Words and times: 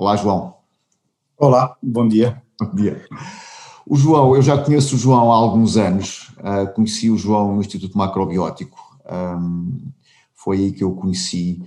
Olá, 0.00 0.16
João. 0.16 0.54
Olá, 1.36 1.76
bom 1.82 2.08
dia. 2.08 2.42
Bom 2.58 2.74
dia. 2.74 3.04
O 3.86 3.96
João, 3.96 4.34
eu 4.34 4.40
já 4.40 4.56
conheço 4.56 4.94
o 4.94 4.98
João 4.98 5.30
há 5.30 5.36
alguns 5.36 5.76
anos, 5.76 6.32
uh, 6.38 6.72
conheci 6.72 7.10
o 7.10 7.18
João 7.18 7.54
no 7.54 7.60
Instituto 7.60 7.98
Macrobiótico, 7.98 8.78
um, 9.38 9.92
foi 10.32 10.56
aí 10.56 10.72
que 10.72 10.82
eu 10.82 10.92
o 10.92 10.96
conheci, 10.96 11.62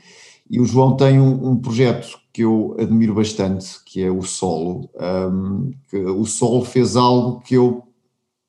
e 0.49 0.59
o 0.59 0.65
João 0.65 0.97
tem 0.97 1.19
um, 1.19 1.51
um, 1.51 1.57
projeto 1.57 2.17
que 2.33 2.41
eu 2.41 2.75
admiro 2.79 3.13
bastante, 3.13 3.67
que 3.85 4.01
é 4.01 4.09
o 4.09 4.23
Solo. 4.23 4.89
Um, 5.31 5.71
o 6.17 6.25
Solo 6.25 6.65
fez 6.65 6.95
algo 6.95 7.39
que 7.39 7.53
eu 7.53 7.83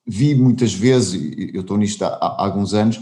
vi 0.07 0.35
muitas 0.35 0.73
vezes, 0.73 1.51
eu 1.53 1.61
estou 1.61 1.77
nisto 1.77 2.03
há, 2.07 2.09
há 2.09 2.43
alguns 2.46 2.73
anos, 2.73 2.98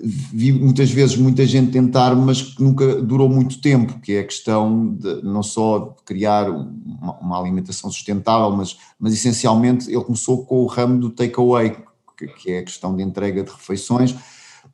vi 0.00 0.52
muitas 0.52 0.90
vezes 0.90 1.16
muita 1.16 1.44
gente 1.44 1.72
tentar, 1.72 2.14
mas 2.14 2.42
que 2.42 2.62
nunca 2.62 3.02
durou 3.02 3.28
muito 3.28 3.60
tempo, 3.60 3.98
que 4.00 4.12
é 4.12 4.20
a 4.20 4.24
questão 4.24 4.94
de 4.94 5.22
não 5.22 5.42
só 5.42 5.96
de 5.96 6.02
criar 6.04 6.48
uma, 6.48 7.18
uma 7.18 7.40
alimentação 7.40 7.90
sustentável, 7.90 8.56
mas, 8.56 8.78
mas 8.98 9.12
essencialmente 9.12 9.90
ele 9.90 10.02
começou 10.02 10.44
com 10.44 10.62
o 10.62 10.66
ramo 10.66 11.00
do 11.00 11.10
takeaway, 11.10 11.76
que, 12.16 12.26
que 12.28 12.50
é 12.52 12.58
a 12.60 12.64
questão 12.64 12.96
de 12.96 13.02
entrega 13.02 13.42
de 13.42 13.50
refeições, 13.50 14.14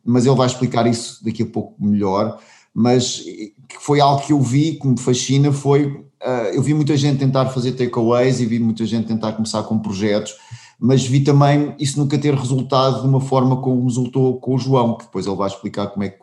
mas 0.04 0.26
ele 0.26 0.34
vai 0.34 0.46
explicar 0.46 0.86
isso 0.86 1.24
daqui 1.24 1.42
a 1.42 1.46
pouco 1.46 1.74
melhor, 1.78 2.38
mas 2.74 3.20
que 3.68 3.78
foi 3.80 4.00
algo 4.00 4.22
que 4.22 4.32
eu 4.32 4.40
vi, 4.40 4.74
que 4.74 4.86
me 4.86 4.98
fascina, 4.98 5.52
foi, 5.52 5.86
uh, 5.86 6.50
eu 6.52 6.62
vi 6.62 6.74
muita 6.74 6.96
gente 6.96 7.18
tentar 7.18 7.46
fazer 7.46 7.72
takeaways 7.72 8.40
e 8.40 8.46
vi 8.46 8.58
muita 8.58 8.84
gente 8.84 9.06
tentar 9.06 9.32
começar 9.32 9.62
com 9.62 9.78
projetos, 9.78 10.34
mas 10.78 11.06
vi 11.06 11.20
também 11.20 11.74
isso 11.78 11.98
nunca 11.98 12.18
ter 12.18 12.34
resultado 12.34 13.02
de 13.02 13.08
uma 13.08 13.20
forma 13.20 13.60
como 13.60 13.84
resultou 13.84 14.38
com 14.38 14.54
o 14.54 14.58
João, 14.58 14.96
que 14.96 15.04
depois 15.04 15.26
ele 15.26 15.36
vai 15.36 15.48
explicar 15.48 15.88
como 15.88 16.04
é 16.04 16.10
que 16.10 16.18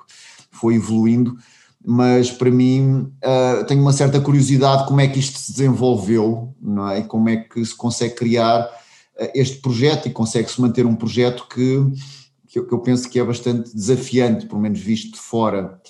foi 0.51 0.75
evoluindo, 0.75 1.37
mas 1.83 2.29
para 2.29 2.51
mim 2.51 3.11
uh, 3.23 3.65
tenho 3.65 3.81
uma 3.81 3.93
certa 3.93 4.21
curiosidade 4.21 4.85
como 4.87 5.01
é 5.01 5.07
que 5.07 5.19
isto 5.19 5.39
se 5.39 5.51
desenvolveu, 5.51 6.53
não 6.61 6.89
é? 6.89 7.01
Como 7.01 7.27
é 7.27 7.37
que 7.37 7.63
se 7.65 7.75
consegue 7.75 8.15
criar 8.15 8.65
uh, 8.65 9.31
este 9.33 9.57
projeto 9.57 10.07
e 10.07 10.11
consegue-se 10.11 10.61
manter 10.61 10.85
um 10.85 10.95
projeto 10.95 11.47
que, 11.47 11.83
que 12.47 12.59
eu, 12.59 12.67
que 12.67 12.73
eu 12.73 12.79
penso 12.79 13.09
que 13.09 13.19
é 13.19 13.23
bastante 13.23 13.73
desafiante, 13.73 14.45
pelo 14.45 14.61
menos 14.61 14.79
visto 14.79 15.13
de 15.13 15.19
fora. 15.19 15.81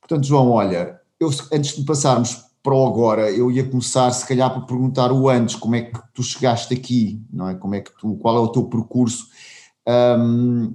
Portanto, 0.00 0.26
João, 0.26 0.50
olha, 0.50 0.98
eu, 1.20 1.28
antes 1.52 1.76
de 1.76 1.84
passarmos 1.84 2.49
para 2.62 2.74
o 2.74 2.86
agora, 2.86 3.30
eu 3.30 3.50
ia 3.50 3.68
começar 3.68 4.10
se 4.10 4.26
calhar 4.26 4.52
por 4.52 4.66
perguntar 4.66 5.12
o 5.12 5.28
antes, 5.28 5.54
como 5.54 5.76
é 5.76 5.82
que 5.82 5.98
tu 6.12 6.22
chegaste 6.22 6.74
aqui, 6.74 7.22
não 7.32 7.48
é? 7.48 7.54
Como 7.54 7.74
é 7.74 7.80
que 7.80 7.90
tu, 7.98 8.16
qual 8.16 8.36
é 8.36 8.40
o 8.40 8.48
teu 8.48 8.64
percurso, 8.64 9.28
um, 9.88 10.74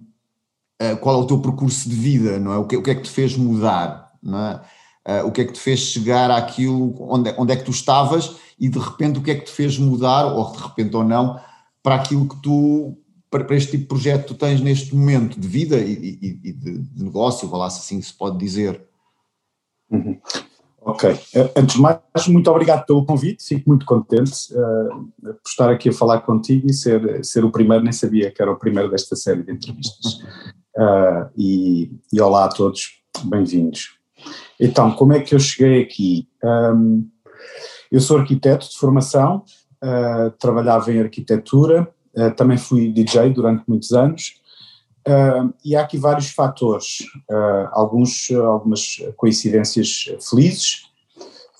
eh, 0.80 0.96
qual 0.96 1.22
é 1.22 1.24
o 1.24 1.28
teu 1.28 1.40
percurso 1.40 1.88
de 1.88 1.96
vida, 1.96 2.40
não 2.40 2.54
é? 2.54 2.58
O 2.58 2.66
que, 2.66 2.76
o 2.76 2.82
que 2.82 2.92
é 2.92 2.96
que 2.96 3.04
te 3.04 3.10
fez 3.10 3.38
mudar, 3.38 4.12
não 4.22 4.40
é? 4.40 4.62
Uh, 5.08 5.28
o 5.28 5.32
que 5.32 5.42
é 5.42 5.46
que 5.46 5.54
te 5.54 5.60
fez 5.60 5.80
chegar 5.80 6.32
àquilo, 6.32 6.96
onde, 7.00 7.32
onde 7.38 7.54
é 7.54 7.56
que 7.56 7.64
tu 7.64 7.70
estavas 7.70 8.38
e 8.60 8.68
de 8.68 8.80
repente 8.80 9.20
o 9.20 9.22
que 9.22 9.30
é 9.30 9.36
que 9.36 9.46
te 9.46 9.52
fez 9.52 9.78
mudar, 9.78 10.26
ou 10.26 10.52
de 10.52 10.58
repente 10.58 10.96
ou 10.96 11.04
não, 11.04 11.40
para 11.84 11.96
aquilo 11.96 12.28
que 12.28 12.42
tu, 12.42 12.98
para, 13.30 13.44
para 13.44 13.56
este 13.56 13.72
tipo 13.72 13.84
de 13.84 13.88
projeto 13.88 14.22
que 14.22 14.28
tu 14.30 14.34
tens 14.34 14.62
neste 14.62 14.96
momento 14.96 15.40
de 15.40 15.48
vida 15.48 15.78
e, 15.78 15.92
e, 15.94 16.40
e 16.50 16.54
de, 16.54 16.84
negócio, 16.96 17.48
vá 17.48 17.58
lá 17.58 17.70
se 17.70 17.82
assim 17.82 18.02
se 18.02 18.14
pode 18.14 18.40
dizer. 18.40 18.82
Ok. 20.96 21.10
Eh, 21.10 21.52
antes 21.58 21.76
de 21.76 21.82
mais, 21.82 22.00
muito 22.30 22.50
obrigado 22.50 22.86
pelo 22.86 23.06
convite, 23.06 23.44
fico 23.44 23.68
muito 23.68 23.86
contente 23.86 24.32
uh, 24.54 25.12
por 25.22 25.50
estar 25.50 25.70
aqui 25.70 25.90
a 25.90 25.94
falar 25.94 26.22
contigo 26.22 26.68
e 26.70 26.74
ser, 26.74 27.24
ser 27.24 27.44
o 27.44 27.52
primeiro, 27.52 27.84
nem 27.84 27.92
sabia 27.92 28.32
que 28.32 28.42
era 28.42 28.50
o 28.50 28.56
primeiro 28.56 28.90
desta 28.90 29.14
série 29.14 29.44
de 29.44 29.52
entrevistas. 29.52 30.14
Uh, 30.78 31.30
e, 31.38 31.92
e, 32.14 32.22
olá 32.22 32.46
a 32.46 32.48
todos, 32.48 33.02
bem-vindos. 33.26 33.98
Então, 34.58 34.90
como 34.92 35.12
é 35.12 35.20
que 35.20 35.36
eu 35.36 35.40
cheguei 35.40 35.82
aqui? 35.82 36.30
Um, 36.42 37.06
eu 37.92 38.00
sou 38.00 38.18
arquiteto 38.18 38.70
de 38.70 38.78
formação, 38.78 39.44
uh, 39.84 40.32
trabalhava 40.40 40.94
em 40.94 41.02
arquitetura, 41.02 41.94
também 42.38 42.58
fui 42.58 42.94
DJ 42.94 43.32
durante 43.32 43.66
muitos 43.68 43.92
anos 43.92 44.36
Uh, 45.08 45.54
e 45.64 45.76
há 45.76 45.82
aqui 45.82 46.00
vários 46.00 46.32
fatores, 46.32 47.02
uh, 47.30 47.70
alguns, 47.74 48.32
algumas 48.32 48.98
coincidências 49.16 50.06
felizes, 50.28 50.88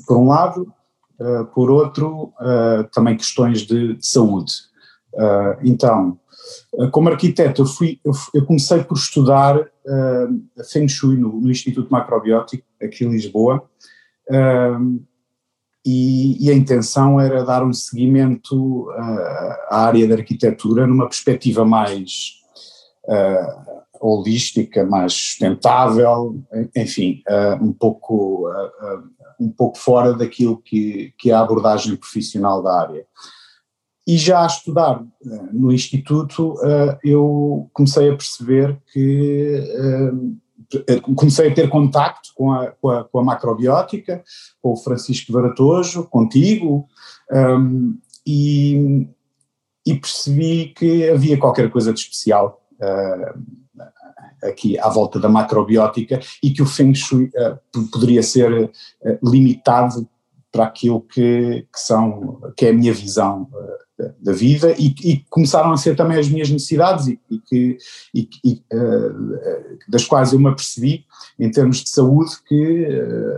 por 0.08 0.18
um 0.18 0.28
lado, 0.28 0.74
uh, 1.20 1.46
por 1.54 1.70
outro, 1.70 2.34
também 2.92 3.16
questões 3.16 3.62
de, 3.62 3.96
de 3.96 4.06
saúde. 4.06 4.52
então, 5.64 6.20
como 6.92 7.10
arquiteto, 7.10 7.62
eu, 7.62 7.66
fui, 7.66 8.00
eu, 8.04 8.46
comecei 8.46 8.84
por 8.84 8.98
estudar 8.98 9.58
Feng 10.72 10.88
Shui 10.88 11.16
no, 11.16 11.40
no, 11.40 11.50
Instituto 11.50 11.90
Macrobiótico, 11.90 12.66
aqui 12.82 13.06
em 13.06 13.12
Lisboa, 13.12 13.64
e, 15.86 16.46
e, 16.46 16.52
a 16.52 16.54
intenção 16.54 17.20
era 17.20 17.46
dar 17.46 17.64
um 17.64 17.72
seguimento 17.72 18.90
à 19.70 19.86
área 19.86 20.08
da 20.08 20.16
arquitetura 20.16 20.86
numa 20.86 21.08
perspectiva 21.08 21.64
mais 21.64 22.45
uh, 23.08 23.76
holística, 24.00 24.84
mais 24.86 25.14
sustentável, 25.14 26.44
enfim, 26.76 27.24
uh, 27.30 27.64
um, 27.64 27.74
pouco, 27.74 28.50
uh, 28.50 29.04
um 29.40 29.50
pouco 29.50 29.78
fora 29.78 30.14
daquilo 30.14 30.58
que, 30.58 31.14
que 31.18 31.32
é 31.32 31.34
a 31.34 31.42
abordagem 31.42 31.96
profissional 31.96 32.62
da 32.62 32.82
área. 32.82 33.06
E 34.08 34.18
já 34.18 34.44
a 34.44 34.48
estudar 34.48 35.04
no 35.52 35.72
Instituto, 35.72 36.56
eu 37.04 37.68
comecei 37.74 38.08
a 38.08 38.16
perceber 38.16 38.80
que 38.94 39.60
comecei 41.16 41.50
a 41.50 41.54
ter 41.54 41.70
contacto 41.70 42.30
com 42.36 42.52
a, 42.52 42.72
com 42.72 42.90
a, 42.90 43.04
com 43.04 43.20
a 43.20 43.24
macrobiótica, 43.24 44.24
com 44.62 44.74
o 44.74 44.78
Francisco 44.78 45.32
Varatojo, 45.32 46.06
contigo, 46.06 46.88
um, 47.32 47.98
e, 48.26 49.08
e, 49.86 49.96
percebi 49.96 50.74
que 50.76 51.10
havia 51.10 51.38
qualquer 51.38 51.70
coisa 51.70 51.94
de 51.94 52.00
especial 52.00 52.65
aqui 54.44 54.78
à 54.80 54.90
volta 54.90 55.20
da 55.20 55.30
macrobiótica 55.30 56.20
e 56.42 56.52
que 56.52 56.62
o 56.62 56.66
Feng 56.66 56.94
Shui 56.94 57.26
uh, 57.36 57.82
poderia 57.92 58.24
ser 58.24 58.52
uh, 58.52 58.72
limitado 59.24 60.08
para 60.52 60.66
aquilo 60.66 61.02
que, 61.02 61.68
que, 61.72 61.80
são, 61.80 62.40
que 62.56 62.66
é 62.66 62.70
a 62.70 62.74
minha 62.74 62.94
visão 62.94 63.50
da 64.22 64.32
vida 64.32 64.74
e, 64.78 64.94
e, 65.04 65.26
começaram 65.30 65.72
a 65.72 65.78
ser 65.78 65.96
também 65.96 66.18
as 66.18 66.30
minhas 66.30 66.50
necessidades 66.50 67.08
e, 67.08 67.20
e 67.30 67.40
que, 67.40 67.78
e, 68.14 68.62
das 69.88 70.06
quais 70.06 70.32
eu 70.32 70.40
me 70.40 70.48
apercebi 70.48 71.06
em 71.38 71.52
termos 71.52 71.84
de 71.84 71.90
saúde 71.90 72.32
que 72.46 72.88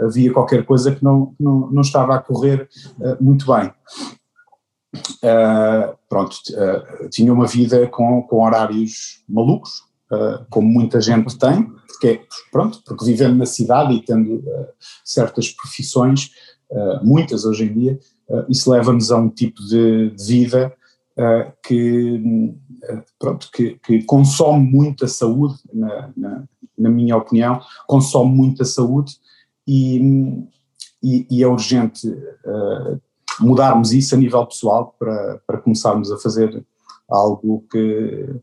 havia 0.03 0.31
qualquer 0.31 0.63
coisa 0.63 0.93
que 0.93 1.03
não, 1.03 1.33
não, 1.39 1.71
não 1.71 1.81
estava 1.81 2.15
a 2.15 2.19
correr 2.19 2.67
muito 3.19 3.47
bem. 3.47 3.71
Uh, 5.24 5.97
pronto, 6.09 6.35
uh, 6.52 7.09
tinha 7.09 7.34
uma 7.34 7.47
vida 7.47 7.88
com, 7.88 8.22
com 8.24 8.44
horários 8.44 9.24
malucos, 9.28 9.80
uh, 10.12 10.46
como 10.50 10.68
muita 10.68 11.02
gente 11.02 11.38
tem, 11.38 11.63
porque, 11.88 12.08
é, 12.08 12.22
pronto, 12.52 12.81
porque 12.85 13.06
vivendo 13.06 13.38
na 13.38 13.46
cidade 13.46 13.94
e 13.94 14.02
tendo 14.02 14.44
certas 15.03 15.50
profissões, 15.50 16.31
muitas 17.02 17.46
hoje 17.46 17.63
em 17.63 17.74
dia, 17.74 18.00
isso 18.50 18.69
leva-nos 18.69 19.09
a 19.09 19.18
um 19.18 19.30
tipo 19.30 19.63
de, 19.63 20.12
de 20.12 20.24
vida 20.24 20.75
que, 21.66 22.22
pronto, 23.18 23.50
que, 23.52 23.79
que, 23.84 24.03
consome 24.03 24.69
muita 24.69 25.08
saúde, 25.08 25.56
na, 25.74 26.12
na, 26.16 26.44
na, 26.78 26.90
minha 26.90 27.16
opinião, 27.16 27.62
consome 27.88 28.35
muita 28.35 28.66
saúde 28.66 29.14
e, 29.66 29.97
e, 31.02 31.25
e 31.31 31.41
é 31.41 31.47
urgente 31.47 32.14
mudarmos 33.39 33.91
isso 33.93 34.15
a 34.15 34.17
nível 34.17 34.45
pessoal 34.45 34.95
para, 34.97 35.41
para 35.45 35.57
começarmos 35.59 36.11
a 36.11 36.17
fazer 36.17 36.65
algo 37.09 37.65
que, 37.71 38.41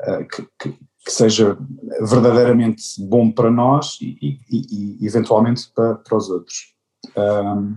eh, 0.00 0.24
que, 0.24 0.48
que, 0.58 0.78
que 1.04 1.12
seja 1.12 1.58
verdadeiramente 2.00 2.82
bom 3.00 3.30
para 3.30 3.50
nós 3.50 3.98
e, 4.00 4.38
e, 4.50 4.98
e 5.00 5.06
eventualmente 5.06 5.70
para, 5.74 5.96
para 5.96 6.16
os 6.16 6.30
outros. 6.30 6.74
Um, 7.16 7.76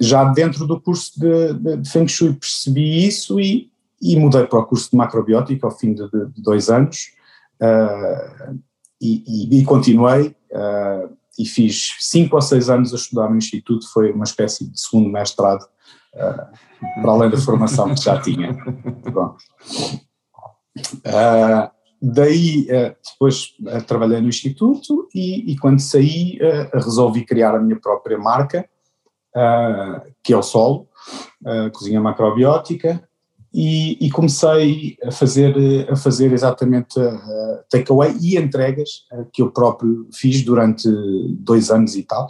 já 0.00 0.24
dentro 0.24 0.66
do 0.66 0.80
curso 0.80 1.20
de, 1.20 1.52
de, 1.54 1.76
de, 1.76 1.90
Feng 1.90 2.08
Shui 2.08 2.32
percebi 2.32 3.06
isso 3.06 3.38
e, 3.38 3.70
e 4.00 4.16
mudei 4.16 4.46
para 4.46 4.60
o 4.60 4.64
curso 4.64 4.90
de 4.90 4.96
macrobiótica 4.96 5.66
ao 5.66 5.76
fim 5.76 5.92
de, 5.92 6.08
de 6.10 6.42
dois 6.42 6.70
anos 6.70 7.12
uh, 7.60 8.58
e, 9.00 9.58
e, 9.60 9.64
continuei. 9.64 10.34
Uh, 10.50 10.89
e 11.38 11.44
fiz 11.46 11.96
cinco 12.00 12.36
ou 12.36 12.42
seis 12.42 12.68
anos 12.68 12.92
a 12.92 12.96
estudar 12.96 13.30
no 13.30 13.36
Instituto, 13.36 13.90
foi 13.92 14.12
uma 14.12 14.24
espécie 14.24 14.70
de 14.70 14.80
segundo 14.80 15.08
mestrado, 15.08 15.62
uh, 16.14 17.00
para 17.02 17.10
além 17.10 17.30
da 17.30 17.38
formação 17.38 17.94
que 17.94 18.02
já 18.02 18.20
tinha. 18.20 18.52
Uh, 20.96 21.70
daí, 22.00 22.66
uh, 22.70 22.96
depois 23.12 23.54
trabalhei 23.86 24.20
no 24.20 24.28
Instituto 24.28 25.08
e, 25.14 25.52
e 25.52 25.58
quando 25.58 25.80
saí 25.80 26.38
resolvi 26.72 27.24
criar 27.24 27.54
a 27.54 27.60
minha 27.60 27.78
própria 27.78 28.18
marca, 28.18 28.68
que 30.22 30.32
é 30.32 30.36
o 30.36 30.42
Solo, 30.42 30.88
Cozinha 31.72 32.00
Macrobiótica, 32.00 33.08
e, 33.52 34.06
e, 34.06 34.10
comecei 34.10 34.96
a 35.02 35.10
fazer, 35.10 35.90
a 35.90 35.96
fazer 35.96 36.32
exatamente 36.32 37.00
uh, 37.00 37.18
takeaway 37.68 38.16
e 38.20 38.36
entregas 38.36 39.06
uh, 39.12 39.26
que 39.32 39.42
eu 39.42 39.50
próprio 39.50 40.08
fiz 40.12 40.42
durante 40.42 40.88
dois 41.38 41.70
anos 41.70 41.96
e 41.96 42.04
tal. 42.04 42.28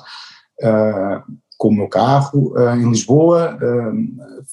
Uh, 0.63 1.23
com 1.59 1.69
o 1.69 1.75
meu 1.75 1.89
carro 1.89 2.55
em 2.75 2.89
Lisboa, 2.89 3.59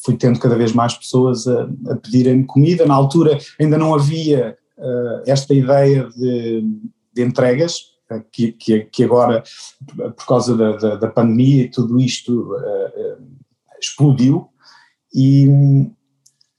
fui 0.03 0.17
tendo 0.17 0.39
cada 0.39 0.57
vez 0.57 0.73
mais 0.73 0.93
pessoas 0.93 1.47
a, 1.47 1.63
a 1.89 1.95
pedirem 1.95 2.43
comida. 2.43 2.85
Na 2.85 2.95
altura 2.95 3.37
ainda 3.57 3.77
não 3.77 3.95
havia 3.95 4.57
esta 5.25 5.53
ideia 5.53 6.09
de, 6.09 6.65
de 7.13 7.21
entregas, 7.21 7.79
que, 8.29 8.51
que, 8.51 8.81
que, 8.81 9.03
agora, 9.05 9.41
por 9.95 10.25
causa 10.25 10.57
da, 10.57 10.75
da, 10.75 10.95
da 10.97 11.07
pandemia 11.07 11.63
e 11.63 11.71
tudo 11.71 11.97
isto, 11.97 12.53
explodiu. 13.81 14.49
E, 15.15 15.47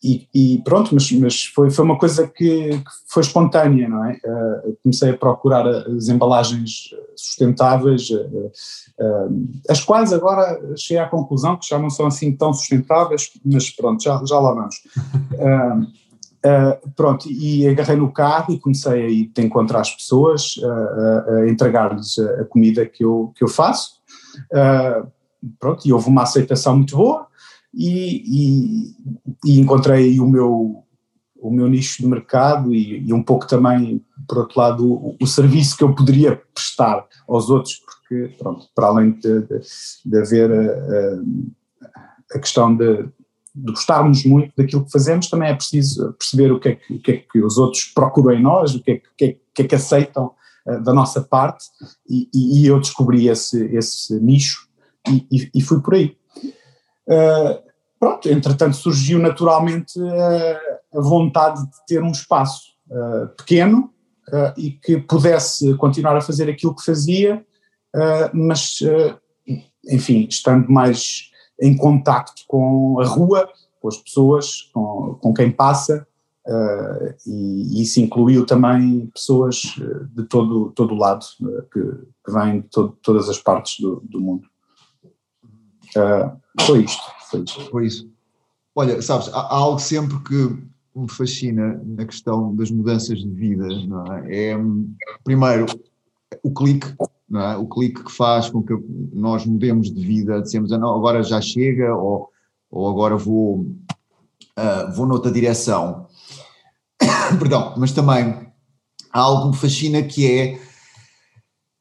e, 0.02 0.28
e, 0.32 0.62
pronto, 0.62 0.94
mas, 0.94 1.10
mas 1.12 1.44
foi, 1.46 1.70
foi 1.70 1.84
uma 1.84 1.98
coisa 1.98 2.28
que, 2.28 2.70
que 2.70 2.90
foi 3.08 3.20
espontânea, 3.22 3.88
não 3.88 4.04
é? 4.04 4.12
Uh, 4.24 4.76
comecei 4.80 5.10
a 5.10 5.16
procurar 5.16 5.66
as 5.66 6.08
embalagens 6.08 6.90
sustentáveis, 7.16 8.08
uh, 8.10 8.52
uh, 9.00 9.48
as 9.68 9.80
quais 9.80 10.12
agora 10.12 10.60
cheguei 10.76 11.02
à 11.02 11.08
conclusão 11.08 11.56
que 11.56 11.68
já 11.68 11.80
não 11.80 11.90
são 11.90 12.06
assim 12.06 12.30
tão 12.30 12.52
sustentáveis, 12.52 13.28
mas 13.44 13.70
pronto, 13.70 14.00
já, 14.00 14.22
já 14.24 14.38
lá 14.38 14.54
vamos. 14.54 14.76
pronto, 16.94 17.28
e 17.28 17.66
agarrei 17.66 17.96
no 17.96 18.12
carro 18.12 18.54
e 18.54 18.60
comecei 18.60 19.04
a 19.04 19.08
ir 19.08 19.32
de 19.34 19.42
encontrar 19.42 19.80
as 19.80 19.90
pessoas, 19.90 20.54
a 20.62 21.48
entregar-lhes 21.48 22.16
a, 22.20 22.42
a, 22.42 22.44
comida 22.44 22.86
que 22.86 23.04
eu, 23.04 23.32
que 23.34 23.42
eu 23.42 23.48
faço. 23.48 23.94
pronto, 25.58 25.86
e 25.86 25.92
houve 25.92 26.08
uma 26.08 26.22
aceitação 26.22 26.76
muito 26.76 26.96
boa 26.96 27.27
e, 27.78 28.24
e, 28.26 28.96
e 29.44 29.60
encontrei 29.60 30.18
o 30.18 30.26
meu, 30.26 30.82
o 31.40 31.50
meu 31.50 31.68
nicho 31.68 32.02
de 32.02 32.08
mercado 32.08 32.74
e, 32.74 33.06
e, 33.06 33.12
um 33.12 33.22
pouco 33.22 33.46
também, 33.46 34.04
por 34.26 34.38
outro 34.38 34.58
lado, 34.58 34.92
o, 34.92 35.16
o, 35.22 35.26
serviço 35.28 35.76
que 35.76 35.84
eu 35.84 35.94
poderia 35.94 36.42
prestar 36.52 37.06
aos 37.28 37.48
outros, 37.48 37.76
porque, 37.76 38.34
pronto, 38.36 38.66
para 38.74 38.88
além 38.88 39.12
de, 39.12 39.42
de, 39.42 39.60
de 40.04 40.18
haver 40.18 40.50
a, 40.50 42.34
a, 42.34 42.38
questão 42.40 42.74
de, 42.74 43.04
de, 43.54 43.72
gostarmos 43.72 44.24
muito 44.24 44.52
daquilo 44.56 44.84
que 44.84 44.90
fazemos, 44.90 45.30
também 45.30 45.50
é 45.50 45.54
preciso 45.54 46.12
perceber 46.14 46.50
o 46.50 46.58
que 46.58 46.70
é 46.70 46.74
que, 46.74 46.94
o 46.94 47.00
que, 47.00 47.12
é 47.12 47.16
que 47.18 47.40
os 47.40 47.58
outros 47.58 47.84
procuram 47.84 48.34
em 48.34 48.42
nós, 48.42 48.74
o 48.74 48.82
que 48.82 48.90
é 48.90 48.96
que, 48.96 49.08
que, 49.16 49.24
é, 49.24 49.36
que, 49.54 49.62
é 49.62 49.68
que 49.68 49.74
aceitam 49.76 50.32
uh, 50.66 50.82
da 50.82 50.92
nossa 50.92 51.20
parte, 51.20 51.64
e, 52.10 52.28
e, 52.34 52.66
eu 52.66 52.80
descobri 52.80 53.28
esse, 53.28 53.66
esse 53.66 54.18
nicho 54.18 54.66
e, 55.30 55.48
e 55.54 55.60
fui 55.60 55.80
por 55.80 55.94
aí. 55.94 56.16
Uh, 57.06 57.67
pronto, 57.98 58.28
entretanto 58.28 58.76
surgiu 58.76 59.18
naturalmente 59.18 59.98
uh, 59.98 60.98
a 60.98 61.00
vontade 61.00 61.62
de 61.62 61.86
ter 61.86 62.02
um 62.02 62.10
espaço 62.10 62.74
uh, 62.90 63.28
pequeno 63.36 63.92
e 64.58 64.72
que 64.72 64.98
pudesse 64.98 65.74
continuar 65.76 66.14
a 66.14 66.20
fazer 66.20 66.50
aquilo 66.50 66.76
que 66.76 66.84
fazia, 66.84 67.42
mas, 68.34 68.80
enfim, 69.88 70.26
estando 70.28 70.70
mais 70.70 71.30
em 71.58 71.74
contacto 71.74 72.42
com 72.46 73.00
a 73.00 73.06
rua, 73.06 73.48
com 73.80 73.88
as 73.88 73.96
pessoas, 73.96 74.68
com, 74.74 75.18
com 75.22 75.32
quem 75.32 75.50
passa, 75.50 76.06
Uh, 76.48 77.12
e, 77.26 77.78
e, 77.78 77.82
isso 77.82 78.00
incluiu 78.00 78.46
também 78.46 79.06
pessoas 79.08 79.74
de 80.14 80.24
todo, 80.24 80.70
todo 80.70 80.94
lado, 80.94 81.22
uh, 81.42 81.62
que, 81.70 81.80
que 82.24 82.32
vêm 82.32 82.62
de 82.62 82.68
todo, 82.68 82.96
todas 83.02 83.28
as 83.28 83.36
partes 83.38 83.78
do, 83.78 84.02
do 84.08 84.18
mundo. 84.18 84.48
Uh, 85.94 86.40
foi 86.62 86.84
isto. 86.84 87.02
Foi 87.70 87.86
isso. 87.86 88.10
Olha, 88.74 89.02
sabes, 89.02 89.28
há, 89.28 89.54
algo 89.54 89.78
sempre 89.78 90.18
que 90.20 90.56
me 90.94 91.10
fascina 91.10 91.80
na 91.84 92.04
questão 92.04 92.54
das 92.54 92.70
mudanças 92.70 93.18
de 93.18 93.30
vida, 93.30 93.66
não 93.86 94.04
é? 94.14 94.50
é 94.52 94.56
primeiro, 95.24 95.66
o 96.42 96.52
clique, 96.52 96.86
não 97.28 97.40
é? 97.40 97.56
O 97.56 97.66
clique 97.66 98.04
que 98.04 98.12
faz 98.12 98.48
com 98.50 98.62
que 98.62 98.74
nós 99.12 99.44
mudemos 99.46 99.92
de 99.92 100.04
vida, 100.04 100.40
dizemos, 100.42 100.72
ah, 100.72 100.78
não, 100.78 100.96
agora 100.96 101.22
já 101.22 101.40
chega, 101.40 101.94
ou, 101.94 102.30
ou 102.70 102.88
agora 102.88 103.16
vou, 103.16 103.60
uh, 103.60 104.92
vou 104.94 105.06
noutra 105.06 105.30
direção. 105.30 106.06
Perdão, 107.38 107.74
mas 107.76 107.92
também 107.92 108.48
há 109.12 109.20
algo 109.20 109.42
que 109.42 109.48
me 109.48 109.56
fascina 109.56 110.02
que 110.02 110.30
é 110.30 110.60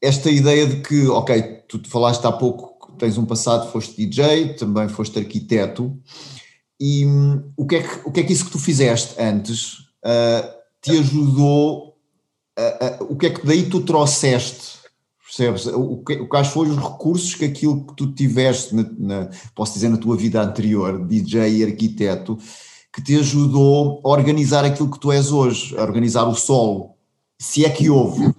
esta 0.02 0.30
ideia 0.30 0.68
de 0.68 0.82
que, 0.82 1.08
ok, 1.08 1.42
tu 1.68 1.82
falaste 1.90 2.26
há 2.26 2.32
pouco 2.32 2.77
tens 2.98 3.18
um 3.18 3.26
passado, 3.26 3.72
foste 3.72 3.96
DJ, 3.96 4.54
também 4.56 4.88
foste 4.88 5.20
arquiteto, 5.20 5.98
e 6.80 7.06
hum, 7.06 7.52
o, 7.56 7.66
que 7.66 7.78
é 7.78 7.84
que, 7.84 8.08
o 8.08 8.12
que 8.12 8.20
é 8.20 8.24
que 8.24 8.34
isso 8.34 8.46
que 8.46 8.52
tu 8.52 8.60
fizeste 8.60 9.16
antes 9.20 9.80
uh, 10.06 10.48
te 10.82 10.92
ajudou, 10.92 11.98
uh, 12.58 13.04
uh, 13.04 13.12
o 13.12 13.16
que 13.16 13.28
é 13.28 13.30
que 13.32 13.46
daí 13.46 13.70
tu 13.70 13.82
trouxeste, 13.82 14.78
percebes? 15.26 15.66
O 15.68 15.98
que, 15.98 16.18
quais 16.26 16.48
foram 16.48 16.72
os 16.72 16.78
recursos 16.78 17.36
que 17.36 17.46
aquilo 17.46 17.86
que 17.86 17.96
tu 17.96 18.14
tiveste, 18.14 18.76
na, 18.76 18.84
na, 18.98 19.30
posso 19.56 19.74
dizer, 19.74 19.90
na 19.90 19.98
tua 19.98 20.16
vida 20.16 20.42
anterior, 20.42 21.06
DJ 21.06 21.58
e 21.58 21.64
arquiteto, 21.64 22.38
que 22.94 23.02
te 23.02 23.16
ajudou 23.16 24.02
a 24.04 24.10
organizar 24.10 24.66
aquilo 24.66 24.90
que 24.90 25.00
tu 25.00 25.12
és 25.12 25.32
hoje, 25.32 25.78
a 25.78 25.84
organizar 25.84 26.26
o 26.28 26.36
solo, 26.36 26.96
se 27.40 27.66
é 27.66 27.70
que 27.70 27.90
houve? 27.90 28.34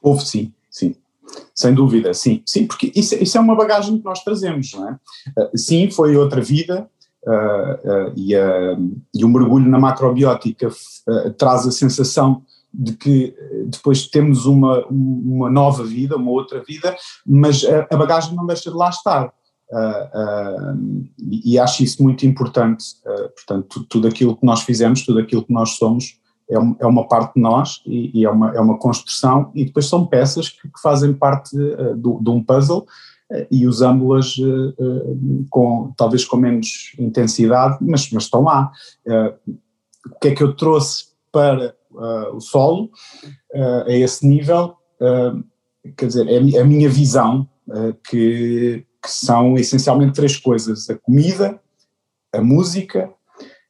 Houve 0.00 0.24
sim. 0.24 0.54
Sem 1.54 1.74
dúvida, 1.74 2.14
sim, 2.14 2.42
sim, 2.46 2.66
porque 2.66 2.92
isso, 2.94 3.14
isso 3.14 3.36
é 3.36 3.40
uma 3.40 3.54
bagagem 3.54 3.98
que 3.98 4.04
nós 4.04 4.22
trazemos, 4.22 4.72
não 4.72 4.88
é? 4.88 4.92
Uh, 5.38 5.58
sim, 5.58 5.90
foi 5.90 6.16
outra 6.16 6.40
vida 6.40 6.88
uh, 7.26 7.30
uh, 7.30 8.12
e, 8.16 8.34
e 9.14 9.24
o 9.24 9.28
mergulho 9.28 9.68
na 9.68 9.78
macrobiótica 9.78 10.68
traz 11.36 11.66
a 11.66 11.70
sensação 11.70 12.42
de 12.72 12.92
que 12.92 13.34
depois 13.66 14.06
temos 14.06 14.46
uma, 14.46 14.86
uma 14.86 15.50
nova 15.50 15.82
vida, 15.82 16.16
uma 16.16 16.30
outra 16.30 16.62
vida, 16.62 16.96
mas 17.26 17.64
a, 17.64 17.86
a 17.90 17.96
bagagem 17.96 18.34
não 18.34 18.46
deixa 18.46 18.70
de 18.70 18.76
lá 18.76 18.88
estar. 18.88 19.32
e 21.44 21.58
acho 21.58 21.82
isso 21.82 22.00
muito 22.00 22.24
importante, 22.24 22.84
portanto, 23.34 23.84
tudo 23.88 24.06
aquilo 24.06 24.36
que 24.36 24.46
nós 24.46 24.62
fizemos, 24.62 25.04
tudo 25.04 25.18
aquilo 25.18 25.44
que 25.44 25.52
nós 25.52 25.70
somos, 25.70 26.19
é, 26.50 26.56
é 26.80 26.86
uma 26.86 27.06
parte 27.06 27.34
de 27.34 27.40
nós 27.40 27.80
e, 27.86 28.20
e, 28.20 28.24
é, 28.24 28.30
uma, 28.30 28.54
é 28.54 28.60
uma 28.60 28.76
construção, 28.76 29.50
e 29.54 29.64
depois 29.64 29.86
são 29.86 30.04
peças 30.06 30.48
que, 30.48 30.68
que 30.68 30.80
fazem 30.82 31.12
parte 31.12 31.56
uh, 31.56 31.96
do, 31.96 32.18
de 32.20 32.30
um 32.30 32.42
puzzle 32.42 32.86
uh, 33.30 33.46
e 33.50 33.66
usamos-las 33.66 34.36
uh, 34.38 35.46
com, 35.48 35.92
talvez 35.96 36.24
com 36.24 36.36
menos 36.36 36.92
intensidade, 36.98 37.78
mas, 37.80 38.10
mas 38.10 38.24
estão 38.24 38.42
lá. 38.42 38.72
o 39.06 40.18
que 40.20 40.28
é 40.28 40.34
que 40.34 40.42
eu 40.42 40.54
trouxe 40.54 41.10
para 41.30 41.74
o 42.32 42.40
solo 42.40 42.90
a 43.86 43.92
esse 43.92 44.26
nível? 44.26 44.76
quer 45.96 46.06
dizer, 46.06 46.28
é 46.28 46.60
a 46.60 46.64
minha 46.64 46.88
visão, 46.88 47.48
que, 48.08 48.84
que 49.02 49.10
são 49.10 49.56
essencialmente 49.56 50.12
três 50.12 50.36
coisas: 50.36 50.90
a 50.90 50.96
comida, 50.96 51.60
a 52.32 52.40
música 52.40 53.10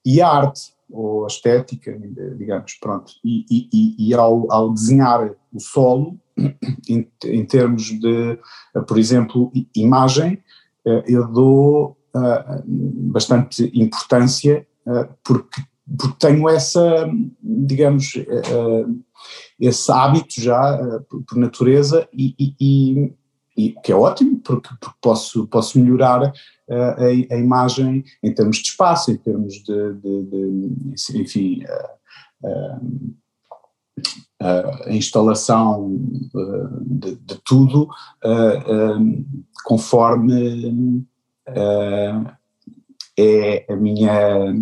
e 0.05 0.21
a 0.21 0.29
arte 0.29 0.73
ou 0.91 1.25
a 1.25 1.27
estética, 1.29 1.99
digamos, 2.37 2.75
pronto. 2.75 3.13
E, 3.25 3.45
e, 3.51 4.09
e 4.09 4.15
ao, 4.15 4.51
ao, 4.51 4.73
desenhar 4.73 5.31
o 5.53 5.61
solo, 5.61 6.19
em, 6.89 7.09
em, 7.25 7.45
termos 7.45 7.85
de, 7.85 8.39
por 8.87 8.99
exemplo, 8.99 9.53
imagem, 9.75 10.43
eh, 10.87 11.05
eu 11.07 11.29
dou 11.29 11.97
uh, 12.15 12.63
bastante 12.67 13.71
importância 13.75 14.67
uh, 14.87 15.13
porque, 15.23 15.63
porque 15.99 16.17
tenho 16.19 16.49
essa, 16.49 17.11
digamos, 17.43 18.15
esse 19.59 19.93
hábito 19.93 20.41
já 20.41 20.79
por 21.09 21.37
natureza 21.37 22.09
e, 22.13 22.55
e, 22.61 23.75
que 23.83 23.93
é 23.93 23.95
ótimo 23.95 24.39
porque, 24.39 24.71
porque 24.81 24.97
posso, 25.03 25.47
posso 25.49 25.79
melhorar 25.79 26.33
a, 26.71 27.05
a, 27.05 27.37
imagem 27.37 28.05
em 28.23 28.33
termos 28.33 28.59
de 28.59 28.69
espaço, 28.69 29.11
em 29.11 29.17
termos 29.17 29.55
de, 29.55 29.95
de, 29.95 30.23
de 30.23 31.21
enfim, 31.21 31.63
a, 34.41 34.87
a, 34.87 34.93
instalação 34.93 35.99
de, 36.83 37.17
de 37.17 37.41
tudo 37.45 37.89
conforme 39.65 41.05
é 43.19 43.67
a 43.69 43.77
minha, 43.77 44.55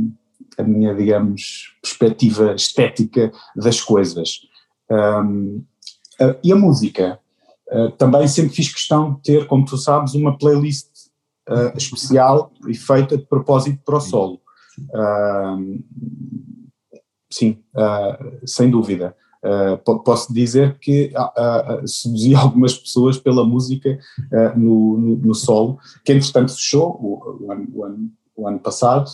a 0.56 0.62
minha, 0.62 0.94
digamos, 0.94 1.76
perspectiva 1.82 2.54
estética 2.54 3.30
das 3.54 3.80
coisas. 3.80 4.40
e 6.42 6.52
a 6.52 6.56
música? 6.56 7.20
também 7.98 8.26
sempre 8.26 8.54
fiz 8.54 8.72
questão 8.72 9.14
de 9.14 9.22
ter, 9.22 9.46
como 9.46 9.64
tu 9.64 9.76
sabes, 9.76 10.14
uma 10.14 10.38
playlist 10.38 10.87
uh, 11.48 11.76
especial 11.76 12.52
e 12.66 12.74
feita 12.74 13.16
de 13.16 13.24
propósito 13.24 13.80
para 13.84 13.96
o 13.96 14.00
solo. 14.00 14.40
Uh, 14.90 15.82
sim, 17.30 17.62
uh, 17.74 18.46
sem 18.46 18.70
dúvida. 18.70 19.16
posso 20.04 20.32
dizer 20.32 20.78
que 20.78 21.12
seduzi 21.86 22.34
algumas 22.36 22.76
pessoas 22.76 23.18
pela 23.18 23.44
música 23.44 23.98
no, 24.56 24.98
no, 24.98 25.16
no, 25.16 25.34
solo, 25.34 25.78
que 26.04 26.12
entretanto 26.12 26.54
fechou 26.54 26.90
o, 27.00 27.46
o, 27.46 27.52
ano, 27.52 27.68
o, 27.72 27.84
ano, 27.84 28.10
o 28.36 28.48
ano, 28.48 28.58
passado, 28.58 29.10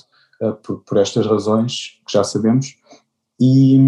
por, 0.63 0.81
por, 0.81 0.99
estas 0.99 1.27
razões 1.27 2.01
que 2.07 2.13
já 2.13 2.25
sabemos, 2.25 2.75
e, 3.41 3.79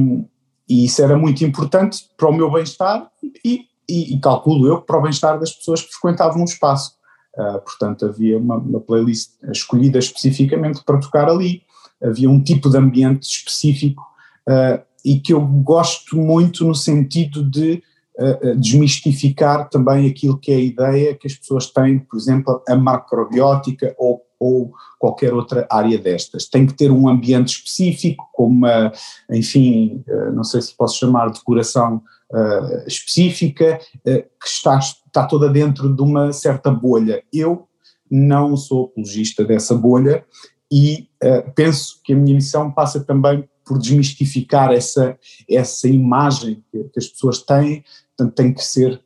e 0.69 0.85
isso 0.85 1.03
era 1.03 1.17
muito 1.17 1.45
importante 1.45 2.09
para 2.17 2.29
o 2.29 2.33
meu 2.33 2.51
bem-estar 2.51 3.11
e, 3.45 3.67
e, 3.89 4.15
e, 4.15 4.21
calculo 4.21 4.67
eu 4.67 4.83
para 4.83 4.99
o 4.99 5.03
bem-estar 5.03 5.39
das 5.39 5.53
pessoas 5.53 5.83
que 5.83 5.93
frequentavam 5.93 6.43
o 6.43 6.45
espaço. 6.45 6.97
Uh, 7.37 7.61
portanto, 7.61 8.07
havia 8.07 8.39
uma, 8.39 8.57
uma, 8.57 8.81
playlist 8.81 9.33
escolhida 9.53 9.99
especificamente 9.99 10.83
para 10.83 10.99
tocar 10.99 11.29
ali, 11.29 11.63
havia 12.03 12.31
um 12.31 12.43
tipo 12.43 12.71
de 12.71 12.79
ambiente 12.79 13.25
específico 13.25 14.03
uh, 14.49 14.83
e 15.05 15.21
que 15.21 15.35
eu 15.35 15.41
gosto 15.43 16.17
muito 16.17 16.65
no 16.65 16.75
sentido 16.75 17.43
de 17.43 17.83
uh, 18.19 18.57
desmistificar 18.57 19.69
também 19.69 20.09
aquilo 20.09 20.39
que 20.39 20.51
é 20.51 20.55
a 20.55 20.61
ideia 20.61 21.15
que 21.15 21.27
as 21.27 21.35
pessoas 21.35 21.67
têm, 21.67 21.99
por 21.99 22.17
exemplo, 22.19 22.63
a 22.67 22.75
macrobiótica 22.75 23.95
ou, 23.99 24.23
ou 24.41 24.73
qualquer 24.99 25.35
outra 25.35 25.67
área 25.69 25.99
destas. 25.99 26.47
Tem 26.47 26.67
que 26.67 26.73
ter 26.73 26.91
um 26.91 27.07
ambiente 27.07 27.49
específico, 27.49 28.27
com 28.33 28.47
uma, 28.47 28.91
enfim, 29.31 30.03
não 30.33 30.43
sei 30.43 30.63
se 30.63 30.75
posso 30.75 30.99
chamar 30.99 31.27
de 31.27 31.39
decoração 31.39 32.01
uh, 32.33 32.87
específica, 32.87 33.79
uh, 33.99 34.23
que 34.41 34.47
está, 34.47 34.79
está 34.79 35.27
toda 35.27 35.49
dentro 35.49 35.95
de 35.95 36.03
uma 36.03 36.33
certa 36.33 36.71
bolha. 36.71 37.23
Eu 37.33 37.69
não 38.11 38.57
sou 38.57 38.87
apologista 38.87 39.45
dessa 39.45 39.75
bolha 39.75 40.25
e 40.71 41.09
uh, 41.23 41.53
penso 41.55 42.01
que 42.05 42.13
a 42.13 42.17
minha 42.17 42.35
missão 42.35 42.71
passa 42.71 43.03
também 43.03 43.49
por 43.65 43.79
desmistificar 43.79 44.73
essa, 44.73 45.19
essa 45.51 45.89
imagem 45.89 46.63
que, 46.71 46.85
que 46.85 46.99
as 46.99 47.09
pessoas 47.09 47.43
têm, 47.43 47.83
portanto 48.17 48.37
tem 48.37 48.55
que 48.55 48.63
ser 48.65 49.03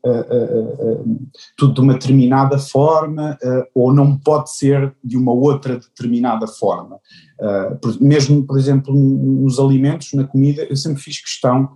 tudo 1.56 1.74
de 1.74 1.80
uma 1.80 1.94
determinada 1.94 2.58
forma 2.58 3.38
ou 3.74 3.90
não 3.92 4.18
pode 4.18 4.52
ser 4.52 4.94
de 5.02 5.16
uma 5.16 5.32
outra 5.32 5.78
determinada 5.78 6.46
forma. 6.46 7.00
mesmo, 7.98 8.46
por 8.46 8.58
exemplo, 8.58 8.94
nos 8.94 9.58
alimentos, 9.58 10.12
na 10.12 10.24
comida, 10.24 10.66
eu 10.68 10.76
sempre 10.76 11.00
fiz 11.02 11.18
questão, 11.22 11.70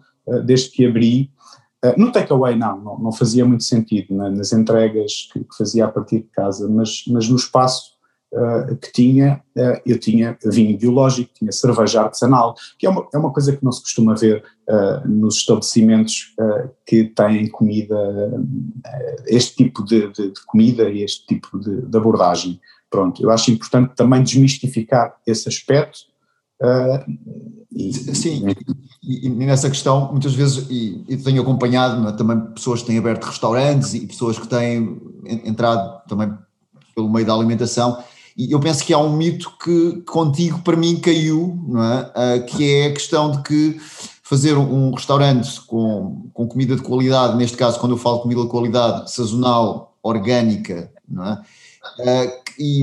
desde 0.45 0.71
que 0.71 0.87
abri, 0.87 1.31
eh, 1.85 1.95
no 1.99 2.11
takeaway 2.11 2.57
não, 2.57 2.81
não, 2.81 2.99
não, 2.99 3.13
fazia 3.13 3.45
muito 3.45 3.63
sentido 3.63 4.15
né, 4.15 4.31
nas 4.31 4.55
entregas 4.55 5.29
que, 5.31 5.41
que, 5.41 5.57
fazia 5.57 5.85
a 5.85 5.89
partir 5.89 6.21
de 6.21 6.29
casa, 6.33 6.67
mas, 6.67 7.05
mas 7.09 7.29
no 7.29 7.37
espaço 7.37 7.93
uh, 8.33 8.75
que 8.77 8.91
tinha, 8.91 9.43
uh, 9.55 9.81
eu 9.85 10.01
tinha 10.01 10.35
vinho 10.47 10.79
biológico, 10.79 11.31
tinha 11.35 11.53
cerveja 11.53 12.01
artesanal, 12.01 12.55
que 12.79 12.87
é 12.87 12.91
uma, 12.91 13.07
é 13.13 13.19
uma 13.19 13.31
coisa 13.31 13.55
que 13.55 13.63
não 13.63 13.71
se 13.71 13.83
costuma 13.83 14.15
ver 14.15 14.43
uh, 14.67 15.07
nos 15.07 15.37
estabelecimentos 15.37 16.35
que 16.87 17.05
têm 17.05 17.49
comida, 17.49 17.97
este 19.27 19.55
tipo 19.57 19.85
de, 19.85 20.11
de, 20.11 20.31
de, 20.31 20.45
comida 20.47 20.89
e 20.89 21.03
este 21.03 21.27
tipo 21.27 21.59
de, 21.59 21.83
de, 21.83 21.99
abordagem. 21.99 22.59
Pronto, 22.89 23.23
eu 23.23 23.31
acho 23.31 23.51
importante 23.51 23.93
também 23.95 24.23
desmistificar 24.23 25.17
esse 25.27 25.49
aspecto. 25.49 26.14
E, 27.73 27.93
Sim, 28.15 28.47
e, 29.03 29.27
e, 29.27 29.29
nessa 29.29 29.69
questão, 29.69 30.11
muitas 30.13 30.33
vezes, 30.33 30.67
e, 30.71 31.05
e 31.09 31.17
tenho 31.17 31.43
acompanhado 31.43 32.09
é, 32.09 32.13
também 32.13 32.41
pessoas 32.53 32.81
que 32.81 32.87
têm 32.87 32.99
aberto 32.99 33.25
restaurantes 33.25 33.95
e 33.95 34.07
pessoas 34.07 34.39
que 34.39 34.47
têm 34.47 35.01
entrado 35.45 36.03
também 36.09 36.33
pelo 36.95 37.11
meio 37.11 37.27
da 37.27 37.35
alimentação, 37.35 37.99
e 38.37 38.53
eu 38.53 38.61
penso 38.61 38.85
que 38.85 38.93
há 38.93 38.99
um 38.99 39.17
mito 39.17 39.53
que 39.63 40.03
contigo, 40.03 40.61
para 40.61 40.77
mim, 40.77 40.97
caiu, 40.97 41.59
não 41.69 41.83
é? 41.83 42.01
Uh, 42.03 42.47
que 42.47 42.73
é 42.73 42.87
a 42.87 42.93
questão 42.93 43.31
de 43.31 43.43
que 43.43 43.81
fazer 44.23 44.57
um 44.57 44.93
restaurante 44.93 45.61
com, 45.63 46.29
com 46.33 46.49
comida 46.49 46.75
de 46.75 46.83
qualidade, 46.83 47.37
neste 47.37 47.57
caso, 47.57 47.79
quando 47.79 47.93
eu 47.93 47.99
falo 47.99 48.17
de 48.17 48.23
comida 48.23 48.43
de 48.43 48.49
qualidade, 48.49 49.11
sazonal, 49.11 49.97
orgânica, 50.03 50.91
não 51.09 51.25
é? 51.25 51.43
Uh, 52.01 52.33
e, 52.59 52.83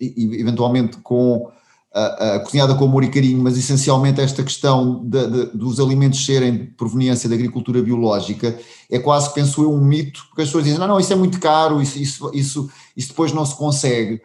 e, 0.00 0.40
eventualmente 0.40 0.98
com 0.98 1.50
uh, 1.96 2.44
cozinhada 2.44 2.74
com 2.74 2.84
amor 2.84 3.04
e 3.04 3.08
carinho, 3.08 3.42
mas 3.42 3.56
essencialmente 3.56 4.20
esta 4.20 4.42
questão 4.42 5.02
de, 5.04 5.26
de, 5.26 5.46
dos 5.56 5.80
alimentos 5.80 6.24
serem 6.24 6.52
de 6.52 6.64
proveniência 6.66 7.28
da 7.28 7.34
agricultura 7.34 7.82
biológica 7.82 8.58
é 8.90 8.98
quase, 8.98 9.32
penso 9.32 9.62
eu, 9.62 9.72
um 9.72 9.82
mito, 9.82 10.24
porque 10.28 10.42
as 10.42 10.48
pessoas 10.48 10.64
dizem, 10.64 10.78
não, 10.78 10.86
não, 10.86 11.00
isso 11.00 11.12
é 11.12 11.16
muito 11.16 11.40
caro, 11.40 11.80
isso, 11.80 11.98
isso, 11.98 12.30
isso, 12.34 12.70
isso 12.96 13.08
depois 13.08 13.32
não 13.32 13.44
se 13.44 13.56
consegue. 13.56 14.20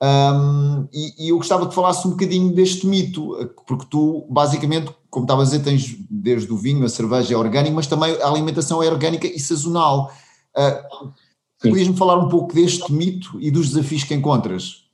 Um, 0.00 0.86
e, 0.92 1.26
e, 1.26 1.28
eu 1.30 1.36
gostava 1.36 1.66
que 1.66 1.74
falasse 1.74 2.06
um 2.06 2.12
bocadinho 2.12 2.54
deste 2.54 2.86
mito, 2.86 3.34
porque 3.66 3.86
tu, 3.90 4.26
basicamente, 4.30 4.94
como 5.10 5.24
estava 5.24 5.42
a 5.42 5.44
dizer, 5.44 5.58
tens 5.58 5.96
desde 6.08 6.52
o 6.52 6.56
vinho, 6.56 6.84
a 6.84 6.88
cerveja 6.88 7.34
é 7.34 7.36
orgânica, 7.36 7.74
mas 7.74 7.88
também 7.88 8.14
a 8.22 8.28
alimentação 8.28 8.82
é 8.82 8.86
orgânica 8.86 9.26
e 9.26 9.40
sazonal. 9.40 10.12
Uh, 10.56 11.12
Podias-me 11.60 11.96
falar 11.96 12.16
um 12.18 12.28
pouco 12.28 12.54
deste 12.54 12.92
mito 12.92 13.36
e 13.40 13.50
dos 13.50 13.70
desafios 13.70 14.04
que 14.04 14.14
encontras? 14.14 14.87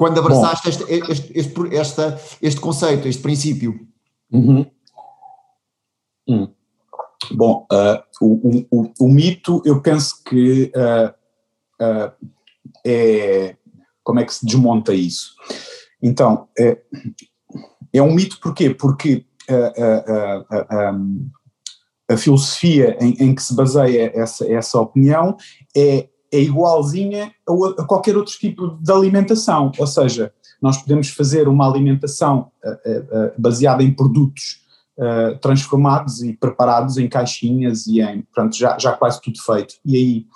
Quando 0.00 0.18
abraçaste 0.18 0.70
este, 0.70 0.84
este, 1.12 1.38
este, 1.38 1.76
esta, 1.76 2.18
este 2.40 2.58
conceito, 2.58 3.06
este 3.06 3.20
princípio? 3.20 3.86
Uhum. 4.32 4.64
Hum. 6.26 6.48
Bom, 7.32 7.66
uh, 7.70 8.02
o, 8.18 8.66
o, 8.70 8.92
o, 8.98 9.08
mito, 9.10 9.60
eu 9.62 9.82
penso 9.82 10.24
que 10.24 10.72
uh, 10.74 11.12
uh, 11.84 12.12
é. 12.82 13.56
Como 14.02 14.20
é 14.20 14.24
que 14.24 14.32
se 14.32 14.46
desmonta 14.46 14.94
isso? 14.94 15.34
Então, 16.02 16.48
é, 16.58 16.80
é 17.92 18.02
um 18.02 18.14
mito 18.14 18.40
porquê? 18.40 18.70
Porque 18.70 19.26
a 22.08 22.16
filosofia 22.16 22.96
em, 23.00 23.16
em, 23.20 23.34
que 23.34 23.42
se 23.42 23.54
baseia 23.54 24.10
essa, 24.14 24.50
essa 24.50 24.80
opinião 24.80 25.36
é 25.76 26.08
é 26.32 26.40
igualzinha 26.40 27.32
a, 27.48 27.82
a, 27.82 27.84
qualquer 27.84 28.16
outro 28.16 28.32
tipo 28.32 28.78
de 28.80 28.92
alimentação, 28.92 29.72
ou 29.78 29.86
seja, 29.86 30.32
nós 30.60 30.78
podemos 30.78 31.08
fazer 31.08 31.48
uma 31.48 31.68
alimentação 31.68 32.50
uh, 32.64 32.70
uh, 32.70 33.32
baseada 33.38 33.82
em 33.82 33.92
produtos 33.92 34.62
uh, 34.98 35.38
transformados 35.38 36.22
e 36.22 36.34
preparados 36.34 36.98
em 36.98 37.08
caixinhas 37.08 37.86
e 37.86 38.00
em, 38.00 38.22
portanto, 38.22 38.56
já, 38.56 38.78
já 38.78 38.92
quase 38.92 39.20
tudo 39.20 39.40
feito, 39.42 39.74
e 39.84 39.96
aí 39.96 40.26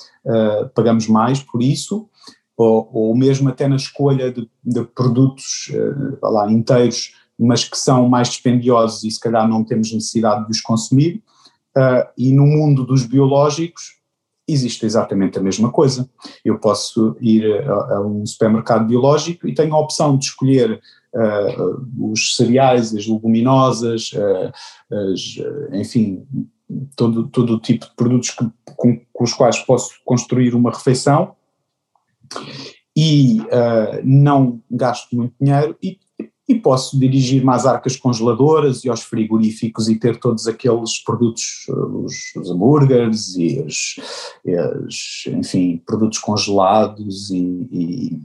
pagamos 0.74 1.06
mais 1.06 1.40
por 1.40 1.62
isso, 1.62 2.08
ou, 2.56 2.88
ou 2.94 3.14
mesmo 3.14 3.50
até 3.50 3.68
na 3.68 3.76
escolha 3.76 4.32
de, 4.32 4.48
de 4.64 4.82
produtos 4.84 5.70
lá, 6.22 6.50
inteiros, 6.50 7.12
mas 7.38 7.64
que 7.64 7.76
são 7.76 8.08
mais 8.08 8.28
dispendiosos 8.28 9.04
e 9.04 9.10
se 9.10 9.20
calhar 9.20 9.46
não 9.46 9.62
temos 9.62 9.92
necessidade 9.92 10.46
de 10.46 10.50
os 10.50 10.62
consumir, 10.62 11.22
e 12.16 12.32
no 12.32 12.46
mundo 12.46 12.86
dos 12.86 13.04
biológicos, 13.04 13.98
existe 14.46 14.84
exatamente 14.84 15.38
a 15.38 15.42
mesma 15.42 15.70
coisa. 15.70 16.08
Eu 16.44 16.58
posso 16.58 17.16
ir 17.20 17.44
a, 17.68 17.96
a 17.96 18.06
um 18.06 18.24
supermercado 18.26 18.86
biológico 18.86 19.48
e 19.48 19.54
tenho 19.54 19.74
a 19.74 19.80
opção 19.80 20.16
de 20.16 20.26
escolher 20.26 20.80
uh, 21.14 22.10
os 22.10 22.36
cereais, 22.36 22.94
as 22.94 23.06
leguminosas, 23.06 24.12
uh, 24.12 24.52
as, 25.12 25.36
enfim, 25.72 26.26
todo, 26.96 27.28
todo 27.28 27.54
o 27.54 27.60
tipo 27.60 27.86
de 27.86 27.94
produtos 27.94 28.30
que, 28.30 28.44
com, 28.76 29.00
com, 29.12 29.24
os 29.24 29.32
quais 29.32 29.58
posso 29.60 29.94
construir 30.04 30.54
uma 30.54 30.70
refeição 30.70 31.34
e 32.96 33.40
uh, 33.40 34.00
não 34.04 34.60
gasto 34.70 35.14
muito 35.16 35.34
dinheiro 35.40 35.76
e 35.82 35.98
e 36.46 36.54
posso 36.54 36.98
dirigir-me 36.98 37.50
às 37.50 37.64
arcas 37.64 37.96
congeladoras 37.96 38.84
e 38.84 38.88
aos 38.88 39.02
frigoríficos 39.02 39.88
e 39.88 39.96
ter 39.96 40.18
todos 40.20 40.46
aqueles 40.46 40.98
produtos, 41.02 41.66
os, 41.68 42.34
os 42.36 42.50
hambúrgueres 42.50 43.34
e 43.36 43.60
os, 43.60 45.24
enfim, 45.28 45.82
produtos 45.86 46.18
congelados 46.18 47.30
e, 47.30 47.38
e, 47.72 48.20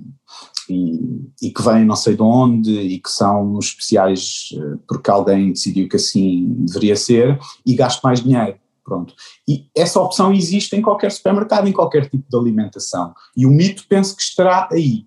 e, 0.70 1.48
e, 1.48 1.52
que 1.52 1.62
vêm 1.62 1.86
não 1.86 1.96
sei 1.96 2.16
de 2.16 2.22
onde 2.22 2.72
e 2.72 3.00
que 3.00 3.10
são 3.10 3.58
especiais 3.58 4.50
eh, 4.54 4.78
porque 4.88 5.10
alguém 5.10 5.54
decidiu 5.54 5.88
que 5.88 5.96
assim 5.96 6.56
deveria 6.60 6.96
ser 6.96 7.40
e 7.66 7.74
gasto 7.74 8.02
mais 8.02 8.22
dinheiro. 8.22 8.58
Pronto. 8.84 9.14
E 9.48 9.68
essa 9.78 10.02
opção 10.02 10.34
existe 10.34 10.76
em 10.76 10.82
qualquer 10.82 11.12
supermercado, 11.12 11.68
em 11.68 11.72
qualquer 11.72 12.10
tipo 12.10 12.26
de 12.28 12.36
alimentação. 12.36 13.14
E 13.38 13.46
o 13.46 13.52
mito 13.52 13.86
penso 13.88 14.16
que 14.16 14.24
estará 14.24 14.68
aí. 14.72 15.06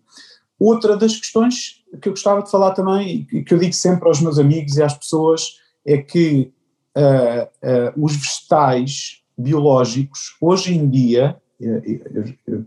Outra 0.58 0.96
das 0.96 1.16
questões 1.16 1.81
que 2.00 2.08
eu 2.08 2.12
gostava 2.12 2.42
de 2.42 2.50
falar 2.50 2.72
também, 2.72 3.26
e 3.32 3.42
que 3.42 3.54
eu 3.54 3.58
digo 3.58 3.72
sempre 3.72 4.08
aos 4.08 4.20
meus 4.20 4.38
amigos 4.38 4.76
e 4.76 4.82
às 4.82 4.94
pessoas, 4.94 5.58
é 5.86 5.98
que 5.98 6.52
uh, 6.96 7.42
uh, 7.44 8.04
os 8.04 8.16
vegetais 8.16 9.22
biológicos, 9.36 10.36
hoje 10.40 10.74
em 10.74 10.88
dia, 10.88 11.36
uh, 11.60 12.66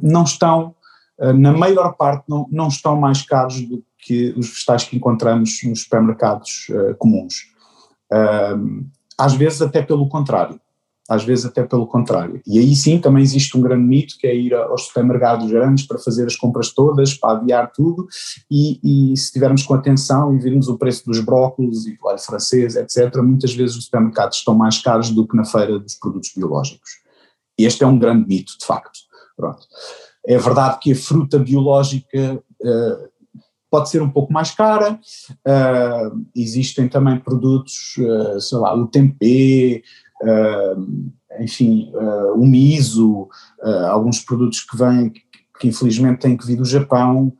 não 0.00 0.24
estão, 0.24 0.74
na 1.18 1.52
maior 1.52 1.92
parte, 1.92 2.24
não, 2.28 2.46
não 2.50 2.68
estão 2.68 2.96
mais 2.96 3.22
caros 3.22 3.60
do 3.62 3.84
que 3.98 4.34
os 4.36 4.48
vegetais 4.48 4.84
que 4.84 4.96
encontramos 4.96 5.62
nos 5.62 5.82
supermercados 5.82 6.66
comuns. 6.98 7.52
às 9.16 9.34
vezes, 9.34 9.62
até 9.62 9.80
pelo 9.80 10.08
contrário 10.08 10.60
às 11.08 11.22
vezes 11.22 11.44
até 11.44 11.62
pelo 11.62 11.86
contrário. 11.86 12.40
E 12.46 12.58
aí 12.58 12.74
sim 12.74 12.98
também 12.98 13.22
existe 13.22 13.56
um 13.56 13.60
grande 13.60 13.84
mito 13.84 14.16
que 14.18 14.26
é 14.26 14.34
ir 14.34 14.54
aos 14.54 14.86
supermercados 14.86 15.50
grandes 15.50 15.86
para 15.86 15.98
fazer 15.98 16.26
as 16.26 16.36
compras 16.36 16.70
todas, 16.70 17.14
para 17.14 17.38
aviar 17.38 17.70
tudo, 17.72 18.06
e, 18.50 19.12
e 19.12 19.16
se 19.16 19.24
estivermos 19.24 19.62
com 19.62 19.74
atenção 19.74 20.34
e 20.34 20.38
virmos 20.38 20.68
o 20.68 20.78
preço 20.78 21.04
dos 21.04 21.20
brócolos 21.20 21.86
e 21.86 21.96
do 21.96 22.08
alho 22.08 22.18
francês, 22.18 22.76
etc., 22.76 23.16
muitas 23.18 23.54
vezes 23.54 23.76
os 23.76 23.84
supermercados 23.84 24.38
estão 24.38 24.54
mais 24.54 24.80
caros 24.80 25.10
do 25.10 25.26
que 25.26 25.36
na 25.36 25.44
feira 25.44 25.78
dos 25.78 25.94
produtos 25.94 26.32
biológicos. 26.34 27.02
Este 27.58 27.84
é 27.84 27.86
um 27.86 27.98
grande 27.98 28.26
mito, 28.26 28.56
de 28.58 28.64
facto. 28.64 28.98
Pronto. 29.36 29.66
É 30.26 30.38
verdade 30.38 30.78
que 30.80 30.92
a 30.92 30.96
fruta 30.96 31.38
biológica 31.38 32.42
uh, 32.62 33.14
pode 33.74 33.90
ser 33.90 34.00
um 34.00 34.08
pouco 34.08 34.32
mais 34.32 34.52
cara, 34.52 34.92
uh, 34.92 36.26
existem 36.34 36.88
também 36.88 37.18
produtos, 37.18 37.96
uh, 37.98 38.40
sei 38.40 38.58
lá, 38.58 38.72
o 38.74 38.86
tempê, 38.86 39.82
enfim, 41.40 41.92
uh, 41.94 42.34
o 42.34 42.46
miso, 42.46 43.28
uh, 43.62 43.86
alguns 43.90 44.20
produtos 44.20 44.60
que 44.60 44.76
vêm, 44.76 45.12
que 45.58 45.68
infelizmente 45.68 46.20
têm 46.20 46.36
que 46.36 46.46
vir 46.46 46.56
do 46.56 46.64
Japão 46.64 47.32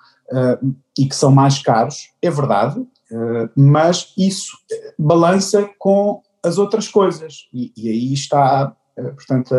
e 0.98 1.06
que 1.06 1.14
são 1.14 1.30
mais 1.30 1.62
caros, 1.62 2.08
é 2.22 2.30
verdade, 2.30 2.84
mas 3.54 4.12
isso 4.16 4.56
balança 4.98 5.68
com 5.78 6.22
as 6.42 6.56
outras 6.56 6.88
coisas 6.88 7.46
e, 7.52 7.72
e 7.76 7.88
aí 7.88 8.12
está, 8.12 8.74
portanto, 8.96 9.54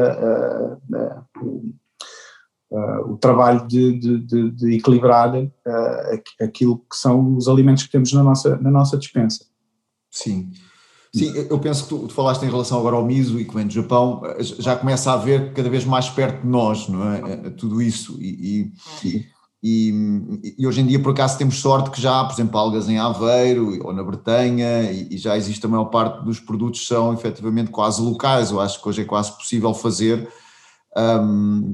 o 3.05 3.17
trabalho 3.17 3.67
de, 3.67 4.00
de, 4.00 4.20
de, 4.20 4.51
de 4.51 4.75
equilibrar 4.75 5.34
aquilo 6.41 6.79
que 6.79 6.98
são 6.98 7.38
os 7.38 7.48
alimentos 7.48 7.84
que 7.84 7.91
temos 7.91 8.12
na 8.12 8.24
nossa, 8.24 8.58
na 8.58 8.72
nossa 8.72 8.98
dispensa. 8.98 9.46
Sim. 10.10 10.51
Sim, 11.17 11.34
eu 11.50 11.57
penso 11.60 11.84
que 11.84 11.89
tu, 11.89 12.00
tu, 12.07 12.13
falaste 12.13 12.43
em 12.43 12.50
relação 12.50 12.77
agora 12.77 12.98
ao 12.98 13.05
miso 13.05 13.39
e 13.39 13.45
que 13.45 13.55
vem 13.55 13.65
do 13.65 13.72
Japão, 13.72 14.22
já 14.39 14.75
começa 14.75 15.13
a 15.13 15.15
ver 15.15 15.53
cada 15.53 15.69
vez 15.69 15.86
mais 15.86 16.10
perto 16.10 16.41
de 16.41 16.48
nós, 16.48 16.89
não 16.89 17.10
é? 17.10 17.22
é 17.45 17.50
tudo 17.51 17.81
isso. 17.81 18.17
E, 18.19 18.72
e, 19.03 19.25
e, 19.63 20.55
e, 20.57 20.67
hoje 20.67 20.81
em 20.81 20.86
dia, 20.86 21.00
por 21.01 21.13
acaso, 21.13 21.38
temos 21.38 21.60
sorte 21.60 21.89
que 21.89 22.01
já 22.01 22.19
há, 22.19 22.25
por 22.25 22.34
exemplo, 22.34 22.60
algas 22.60 22.89
em 22.89 23.00
Aveiro 23.00 23.79
ou 23.86 23.93
na 23.93 24.03
Bretanha, 24.03 24.91
e, 24.91 25.17
já 25.17 25.38
existe 25.38 25.65
a 25.65 25.69
maior 25.69 25.86
parte 25.86 26.24
dos 26.25 26.39
produtos 26.39 26.86
são 26.86 27.13
efetivamente 27.13 27.72
quase 27.72 28.01
locais. 28.01 28.51
Eu 28.51 28.60
acho 28.60 28.81
que 28.81 28.89
hoje 28.89 29.01
é 29.01 29.05
quase 29.05 29.31
possível 29.38 29.74
fazer, 29.74 30.27
um, 30.98 31.74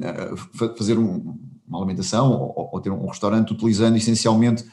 fazer 0.77 0.99
um, 0.99 1.35
uma 1.67 1.79
alimentação 1.79 2.31
ou, 2.31 2.69
ou 2.73 2.79
ter 2.79 2.91
um 2.91 3.07
restaurante 3.07 3.53
utilizando 3.53 3.97
essencialmente 3.97 4.63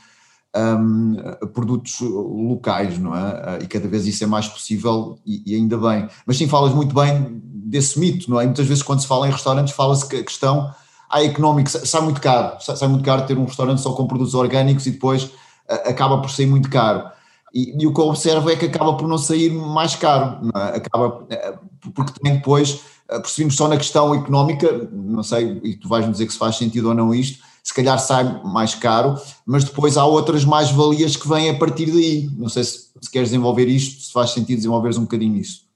um, 0.56 1.16
produtos 1.52 2.00
locais, 2.00 2.98
não 2.98 3.14
é? 3.14 3.58
E 3.62 3.66
cada 3.66 3.86
vez 3.86 4.06
isso 4.06 4.24
é 4.24 4.26
mais 4.26 4.48
possível 4.48 5.18
e, 5.24 5.42
e, 5.46 5.54
ainda 5.54 5.76
bem. 5.78 6.08
Mas 6.26 6.36
sim, 6.36 6.48
falas 6.48 6.72
muito 6.74 6.94
bem 6.94 7.40
desse 7.42 7.98
mito, 7.98 8.30
não 8.30 8.40
é? 8.40 8.44
E 8.44 8.46
muitas 8.46 8.66
vezes 8.66 8.82
quando 8.82 9.00
se 9.00 9.06
fala 9.06 9.28
em 9.28 9.30
restaurantes 9.30 9.74
fala-se 9.74 10.08
que 10.08 10.16
a 10.16 10.24
questão 10.24 10.72
a 11.10 11.22
económica 11.22 11.70
sai 11.70 12.02
muito 12.02 12.20
caro, 12.20 12.58
sai 12.60 12.88
muito 12.88 13.04
caro 13.04 13.26
ter 13.26 13.38
um 13.38 13.44
restaurante 13.44 13.80
só 13.80 13.92
com 13.92 14.06
produtos 14.06 14.34
orgânicos 14.34 14.86
e 14.86 14.90
depois 14.90 15.30
acaba 15.68 16.20
por 16.20 16.30
sair 16.30 16.46
muito 16.46 16.70
caro. 16.70 17.10
E, 17.54 17.82
e, 17.82 17.86
o 17.86 17.94
que 17.94 18.00
eu 18.00 18.06
observo 18.06 18.50
é 18.50 18.56
que 18.56 18.66
acaba 18.66 18.94
por 18.94 19.08
não 19.08 19.16
sair 19.16 19.50
mais 19.50 19.96
caro, 19.96 20.50
é? 20.54 20.76
acaba 20.76 21.26
eh, 21.30 21.54
porque 21.94 22.12
também 22.12 22.36
depois 22.36 22.82
percebemos 23.06 23.56
só 23.56 23.68
na 23.68 23.78
questão 23.78 24.14
económica, 24.14 24.86
não 24.92 25.22
sei, 25.22 25.58
e 25.64 25.74
tu 25.76 25.88
vais-me 25.88 26.12
dizer 26.12 26.26
que 26.26 26.32
se 26.32 26.38
faz 26.38 26.56
sentido 26.56 26.88
ou 26.88 26.94
não 26.94 27.14
isto, 27.14 27.42
se 27.68 27.74
calhar 27.74 27.98
sai 27.98 28.24
mais 28.44 28.74
caro, 28.74 29.14
mas 29.44 29.62
depois 29.62 29.98
há 29.98 30.04
outras 30.06 30.42
mais-valias 30.42 31.16
que 31.16 31.28
vêm 31.28 31.50
a 31.50 31.58
partir 31.58 31.90
daí. 31.90 32.26
Não 32.34 32.48
sei 32.48 32.64
se, 32.64 32.88
se 32.98 33.10
queres 33.10 33.28
desenvolver 33.28 33.68
isto, 33.68 34.04
se 34.04 34.10
faz 34.10 34.30
sentido 34.30 34.56
desenvolveres 34.56 34.96
um 34.96 35.02
bocadinho 35.02 35.36
isso. 35.36 35.68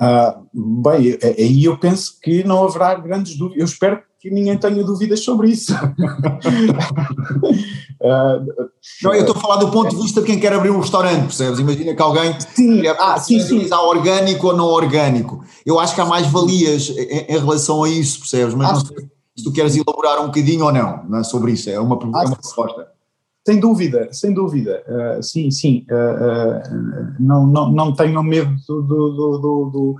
Uh, 0.00 0.82
bem, 0.82 1.18
aí 1.22 1.64
eu 1.64 1.76
penso 1.76 2.18
que 2.22 2.42
não 2.44 2.64
haverá 2.64 2.94
grandes 2.94 3.36
dúvidas. 3.36 3.60
Eu 3.60 3.66
espero 3.66 4.02
que 4.18 4.30
ninguém 4.30 4.56
tenha 4.56 4.82
dúvidas 4.82 5.22
sobre 5.22 5.50
isso. 5.50 5.74
uh, 5.74 5.78
não, 9.04 9.12
eu 9.12 9.20
estou 9.20 9.36
a 9.36 9.38
falar 9.38 9.56
do 9.56 9.70
ponto 9.70 9.94
de 9.94 10.00
vista 10.00 10.22
de 10.22 10.26
quem 10.26 10.40
quer 10.40 10.54
abrir 10.54 10.70
um 10.70 10.80
restaurante, 10.80 11.24
percebes? 11.24 11.58
Imagina 11.58 11.94
que 11.94 12.00
alguém 12.00 12.34
sim, 12.40 12.80
quer 12.80 12.96
ah, 12.98 13.18
sim, 13.18 13.38
sim. 13.38 13.68
orgânico 13.70 14.46
ou 14.46 14.56
não 14.56 14.64
orgânico. 14.64 15.44
Eu 15.66 15.78
acho 15.78 15.94
que 15.94 16.00
há 16.00 16.06
mais 16.06 16.26
valias 16.28 16.88
em, 16.88 17.26
em 17.28 17.38
relação 17.38 17.84
a 17.84 17.88
isso, 17.90 18.20
percebes? 18.20 18.54
Mas 18.54 18.72
não 18.72 18.80
sei 18.80 19.17
se 19.38 19.44
tu 19.44 19.52
queres 19.52 19.76
elaborar 19.76 20.20
um 20.20 20.26
bocadinho 20.26 20.64
ou 20.64 20.72
não, 20.72 21.04
não 21.08 21.18
é, 21.20 21.22
sobre 21.22 21.52
isso, 21.52 21.70
é 21.70 21.78
uma, 21.78 21.94
é 21.94 22.06
uma 22.06 22.34
resposta. 22.34 22.88
Sem 23.46 23.60
dúvida, 23.60 24.12
sem 24.12 24.34
dúvida, 24.34 24.84
uh, 24.88 25.22
sim, 25.22 25.48
sim, 25.50 25.86
uh, 25.88 25.94
uh, 25.94 27.14
não, 27.20 27.46
não, 27.46 27.70
não 27.70 27.94
tenham 27.94 28.22
medo 28.22 28.54
do, 28.66 28.82
do, 28.82 29.10
do, 29.12 29.70
do, 29.70 29.96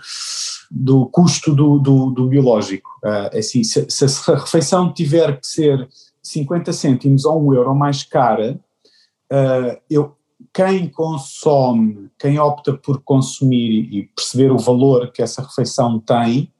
do 0.69 1.07
custo 1.07 1.55
do, 1.55 1.79
do, 1.79 2.11
do 2.11 2.27
biológico, 2.27 2.91
é 3.05 3.39
assim, 3.39 3.63
se, 3.63 3.87
se, 3.89 4.05
a 4.31 4.35
refeição 4.35 4.93
tiver 4.93 5.41
que 5.41 5.47
ser 5.47 5.89
50 6.21 6.73
cêntimos 6.73 7.25
ou 7.25 7.41
um 7.41 7.55
euro 7.55 7.75
mais 7.75 8.03
cara, 8.03 8.59
eu, 9.89 10.15
quem 10.53 10.89
consome, 10.89 12.11
quem 12.19 12.39
opta 12.39 12.75
por 12.75 13.01
consumir 13.03 13.89
e 13.91 14.11
perceber 14.15 14.51
o 14.51 14.59
valor 14.59 15.13
que 15.13 15.23
essa 15.23 15.43
refeição 15.43 15.99
tem, 16.01 16.53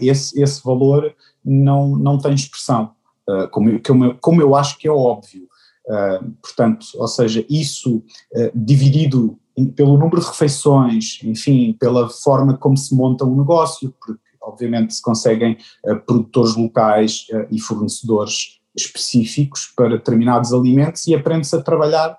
esse, 0.00 0.40
esse 0.40 0.64
valor 0.64 1.14
não, 1.48 1.96
não 1.96 2.18
tem 2.18 2.34
expressão, 2.34 2.92
uh, 3.28 3.48
como, 3.48 3.80
como, 3.82 4.14
como, 4.20 4.42
eu 4.42 4.54
acho 4.54 4.78
que 4.78 4.86
é 4.86 4.90
óbvio. 4.90 5.48
Uh, 5.86 6.32
portanto, 6.42 6.86
ou 6.96 7.08
seja, 7.08 7.44
isso 7.48 7.96
uh, 7.96 8.50
dividido 8.54 9.38
pelo 9.74 9.96
número 9.96 10.20
de 10.20 10.26
refeições, 10.26 11.18
enfim, 11.24 11.72
pela 11.80 12.08
forma 12.10 12.56
como 12.56 12.76
se 12.76 12.94
monta 12.94 13.24
um 13.24 13.36
negócio, 13.36 13.92
porque 13.98 14.22
obviamente 14.40 14.94
se 14.94 15.02
conseguem 15.02 15.58
produtores 16.06 16.54
locais 16.54 17.26
e 17.50 17.60
fornecedores 17.60 18.60
específicos 18.74 19.66
para 19.76 19.96
determinados 19.96 20.52
alimentos 20.52 21.08
e 21.08 21.14
aprende-se 21.14 21.56
a 21.56 21.60
trabalhar 21.60 22.16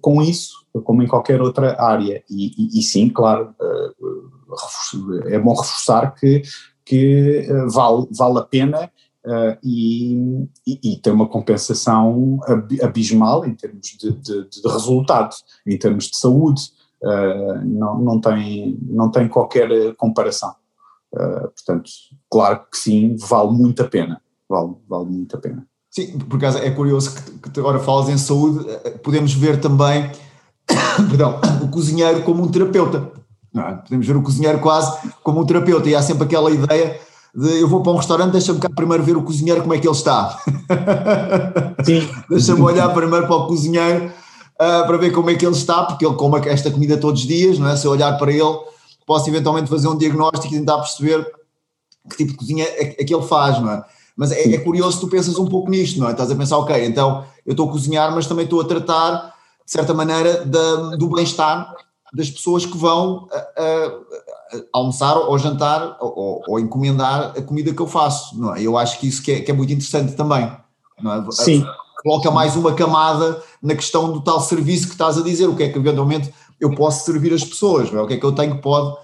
com 0.00 0.20
isso, 0.20 0.66
como 0.82 1.04
em 1.04 1.06
qualquer 1.06 1.40
outra 1.40 1.80
área. 1.80 2.22
E, 2.28 2.46
e, 2.58 2.80
e 2.80 2.82
sim, 2.82 3.08
claro, 3.08 3.54
é 5.26 5.38
bom 5.38 5.54
reforçar 5.54 6.16
que 6.16 6.42
que 6.84 7.46
uh, 7.50 7.70
vale, 7.70 8.06
vale 8.10 8.38
a 8.38 8.42
pena 8.42 8.90
uh, 9.24 9.58
e, 9.62 10.46
e, 10.66 10.92
e, 10.92 10.96
tem 10.96 11.12
uma 11.12 11.28
compensação 11.28 12.40
abismal 12.82 13.44
em 13.44 13.54
termos 13.54 13.88
de, 13.98 14.12
de, 14.12 14.48
de 14.48 14.68
resultado, 14.68 15.34
em 15.66 15.78
termos 15.78 16.06
de 16.06 16.16
saúde, 16.16 16.62
uh, 17.02 17.64
não, 17.64 17.98
não, 18.00 18.20
tem, 18.20 18.78
não 18.82 19.10
tem 19.10 19.28
qualquer 19.28 19.94
comparação. 19.96 20.54
portanto, 21.10 21.90
claro 22.30 22.64
que 22.70 22.78
sim, 22.78 23.16
vale 23.18 23.52
muito 23.52 23.82
a 23.82 23.88
pena, 23.88 24.20
vale, 24.48 24.72
vale 24.88 25.06
muito 25.06 25.36
a 25.36 25.40
pena. 25.40 25.66
Sim, 25.90 26.18
por 26.18 26.36
acaso 26.36 26.58
é 26.58 26.70
curioso 26.70 27.14
que, 27.14 27.50
que 27.50 27.60
agora 27.60 27.78
falas 27.78 28.08
em 28.08 28.16
saúde, 28.16 28.64
podemos 29.02 29.34
ver 29.34 29.60
também 29.60 30.10
perdão, 31.08 31.40
o 31.62 31.68
cozinheiro 31.68 32.22
como 32.22 32.42
um 32.42 32.50
terapeuta. 32.50 33.12
É? 33.56 33.74
Podemos 33.74 34.06
ver 34.06 34.16
o 34.16 34.22
cozinheiro 34.22 34.58
quase 34.60 35.10
como 35.22 35.40
um 35.40 35.46
terapeuta 35.46 35.88
e 35.88 35.94
há 35.94 36.02
sempre 36.02 36.24
aquela 36.24 36.50
ideia 36.50 36.98
de 37.34 37.60
eu 37.60 37.68
vou 37.68 37.82
para 37.82 37.92
um 37.92 37.96
restaurante, 37.96 38.32
deixa-me 38.32 38.60
cá 38.60 38.68
primeiro 38.68 39.02
ver 39.02 39.16
o 39.16 39.22
cozinheiro 39.22 39.62
como 39.62 39.74
é 39.74 39.78
que 39.78 39.86
ele 39.86 39.96
está. 39.96 40.38
deixa-me 42.28 42.60
olhar 42.60 42.88
primeiro 42.90 43.26
para 43.26 43.36
o 43.36 43.46
cozinheiro 43.46 44.06
uh, 44.54 44.86
para 44.86 44.96
ver 44.98 45.12
como 45.12 45.30
é 45.30 45.34
que 45.34 45.44
ele 45.44 45.54
está, 45.54 45.84
porque 45.84 46.04
ele 46.04 46.14
come 46.14 46.38
esta 46.48 46.70
comida 46.70 46.96
todos 46.98 47.22
os 47.22 47.26
dias, 47.26 47.58
não 47.58 47.68
é? 47.68 47.76
Se 47.76 47.86
eu 47.86 47.90
olhar 47.90 48.18
para 48.18 48.30
ele, 48.30 48.58
posso 49.06 49.28
eventualmente 49.30 49.70
fazer 49.70 49.88
um 49.88 49.96
diagnóstico 49.96 50.54
e 50.54 50.58
tentar 50.58 50.78
perceber 50.78 51.26
que 52.10 52.16
tipo 52.16 52.32
de 52.32 52.38
cozinha 52.38 52.64
é, 52.64 53.00
é 53.00 53.04
que 53.04 53.14
ele 53.14 53.24
faz, 53.24 53.58
não 53.60 53.70
é? 53.70 53.84
Mas 54.14 54.30
é, 54.30 54.54
é 54.54 54.58
curioso 54.58 55.00
tu 55.00 55.08
pensas 55.08 55.38
um 55.38 55.46
pouco 55.46 55.70
nisto, 55.70 55.98
não 55.98 56.08
é? 56.08 56.12
Estás 56.12 56.30
a 56.30 56.36
pensar, 56.36 56.58
ok, 56.58 56.84
então 56.84 57.24
eu 57.46 57.52
estou 57.52 57.68
a 57.68 57.72
cozinhar, 57.72 58.14
mas 58.14 58.26
também 58.26 58.44
estou 58.44 58.60
a 58.60 58.64
tratar, 58.64 59.34
de 59.64 59.72
certa 59.72 59.94
maneira, 59.94 60.44
da, 60.44 60.96
do 60.96 61.08
bem-estar 61.08 61.74
das 62.12 62.30
pessoas 62.30 62.66
que 62.66 62.76
vão 62.76 63.28
almoçar 64.72 65.16
ou 65.16 65.38
jantar 65.38 65.96
ou, 66.00 66.42
ou, 66.46 66.60
encomendar 66.60 67.32
a 67.36 67.42
comida 67.42 67.72
que 67.72 67.80
eu 67.80 67.86
faço. 67.86 68.38
Não 68.38 68.54
é? 68.54 68.60
Eu 68.60 68.76
acho 68.76 68.98
que 68.98 69.08
isso 69.08 69.22
que 69.22 69.32
é, 69.32 69.40
que 69.40 69.50
é 69.50 69.54
muito 69.54 69.72
interessante 69.72 70.14
também. 70.14 70.44
É? 70.44 71.30
Sim. 71.30 71.64
Coloca 72.02 72.30
mais 72.30 72.54
uma 72.54 72.74
camada 72.74 73.42
na 73.62 73.74
questão 73.74 74.12
do 74.12 74.20
tal 74.20 74.40
serviço 74.40 74.86
que 74.86 74.92
estás 74.92 75.16
a 75.16 75.22
dizer, 75.22 75.46
o 75.46 75.56
que 75.56 75.62
é 75.62 75.68
que 75.68 75.78
eventualmente 75.78 76.32
eu 76.60 76.74
posso 76.74 77.04
servir 77.04 77.32
as 77.32 77.44
pessoas, 77.44 77.92
é? 77.92 78.00
o 78.00 78.06
que 78.06 78.14
é 78.14 78.16
que 78.18 78.26
eu 78.26 78.32
tenho 78.32 78.56
que 78.56 78.62
pode 78.62 78.94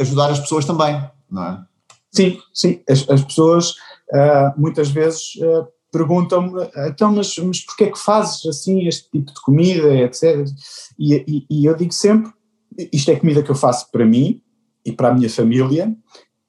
ajudar 0.00 0.30
as 0.30 0.40
pessoas 0.40 0.64
também, 0.64 1.02
não 1.30 1.42
é? 1.42 1.60
Sim, 2.10 2.38
sim, 2.52 2.82
as, 2.88 3.08
as 3.08 3.22
pessoas 3.22 3.70
uh, 4.12 4.52
muitas 4.56 4.88
vezes 4.90 5.36
uh, 5.36 5.66
perguntam-me, 5.90 6.68
então, 6.88 7.12
mas, 7.12 7.36
mas 7.38 7.60
porquê 7.60 7.84
é 7.84 7.90
que 7.90 7.98
fazes 7.98 8.44
assim 8.46 8.86
este 8.86 9.10
tipo 9.10 9.32
de 9.32 9.40
comida, 9.40 9.94
etc. 9.94 10.46
E, 10.98 11.14
e, 11.14 11.46
e, 11.50 11.64
eu 11.66 11.74
digo 11.74 11.92
sempre, 11.92 12.32
isto 12.92 13.10
é 13.10 13.16
comida 13.16 13.42
que 13.42 13.50
eu 13.50 13.54
faço 13.54 13.90
para 13.90 14.04
mim 14.04 14.42
e 14.84 14.92
para 14.92 15.08
a 15.08 15.14
minha 15.14 15.30
família, 15.30 15.94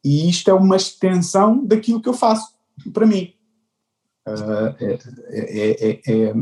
e 0.04 0.30
isto 0.30 0.50
é 0.50 0.54
uma 0.54 0.76
extensão 0.76 1.66
daquilo 1.66 2.02
que 2.02 2.10
eu 2.10 2.14
faço 2.14 2.54
para 2.94 3.06
mim. 3.06 3.34
Uh, 4.28 4.76
é, 4.80 5.90
é, 5.90 6.02
é, 6.08 6.34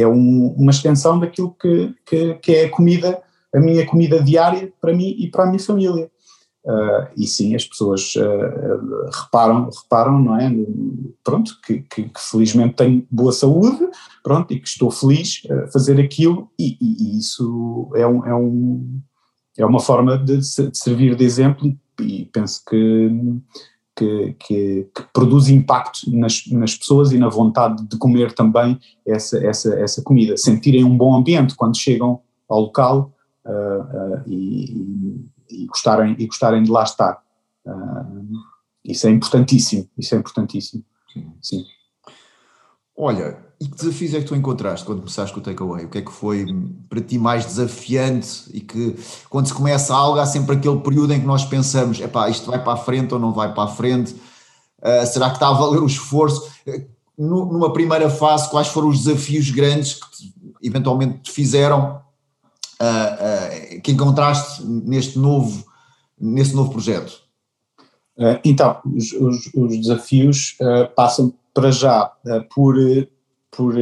é 0.00 0.06
um, 0.06 0.54
uma 0.56 0.70
extensão 0.70 1.18
daquilo 1.18 1.54
que, 1.60 1.94
que, 2.06 2.34
que 2.36 2.54
é 2.54 2.64
a 2.64 2.70
comida, 2.70 3.22
a 3.54 3.60
minha 3.60 3.84
comida 3.84 4.22
diária 4.22 4.72
para 4.80 4.94
mim 4.94 5.14
e 5.18 5.30
para 5.30 5.44
a 5.44 5.46
minha 5.46 5.58
família. 5.58 6.10
Uh, 6.64 7.08
e 7.16 7.26
sim, 7.26 7.54
as 7.54 7.64
pessoas 7.64 8.14
uh, 8.16 9.10
reparam, 9.10 9.70
reparam, 9.70 10.20
não 10.20 10.38
é? 10.38 10.50
Pronto, 11.24 11.58
que, 11.64 11.80
que, 11.80 12.02
que, 12.04 12.20
felizmente 12.20 12.74
tenho 12.74 13.06
boa 13.10 13.32
saúde, 13.32 13.88
pronto, 14.22 14.52
e 14.52 14.60
que 14.60 14.68
estou 14.68 14.90
feliz 14.90 15.42
a 15.50 15.68
fazer 15.68 15.98
aquilo, 15.98 16.50
e, 16.58 16.76
e, 16.80 17.14
e 17.14 17.18
isso 17.18 17.90
é, 17.94 18.06
um, 18.06 18.26
é, 18.26 18.34
um, 18.34 19.00
é 19.56 19.64
uma 19.64 19.80
forma 19.80 20.18
de, 20.18 20.38
de 20.38 20.78
servir 20.78 21.14
de 21.14 21.24
exemplo, 21.24 21.74
e 22.00 22.26
penso 22.26 22.62
que, 22.68 23.10
que, 23.96 24.36
que, 24.38 24.90
que, 24.94 25.02
produz 25.12 25.48
impacto 25.48 26.10
nas, 26.12 26.46
nas 26.48 26.74
pessoas 26.74 27.12
e 27.12 27.18
na 27.18 27.28
vontade 27.28 27.82
de 27.88 27.96
comer 27.96 28.32
também 28.32 28.78
essa, 29.06 29.38
essa, 29.38 29.74
essa 29.80 30.02
comida, 30.02 30.36
sentirem 30.36 30.84
um 30.84 30.96
bom 30.96 31.16
ambiente 31.16 31.54
quando 31.54 31.78
chegam 31.78 32.20
ao 32.48 32.60
local 32.60 33.14
uh, 33.46 34.22
e 34.26 35.24
e 35.50 35.66
gostarem, 35.66 36.16
e 36.18 36.26
gostarem 36.26 36.62
de 36.62 36.70
lá 36.70 36.82
estar. 36.82 37.22
Uh, 37.64 38.28
isso 38.84 39.06
é 39.06 39.10
importantíssimo, 39.10 39.88
isso 39.96 40.14
é 40.14 40.18
importantíssimo. 40.18 40.84
Sim. 41.12 41.32
Sim. 41.42 41.64
Olha, 42.96 43.38
e 43.60 43.66
que 43.66 43.76
desafios 43.76 44.14
é 44.14 44.20
que 44.20 44.26
tu 44.26 44.36
encontraste 44.36 44.86
quando 44.86 45.00
começaste 45.00 45.32
com 45.32 45.40
o 45.40 45.42
takeaway? 45.42 45.84
O 45.84 45.88
que 45.88 45.98
é 45.98 46.02
que 46.02 46.12
foi 46.12 46.46
para 46.88 47.00
ti 47.00 47.18
mais 47.18 47.44
desafiante 47.44 48.44
e 48.52 48.60
que 48.60 48.96
quando 49.28 49.46
se 49.46 49.54
começa 49.54 49.94
algo 49.94 50.18
há 50.18 50.26
sempre 50.26 50.56
aquele 50.56 50.80
período 50.80 51.12
em 51.12 51.20
que 51.20 51.26
nós 51.26 51.44
pensamos, 51.44 52.00
epá, 52.00 52.28
isto 52.28 52.50
vai 52.50 52.62
para 52.62 52.72
a 52.72 52.76
frente 52.76 53.14
ou 53.14 53.20
não 53.20 53.32
vai 53.32 53.52
para 53.52 53.64
a 53.64 53.68
frente? 53.68 54.14
Uh, 54.80 55.06
será 55.06 55.28
que 55.28 55.36
está 55.36 55.48
a 55.48 55.52
valer 55.52 55.80
o 55.80 55.86
esforço? 55.86 56.48
Numa 57.16 57.72
primeira 57.72 58.08
fase, 58.08 58.48
quais 58.48 58.68
foram 58.68 58.88
os 58.88 59.04
desafios 59.04 59.50
grandes 59.50 59.94
que 59.94 60.32
eventualmente 60.62 61.18
te 61.18 61.32
fizeram, 61.32 62.00
uh, 62.80 63.80
que 63.82 63.92
encontraste 63.92 64.64
neste 64.64 65.18
novo, 65.18 65.64
nesse 66.18 66.54
novo 66.54 66.70
projeto? 66.70 67.26
então, 68.44 68.80
os, 68.84 69.12
os, 69.12 69.54
os 69.54 69.78
desafios 69.78 70.56
passam 70.96 71.32
para 71.54 71.70
já 71.70 72.12
por 72.52 72.74
por 73.50 73.74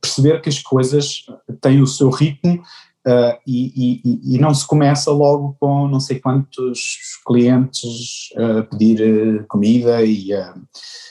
perceber 0.00 0.40
que 0.40 0.48
as 0.48 0.60
coisas 0.60 1.26
têm 1.60 1.82
o 1.82 1.86
seu 1.86 2.10
ritmo 2.10 2.62
uh, 3.06 3.38
e, 3.46 4.00
e, 4.04 4.34
e, 4.34 4.38
não 4.38 4.54
se 4.54 4.66
começa 4.66 5.10
logo 5.10 5.56
com 5.60 5.86
não 5.88 6.00
sei 6.00 6.18
quantos 6.18 6.98
clientes 7.26 8.30
a 8.36 8.62
pedir 8.62 9.46
comida 9.46 10.04
e, 10.04 10.30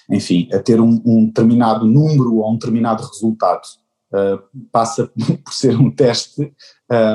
enfim, 0.10 0.50
a 0.52 0.60
ter 0.60 0.82
um, 0.82 1.02
um, 1.06 1.26
determinado 1.28 1.86
número 1.86 2.38
ou 2.38 2.52
um 2.52 2.54
determinado 2.54 3.04
resultado. 3.06 3.62
Passa 4.72 5.08
por 5.44 5.54
ser 5.54 5.80
um 5.80 5.90
teste 5.90 6.54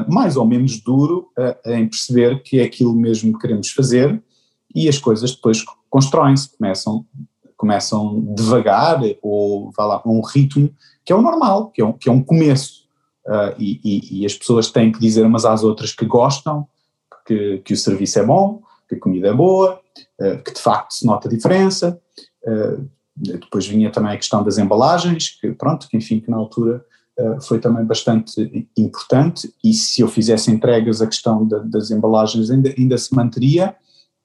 mais 0.08 0.36
ou 0.36 0.44
menos 0.44 0.80
duro 0.80 1.28
em 1.66 1.86
perceber 1.88 2.42
que 2.42 2.58
é 2.58 2.64
aquilo 2.64 2.94
mesmo 2.94 3.32
que 3.32 3.38
queremos 3.38 3.70
fazer 3.70 4.20
e 4.74 4.88
as 4.88 4.98
coisas 4.98 5.32
depois 5.32 5.64
constroem-se, 5.88 6.56
começam 6.56 7.06
começam 7.58 8.20
devagar 8.34 9.00
ou 9.20 9.70
vá 9.72 9.84
lá, 9.84 10.02
um 10.06 10.22
ritmo 10.22 10.72
que 11.04 11.12
é 11.12 11.16
o 11.16 11.20
normal, 11.20 11.70
que 11.70 11.82
é 11.82 11.84
um, 11.84 11.92
que 11.92 12.08
é 12.08 12.12
um 12.12 12.22
começo. 12.22 12.86
Uh, 13.26 13.52
e, 13.58 13.80
e, 13.84 14.20
e, 14.20 14.26
as 14.26 14.34
pessoas 14.34 14.70
têm 14.70 14.92
que 14.92 15.00
dizer 15.00 15.26
umas 15.26 15.44
às 15.44 15.62
outras 15.62 15.92
que 15.92 16.06
gostam, 16.06 16.66
que, 17.26 17.58
que 17.58 17.74
o 17.74 17.76
serviço 17.76 18.18
é 18.18 18.24
bom, 18.24 18.62
que 18.88 18.94
a 18.94 19.00
comida 19.00 19.28
é 19.28 19.34
boa, 19.34 19.80
uh, 20.20 20.42
que 20.42 20.52
de 20.52 20.60
facto 20.60 20.92
se 20.92 21.04
nota 21.04 21.28
a 21.28 21.30
diferença. 21.30 22.00
Depois 23.20 23.66
vinha 23.66 23.90
também 23.90 24.12
a 24.12 24.16
questão 24.16 24.42
das 24.42 24.58
embalagens, 24.58 25.30
que 25.40 25.52
pronto, 25.52 25.88
que 25.88 25.96
enfim, 25.96 26.20
que 26.20 26.30
na 26.30 26.36
altura 26.36 26.84
foi 27.42 27.58
também 27.58 27.84
bastante 27.84 28.70
importante. 28.76 29.52
E 29.62 29.74
se 29.74 30.00
eu 30.00 30.08
fizesse 30.08 30.50
entregas 30.50 31.02
a 31.02 31.06
questão 31.06 31.46
da, 31.46 31.58
das 31.58 31.90
embalagens 31.90 32.48
ainda, 32.50 32.72
ainda 32.78 32.96
se 32.96 33.12
manteria, 33.14 33.74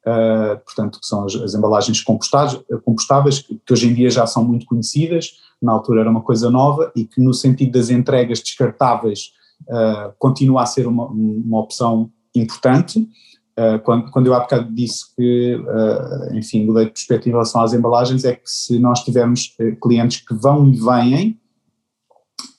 uh, 0.06 0.60
portanto, 0.64 1.00
que 1.00 1.06
são 1.06 1.26
as, 1.26 1.36
as 1.36 1.54
embalagens 1.56 2.02
compostáveis, 2.02 2.62
compostáveis 2.86 3.40
que, 3.40 3.60
que, 3.66 3.74
hoje 3.74 3.88
em 3.88 3.94
dia 3.94 4.10
já 4.10 4.28
são 4.28 4.44
muito 4.44 4.66
conhecidas, 4.66 5.32
na 5.62 5.72
altura 5.72 6.02
era 6.02 6.10
uma 6.10 6.22
coisa 6.22 6.50
nova 6.50 6.92
e 6.96 7.06
que 7.06 7.22
no 7.22 7.34
sentido 7.34 7.72
das 7.72 7.90
entregas 7.90 8.40
descartáveis 8.42 9.32
uh, 9.64 10.14
continua 10.20 10.64
a 10.64 10.66
ser 10.66 10.88
uma, 10.88 11.08
uma 11.08 11.60
opção 11.60 12.12
importante. 12.36 13.08
Uh, 13.58 13.80
quando, 13.84 14.10
quando 14.10 14.28
eu 14.28 14.34
há 14.34 14.40
bocado 14.40 14.74
disse 14.74 15.16
que, 15.16 15.56
uh, 15.56 16.36
enfim, 16.36 16.66
mudei 16.66 16.86
de 16.86 16.92
perspectiva 16.92 17.30
em 17.30 17.38
relação 17.38 17.62
às 17.62 17.74
embalagens, 17.74 18.26
é 18.26 18.36
que 18.36 18.50
se 18.50 18.80
nós 18.80 19.04
tivermos 19.04 19.56
uh, 19.60 19.76
clientes 19.80 20.26
que 20.26 20.34
vão 20.34 20.68
e 20.68 20.76
vêm, 20.76 21.40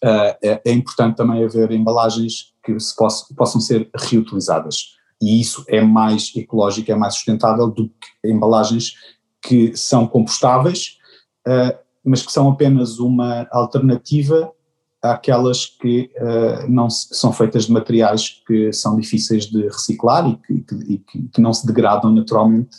é, 0.02 0.60
é, 0.66 0.72
importante 0.72 1.16
também 1.16 1.42
haver 1.42 1.70
embalagens 1.72 2.52
que 2.62 2.78
se 2.78 2.94
poss, 2.94 3.26
possam 3.34 3.60
ser 3.60 3.88
reutilizadas. 3.94 4.96
E 5.20 5.40
isso 5.40 5.64
é 5.66 5.80
mais 5.80 6.30
ecológico, 6.36 6.92
é 6.92 6.94
mais 6.94 7.14
sustentável 7.14 7.68
do 7.68 7.88
que 7.88 8.28
embalagens 8.28 8.92
que 9.42 9.74
são 9.76 10.06
compostáveis, 10.06 10.98
uh, 11.46 11.76
mas 12.04 12.22
que 12.22 12.32
são 12.32 12.50
apenas 12.50 12.98
uma 12.98 13.46
alternativa 13.50 14.52
àquelas 15.12 15.66
que 15.66 16.10
uh, 16.16 16.68
não 16.68 16.88
se, 16.88 17.14
são 17.14 17.32
feitas 17.32 17.66
de 17.66 17.72
materiais 17.72 18.42
que 18.46 18.72
são 18.72 18.96
difíceis 18.98 19.46
de 19.46 19.62
reciclar 19.64 20.26
e 20.28 20.36
que, 20.36 20.60
que, 20.60 20.98
que, 20.98 21.22
que 21.28 21.40
não 21.40 21.52
se 21.52 21.66
degradam 21.66 22.12
naturalmente 22.12 22.76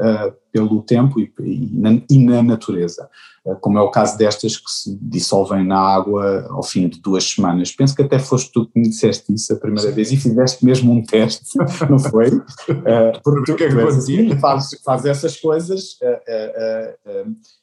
uh, 0.00 0.32
pelo 0.52 0.82
tempo 0.82 1.20
e, 1.20 1.32
e, 1.40 1.70
na, 1.72 2.00
e, 2.08 2.24
na, 2.24 2.42
natureza, 2.42 3.08
uh, 3.44 3.56
como 3.60 3.78
é 3.78 3.82
o 3.82 3.90
caso 3.90 4.16
destas 4.16 4.56
que 4.56 4.70
se 4.70 4.98
dissolvem 5.00 5.64
na 5.66 5.78
água 5.78 6.46
ao 6.50 6.62
fim 6.62 6.88
de 6.88 7.00
duas 7.00 7.24
semanas. 7.24 7.72
Penso 7.72 7.94
que 7.94 8.02
até 8.02 8.18
foste 8.18 8.52
tu 8.52 8.66
que 8.66 8.78
me 8.78 8.88
disseste 8.88 9.32
isso 9.32 9.52
a 9.52 9.56
primeira 9.56 9.90
vez 9.90 10.12
e 10.12 10.16
fizeste 10.16 10.64
mesmo 10.64 10.92
um 10.92 11.02
teste, 11.02 11.58
não 11.88 11.98
foi? 11.98 12.28
Uh, 12.68 13.20
porque 13.22 13.56
tu, 13.56 13.64
é 13.64 13.68
tu 13.68 13.88
assim, 13.88 14.38
fazes, 14.38 14.80
fazes 14.82 15.06
essas 15.06 15.40
coisas 15.40 15.98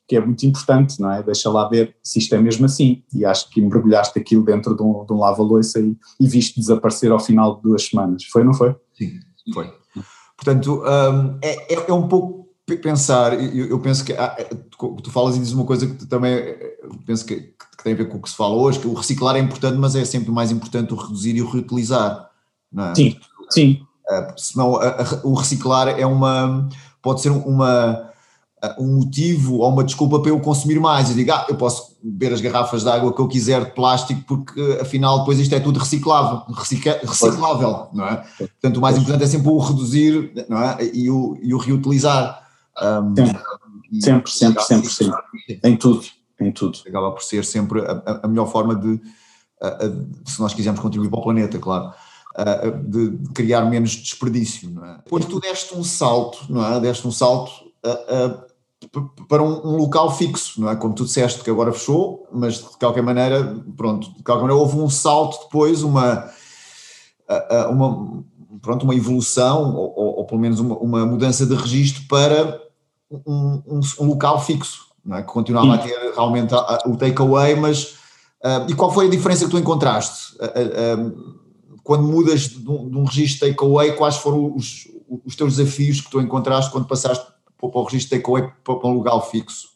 que 0.08 0.16
é 0.16 0.20
muito 0.20 0.46
importante, 0.46 1.00
não 1.00 1.12
é? 1.12 1.24
Deixa 1.24 1.50
lá 1.50 1.68
ver 1.68 1.96
se 2.04 2.20
isto 2.20 2.34
é 2.36 2.40
mesmo 2.40 2.66
assim. 2.66 3.04
E 3.14 3.26
acho 3.26 3.50
que 3.50 3.62
mergulhaste 3.62 4.18
aquilo 4.20 4.44
dentro 4.44 4.76
de 4.76 4.84
um, 4.84 5.06
de 5.06 5.14
um 5.14 5.18
lava-loiça 5.18 5.80
e, 5.80 5.96
e 6.20 6.28
viste 6.28 6.60
desaparecer 6.60 7.12
ao 7.12 7.20
final 7.20 7.56
de 7.56 7.64
duas 7.64 7.84
semanas. 7.84 8.24
Foi, 8.26 8.44
não 8.44 8.54
foi? 8.54 8.76
Sim, 8.94 9.20
foi. 9.54 9.72
Portanto, 10.38 10.84
um, 10.84 11.38
é, 11.42 11.74
é, 11.74 11.86
é, 11.88 11.94
um 11.94 12.08
pouco 12.08 12.50
pensar, 12.82 13.34
eu, 13.34 13.68
eu 13.68 13.80
penso 13.80 14.04
que 14.04 14.14
é, 14.14 14.50
tu, 14.78 15.12
falas 15.12 15.36
e 15.36 15.40
dizes 15.40 15.54
uma 15.54 15.66
coisa 15.66 15.88
que 15.88 16.06
também 16.06 16.56
penso 17.06 17.26
que, 17.26 17.36
que, 17.36 17.84
tem 17.84 17.94
a 17.94 17.96
ver 17.96 18.10
com 18.10 18.18
o 18.18 18.22
que 18.22 18.30
se 18.30 18.36
fala 18.36 18.56
hoje, 18.56 18.80
que 18.80 18.88
o 18.88 18.94
reciclar 18.94 19.36
é 19.36 19.40
importante, 19.40 19.78
mas 19.78 19.96
é 19.96 20.04
sempre 20.04 20.32
mais 20.32 20.52
importante 20.52 20.94
o 20.94 20.98
reduzir 20.98 21.36
e 21.36 21.42
o 21.42 21.50
reutilizar. 21.50 22.30
É? 22.78 22.96
Sim, 22.96 23.16
sim. 23.50 23.82
Uh, 24.10 24.34
senão 24.40 24.76
a, 24.76 24.88
a, 24.88 25.22
o 25.24 25.34
reciclar 25.34 25.88
é 25.88 26.06
uma, 26.06 26.68
pode 27.02 27.22
ser 27.22 27.30
uma 27.30 28.12
um 28.80 28.98
motivo 28.98 29.60
ou 29.60 29.70
uma 29.70 29.84
desculpa 29.84 30.20
para 30.20 30.32
eu 30.32 30.40
consumir 30.40 30.80
mais. 30.80 31.10
Eu 31.10 31.16
digo, 31.16 31.32
ah, 31.32 31.46
eu 31.50 31.56
posso 31.56 31.95
beber 32.12 32.34
as 32.34 32.42
garrafas 32.42 32.84
de 32.84 32.90
água 32.90 33.14
que 33.14 33.20
eu 33.20 33.28
quiser 33.28 33.66
de 33.66 33.72
plástico, 33.72 34.22
porque 34.28 34.78
afinal 34.80 35.20
depois 35.20 35.40
isto 35.40 35.54
é 35.56 35.60
tudo 35.60 35.80
reciclável, 35.80 36.44
reciclável, 36.54 37.88
não 37.94 38.06
é? 38.06 38.24
Portanto, 38.38 38.78
o 38.78 38.82
mais 38.82 38.98
importante 38.98 39.24
é 39.24 39.28
sempre 39.28 39.50
o 39.50 39.58
reduzir 39.58 40.46
não 40.48 40.62
é? 40.62 40.78
e, 40.94 41.10
o, 41.10 41.38
e 41.42 41.54
o 41.54 41.58
reutilizar. 41.58 42.44
Um, 42.82 43.16
sempre, 44.00 44.32
sempre, 44.32 44.64
sempre, 44.64 44.90
sempre, 44.90 45.18
em 45.64 45.76
tudo, 45.76 46.06
em 46.40 46.52
tudo. 46.52 46.78
Acaba 46.88 47.12
por 47.12 47.24
ser 47.24 47.44
sempre 47.44 47.82
a, 47.82 48.22
a 48.24 48.28
melhor 48.28 48.52
forma 48.52 48.76
de, 48.76 49.02
a, 49.62 49.68
a, 49.68 50.30
se 50.30 50.40
nós 50.40 50.54
quisermos 50.54 50.82
contribuir 50.82 51.10
para 51.10 51.20
o 51.20 51.24
planeta, 51.24 51.58
claro. 51.58 51.92
De, 52.84 53.18
criar 53.34 53.62
menos 53.62 53.92
desperdício, 53.92 54.70
não 54.70 54.86
é? 54.86 54.98
Depois 54.98 55.26
tu 55.26 55.40
deste 55.40 55.74
um 55.74 55.84
salto, 55.84 56.46
não 56.50 56.66
é? 56.66 56.80
Deste 56.82 57.08
um 57.08 57.12
salto 57.12 57.52
para 59.28 59.44
um, 59.44 59.66
um, 59.66 59.78
local 59.78 60.16
fixo, 60.16 60.62
não 60.62 60.70
é? 60.70 60.76
Como 60.76 60.94
tu 60.94 61.06
disseste 61.06 61.44
que 61.44 61.50
agora 61.50 61.72
fechou, 61.72 62.28
mas 62.32 62.56
de 62.56 62.78
qualquer 62.78 63.04
maneira, 63.04 63.56
pronto, 63.76 64.14
de 64.16 64.24
qualquer 64.24 64.44
maneira 64.44 64.62
houve 64.62 64.78
um 64.78 64.90
salto 64.90 65.46
depois, 65.46 65.84
uma, 65.84 66.30
uma, 67.70 68.24
pronto, 68.62 68.84
uma 68.84 68.96
evolução, 68.96 69.76
ou, 69.76 69.94
ou, 69.96 70.18
ou 70.18 70.26
pelo 70.26 70.42
menos 70.42 70.60
uma, 70.60 70.78
uma, 70.78 71.06
mudança 71.06 71.46
de 71.46 71.56
registro 71.56 72.04
para 72.08 72.62
um, 73.12 73.62
um, 73.68 73.80
um 74.00 74.08
local 74.08 74.44
fixo, 74.44 74.88
não 75.04 75.18
é? 75.18 75.22
Que 75.22 75.32
continuava 75.32 75.68
Sim. 75.68 75.74
a 75.74 75.78
ter 75.78 76.14
realmente 76.14 76.54
o 76.86 76.98
takeaway, 76.98 77.56
mas 77.56 77.96
uh, 78.44 78.70
e 78.70 78.74
qual 78.74 78.92
foi 78.92 79.08
a 79.08 79.10
diferença 79.10 79.46
que 79.46 79.52
tu 79.52 79.58
encontraste? 79.58 80.36
Uh, 80.36 81.02
uh, 81.02 81.36
quando 81.84 82.04
mudas 82.04 82.50
de 82.50 82.70
um, 82.70 82.90
de 82.90 82.98
um 82.98 83.04
registro 83.04 83.48
takeaway, 83.48 83.96
quais 83.96 84.18
foram 84.18 84.56
os, 84.56 84.88
os 85.24 85.36
teus 85.36 85.56
desafios 85.56 86.02
que 86.02 86.10
tu 86.10 86.20
encontraste 86.20 86.72
quando 86.72 86.88
passaste 86.88 87.35
para 87.70 87.82
o 87.82 87.84
registro 87.84 88.18
takeaway 88.18 88.52
para 88.64 88.88
um 88.88 88.94
lugar 88.94 89.20
fixo? 89.22 89.76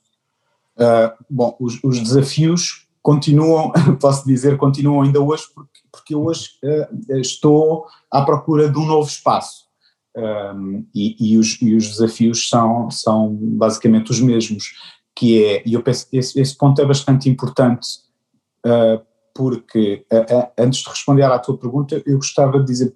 Uh, 0.80 1.12
bom, 1.30 1.58
os, 1.60 1.78
os, 1.84 2.00
desafios 2.00 2.88
continuam, 3.02 3.74
posso 4.00 4.26
dizer, 4.26 4.58
continuam 4.58 5.02
ainda 5.02 5.20
hoje, 5.20 5.44
porque, 5.54 5.80
porque 5.92 6.16
eu 6.16 6.24
hoje 6.24 6.52
uh, 6.64 7.18
estou 7.18 7.86
à 8.10 8.22
procura 8.22 8.70
de 8.70 8.78
um 8.78 8.86
novo 8.86 9.08
espaço. 9.08 9.68
Um, 10.16 10.86
e, 10.96 11.34
e, 11.34 11.38
os, 11.38 11.62
e, 11.62 11.76
os, 11.76 11.88
desafios 11.90 12.50
são, 12.50 12.90
são 12.90 13.38
basicamente 13.40 14.10
os 14.10 14.20
mesmos, 14.20 14.74
que 15.16 15.44
é, 15.44 15.64
e 15.66 15.74
eu 15.74 15.84
penso 15.84 16.10
que 16.10 16.18
esse, 16.18 16.40
esse 16.40 16.58
ponto 16.58 16.82
é 16.82 16.86
bastante 16.86 17.30
importante, 17.30 18.00
uh, 18.66 19.06
porque 19.36 20.06
antes 20.58 20.82
de 20.82 20.90
responder 20.90 21.24
à 21.24 21.40
tua 21.40 21.58
pergunta, 21.58 22.02
eu 22.06 22.18
gostava 22.18 22.60
de 22.60 22.66
dizer 22.66 22.94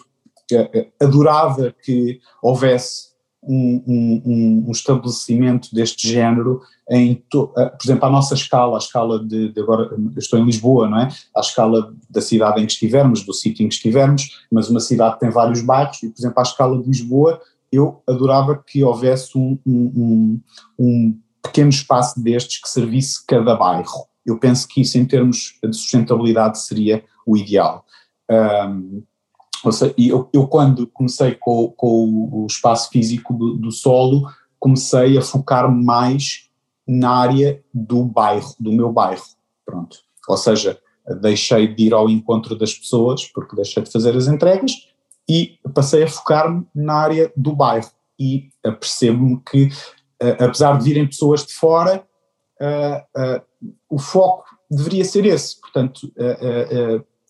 que 0.47 0.91
adorava 0.99 1.73
que 1.83 2.19
houvesse 2.41 3.12
um, 3.47 3.83
um, 3.87 4.65
um, 4.67 4.71
estabelecimento 4.71 5.73
deste 5.73 6.07
género 6.07 6.61
em, 6.89 7.23
to, 7.29 7.47
por 7.47 7.83
exemplo, 7.83 8.05
a 8.05 8.09
nossa 8.09 8.33
escala, 8.33 8.75
a 8.75 8.77
escala 8.77 9.23
de, 9.23 9.51
de, 9.51 9.59
agora, 9.59 9.89
eu 9.93 10.17
estou 10.17 10.39
em 10.39 10.45
Lisboa, 10.45 10.89
não 10.89 10.99
é? 10.99 11.09
A 11.35 11.39
escala 11.39 11.93
da 12.09 12.21
cidade 12.21 12.61
em 12.61 12.65
que 12.65 12.73
estivermos, 12.73 13.23
do 13.23 13.33
sítio 13.33 13.65
em 13.65 13.69
que 13.69 13.75
estivermos, 13.75 14.45
mas 14.51 14.69
uma 14.69 14.79
cidade 14.79 15.19
tem 15.19 15.29
vários 15.29 15.61
bairros 15.61 16.01
e, 16.03 16.09
por 16.09 16.19
exemplo, 16.19 16.39
a 16.39 16.43
escala 16.43 16.81
de 16.81 16.87
Lisboa, 16.87 17.41
eu 17.71 18.01
adorava 18.07 18.63
que 18.65 18.83
houvesse 18.83 19.37
um, 19.37 19.57
um, 19.65 20.39
um 20.77 21.19
pequeno 21.41 21.69
espaço 21.69 22.21
destes 22.21 22.61
que 22.61 22.69
servisse 22.69 23.25
cada 23.25 23.55
bairro. 23.55 24.07
Eu 24.25 24.37
penso 24.37 24.67
que 24.67 24.81
isso, 24.81 24.97
em 24.97 25.05
termos 25.05 25.57
de 25.63 25.75
sustentabilidade, 25.75 26.59
seria 26.59 27.03
o 27.25 27.35
ideal. 27.35 27.85
Um, 28.29 29.03
seja, 29.71 29.93
eu, 29.97 30.29
eu 30.33 30.47
quando 30.47 30.87
comecei 30.87 31.35
com, 31.35 31.73
com 31.77 32.29
o 32.31 32.45
espaço 32.47 32.89
físico 32.89 33.33
do, 33.33 33.55
do 33.57 33.71
solo, 33.71 34.29
comecei 34.59 35.17
a 35.17 35.21
focar 35.21 35.71
mais 35.71 36.49
na 36.87 37.09
área 37.09 37.63
do 37.73 38.03
bairro, 38.03 38.53
do 38.59 38.71
meu 38.71 38.91
bairro, 38.91 39.23
pronto. 39.65 39.97
Ou 40.27 40.37
seja, 40.37 40.79
deixei 41.21 41.67
de 41.73 41.87
ir 41.87 41.93
ao 41.93 42.09
encontro 42.09 42.57
das 42.57 42.73
pessoas, 42.73 43.25
porque 43.25 43.55
deixei 43.55 43.83
de 43.83 43.91
fazer 43.91 44.15
as 44.15 44.27
entregas, 44.27 44.71
e 45.27 45.57
passei 45.73 46.03
a 46.03 46.07
focar-me 46.07 46.65
na 46.75 46.95
área 46.95 47.31
do 47.35 47.55
bairro. 47.55 47.89
E 48.19 48.49
percebo-me 48.61 49.41
que, 49.49 49.65
uh, 50.21 50.43
apesar 50.43 50.77
de 50.77 50.83
virem 50.83 51.07
pessoas 51.07 51.45
de 51.45 51.53
fora, 51.53 52.05
uh, 52.61 53.21
uh, 53.37 53.73
o 53.89 53.99
foco 53.99 54.45
deveria 54.69 55.05
ser 55.05 55.25
esse. 55.25 55.59
Portanto, 55.59 56.11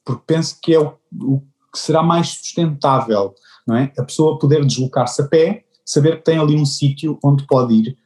porque 0.05 0.23
penso 0.25 0.57
que 0.61 0.73
é 0.73 0.79
o, 0.79 0.93
o, 1.21 1.41
que 1.73 1.79
será 1.79 2.03
mais 2.03 2.29
sustentável, 2.29 3.33
não 3.67 3.75
é? 3.75 3.91
A 3.97 4.03
pessoa 4.03 4.37
poder 4.37 4.63
deslocar-se 4.65 5.21
a 5.21 5.27
pé, 5.27 5.63
saber 5.85 6.17
que 6.17 6.23
tem 6.23 6.37
ali 6.37 6.55
um 6.55 6.65
sítio 6.65 7.17
onde 7.23 7.45
pode 7.47 7.73
ir, 7.73 7.97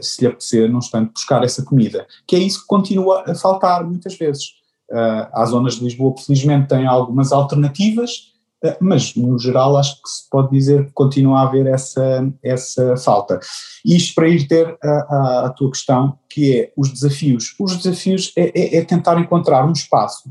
se 0.00 0.22
lhe 0.22 0.28
apetecer, 0.28 0.70
num 0.70 0.78
instante, 0.78 1.12
buscar 1.12 1.42
essa 1.44 1.62
comida. 1.64 2.06
Que 2.26 2.36
é 2.36 2.38
isso 2.38 2.62
que 2.62 2.66
continua 2.66 3.24
a 3.26 3.34
faltar 3.34 3.84
muitas 3.84 4.16
vezes. 4.16 4.44
Uh, 4.90 5.26
as 5.32 5.50
zonas 5.50 5.76
de 5.76 5.84
Lisboa, 5.84 6.14
felizmente 6.18 6.68
têm 6.68 6.86
algumas 6.86 7.32
alternativas, 7.32 8.32
uh, 8.62 8.76
mas 8.78 9.14
no 9.14 9.38
geral 9.38 9.76
acho 9.78 10.02
que 10.02 10.08
se 10.08 10.28
pode 10.28 10.50
dizer 10.50 10.86
que 10.86 10.92
continua 10.92 11.40
a 11.40 11.42
haver 11.44 11.66
essa, 11.66 12.30
essa 12.42 12.96
falta. 12.98 13.40
Isto 13.84 14.14
para 14.14 14.28
ir 14.28 14.46
ter 14.46 14.76
a, 14.82 14.88
a, 14.88 15.46
a 15.46 15.50
tua 15.50 15.70
questão, 15.70 16.18
que 16.28 16.58
é 16.58 16.72
os 16.76 16.90
desafios. 16.90 17.54
Os 17.58 17.76
desafios 17.76 18.32
é, 18.36 18.52
é, 18.54 18.76
é, 18.78 18.84
tentar 18.84 19.18
encontrar 19.18 19.64
um 19.66 19.72
espaço 19.72 20.28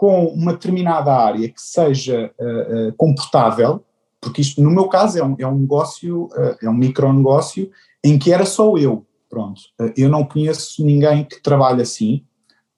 com 0.00 0.28
uma 0.28 0.54
determinada 0.54 1.12
área 1.12 1.46
que 1.46 1.60
seja 1.60 2.32
uh, 2.40 2.90
comportável, 2.96 3.84
porque 4.18 4.40
isto 4.40 4.62
no 4.62 4.70
meu 4.70 4.88
caso 4.88 5.18
é 5.18 5.22
um, 5.22 5.36
é 5.38 5.46
um 5.46 5.58
negócio, 5.58 6.30
é 6.62 6.70
um 6.70 6.74
micronegócio 6.74 7.70
em 8.02 8.18
que 8.18 8.32
era 8.32 8.46
só 8.46 8.78
eu, 8.78 9.06
pronto. 9.28 9.60
eu 9.94 10.08
não 10.08 10.24
conheço 10.24 10.82
ninguém 10.84 11.24
que 11.24 11.42
trabalhe 11.42 11.82
assim, 11.82 12.24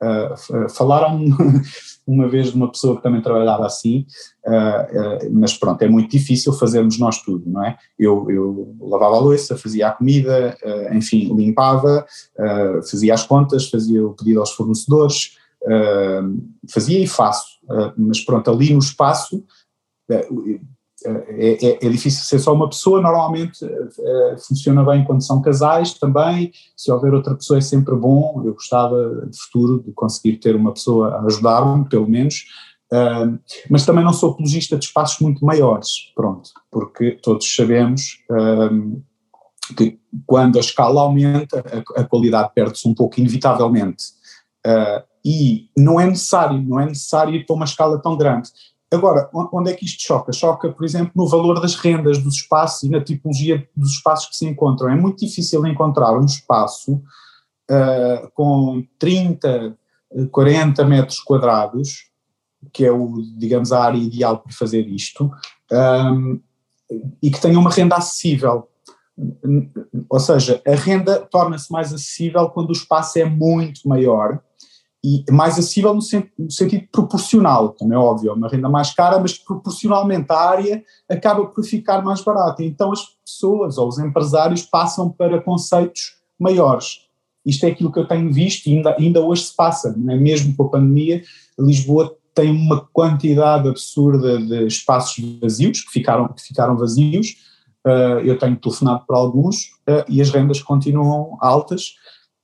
Uh, 0.02 0.68
falaram 0.68 1.24
uma 2.04 2.26
vez 2.26 2.48
de 2.48 2.56
uma 2.56 2.68
pessoa 2.68 2.96
que 2.96 3.04
também 3.04 3.22
trabalhava 3.22 3.64
assim, 3.64 4.04
uh, 4.44 5.28
uh, 5.28 5.30
mas 5.30 5.56
pronto, 5.56 5.80
é 5.80 5.88
muito 5.88 6.10
difícil 6.10 6.52
fazermos 6.52 6.98
nós 6.98 7.22
tudo, 7.22 7.48
não 7.48 7.64
é? 7.64 7.76
Eu, 7.96 8.28
eu 8.28 8.74
lavava 8.80 9.14
a 9.14 9.20
louça, 9.20 9.56
fazia 9.56 9.86
a 9.86 9.92
comida, 9.92 10.56
enfim, 10.92 11.32
limpava, 11.32 12.04
fazia 12.90 13.14
as 13.14 13.24
contas, 13.24 13.70
fazia 13.70 14.04
o 14.04 14.12
pedido 14.12 14.40
aos 14.40 14.50
fornecedores, 14.50 15.36
fazia 16.70 16.98
e 16.98 17.06
faço, 17.06 17.58
mas 17.96 18.20
pronto, 18.20 18.50
ali 18.50 18.72
no 18.72 18.80
espaço 18.80 19.44
é, 20.10 20.28
é, 21.04 21.86
é, 21.86 21.88
difícil 21.88 22.24
ser 22.24 22.38
só 22.38 22.52
uma 22.52 22.68
pessoa, 22.68 23.00
normalmente 23.00 23.58
funciona 24.46 24.84
bem 24.84 25.04
quando 25.04 25.22
são 25.22 25.42
casais 25.42 25.94
também, 25.94 26.52
se 26.76 26.92
houver 26.92 27.12
outra 27.12 27.34
pessoa 27.34 27.58
é 27.58 27.60
sempre 27.60 27.94
bom, 27.96 28.42
eu 28.44 28.54
gostava 28.54 29.26
de 29.26 29.38
futuro 29.38 29.82
de 29.82 29.92
conseguir 29.92 30.36
ter 30.38 30.54
uma 30.54 30.72
pessoa 30.72 31.16
a 31.16 31.26
ajudar-me, 31.26 31.88
pelo 31.88 32.08
menos, 32.08 32.44
uh, 32.92 33.38
mas 33.68 33.84
também 33.84 34.04
não 34.04 34.12
sou 34.12 34.30
apologista 34.30 34.76
de 34.76 34.84
espaços 34.84 35.18
muito 35.20 35.44
maiores, 35.44 36.12
pronto, 36.14 36.50
porque 36.70 37.18
todos 37.22 37.52
sabemos 37.52 38.18
que 39.76 39.98
quando 40.26 40.56
a 40.56 40.60
escala 40.60 41.00
aumenta, 41.00 41.64
a, 41.96 42.00
a 42.00 42.04
qualidade 42.04 42.52
perde-se 42.54 42.86
um 42.86 42.94
pouco, 42.94 43.18
inevitavelmente, 43.18 44.04
uh, 44.66 45.11
e 45.24 45.68
não 45.76 46.00
é 46.00 46.06
necessário, 46.06 46.60
não 46.60 46.80
é 46.80 46.86
necessário 46.86 47.34
ir 47.34 47.46
para 47.46 47.54
uma 47.54 47.64
escala 47.64 48.00
tão 48.00 48.16
grande. 48.16 48.50
Agora, 48.92 49.30
onde 49.32 49.70
é 49.70 49.74
que 49.74 49.86
isto 49.86 50.02
choca? 50.02 50.32
Choca, 50.32 50.70
por 50.70 50.84
exemplo, 50.84 51.12
no 51.16 51.26
valor 51.26 51.60
das 51.60 51.74
rendas 51.76 52.18
dos 52.18 52.34
espaços 52.34 52.82
e 52.82 52.90
na 52.90 53.02
tipologia 53.02 53.66
dos 53.74 53.92
espaços 53.92 54.28
que 54.28 54.36
se 54.36 54.46
encontram. 54.46 54.90
É 54.90 54.94
muito 54.94 55.24
difícil 55.24 55.66
encontrar 55.66 56.14
um 56.18 56.26
espaço 56.26 57.00
uh, 57.70 58.30
com 58.34 58.84
30, 58.98 59.78
40 60.30 60.84
metros 60.84 61.20
quadrados, 61.20 62.10
que 62.70 62.84
é 62.84 62.92
o, 62.92 63.22
digamos, 63.38 63.72
a 63.72 63.82
área 63.82 63.98
ideal 63.98 64.38
para 64.38 64.52
fazer 64.52 64.86
isto, 64.86 65.32
um, 65.72 66.38
e 67.22 67.30
que 67.30 67.40
tenha 67.40 67.58
uma 67.58 67.70
renda 67.70 67.96
acessível. 67.96 68.68
Ou 70.08 70.20
seja, 70.20 70.60
a 70.66 70.74
renda 70.74 71.20
torna-se 71.20 71.72
mais 71.72 71.94
acessível 71.94 72.50
quando 72.50 72.68
o 72.68 72.74
espaço 72.74 73.18
é 73.18 73.24
muito 73.24 73.88
maior 73.88 74.38
e 75.04 75.24
mais 75.32 75.54
acessível 75.54 75.92
no, 75.94 76.00
no, 76.38 76.50
sentido 76.50 76.86
proporcional, 76.92 77.74
como 77.76 77.92
é 77.92 77.98
óbvio, 77.98 78.30
é 78.30 78.32
uma 78.32 78.48
renda 78.48 78.68
mais 78.68 78.94
cara, 78.94 79.18
mas 79.18 79.36
proporcionalmente 79.36 80.26
a 80.30 80.38
área 80.38 80.84
acaba 81.10 81.46
por 81.46 81.64
ficar 81.64 82.02
mais 82.02 82.20
barata. 82.20 82.62
Então 82.62 82.92
as 82.92 83.04
pessoas 83.24 83.78
ou 83.78 83.88
os 83.88 83.98
empresários 83.98 84.62
passam 84.62 85.10
para 85.10 85.40
conceitos 85.40 86.16
maiores. 86.38 87.00
Isto 87.44 87.66
é 87.66 87.70
aquilo 87.70 87.90
que 87.90 87.98
eu 87.98 88.06
tenho 88.06 88.32
visto 88.32 88.68
e 88.68 88.76
ainda, 88.76 88.96
ainda 88.96 89.20
hoje 89.20 89.46
se 89.46 89.56
passa, 89.56 89.88
é? 89.88 90.16
mesmo 90.16 90.54
com 90.54 90.64
a 90.64 90.68
pandemia, 90.68 91.22
Lisboa 91.58 92.16
tem 92.34 92.50
uma 92.50 92.88
quantidade 92.92 93.68
absurda 93.68 94.38
de 94.38 94.66
espaços 94.66 95.22
vazios, 95.40 95.80
que 95.82 95.90
ficaram, 95.90 96.28
que 96.28 96.42
ficaram 96.42 96.76
vazios, 96.76 97.36
uh, 97.86 98.20
eu 98.24 98.38
tenho 98.38 98.56
telefonado 98.56 99.04
para 99.06 99.18
alguns 99.18 99.64
uh, 99.88 100.04
e 100.08 100.20
as 100.22 100.30
rendas 100.30 100.62
continuam 100.62 101.36
altas, 101.40 101.96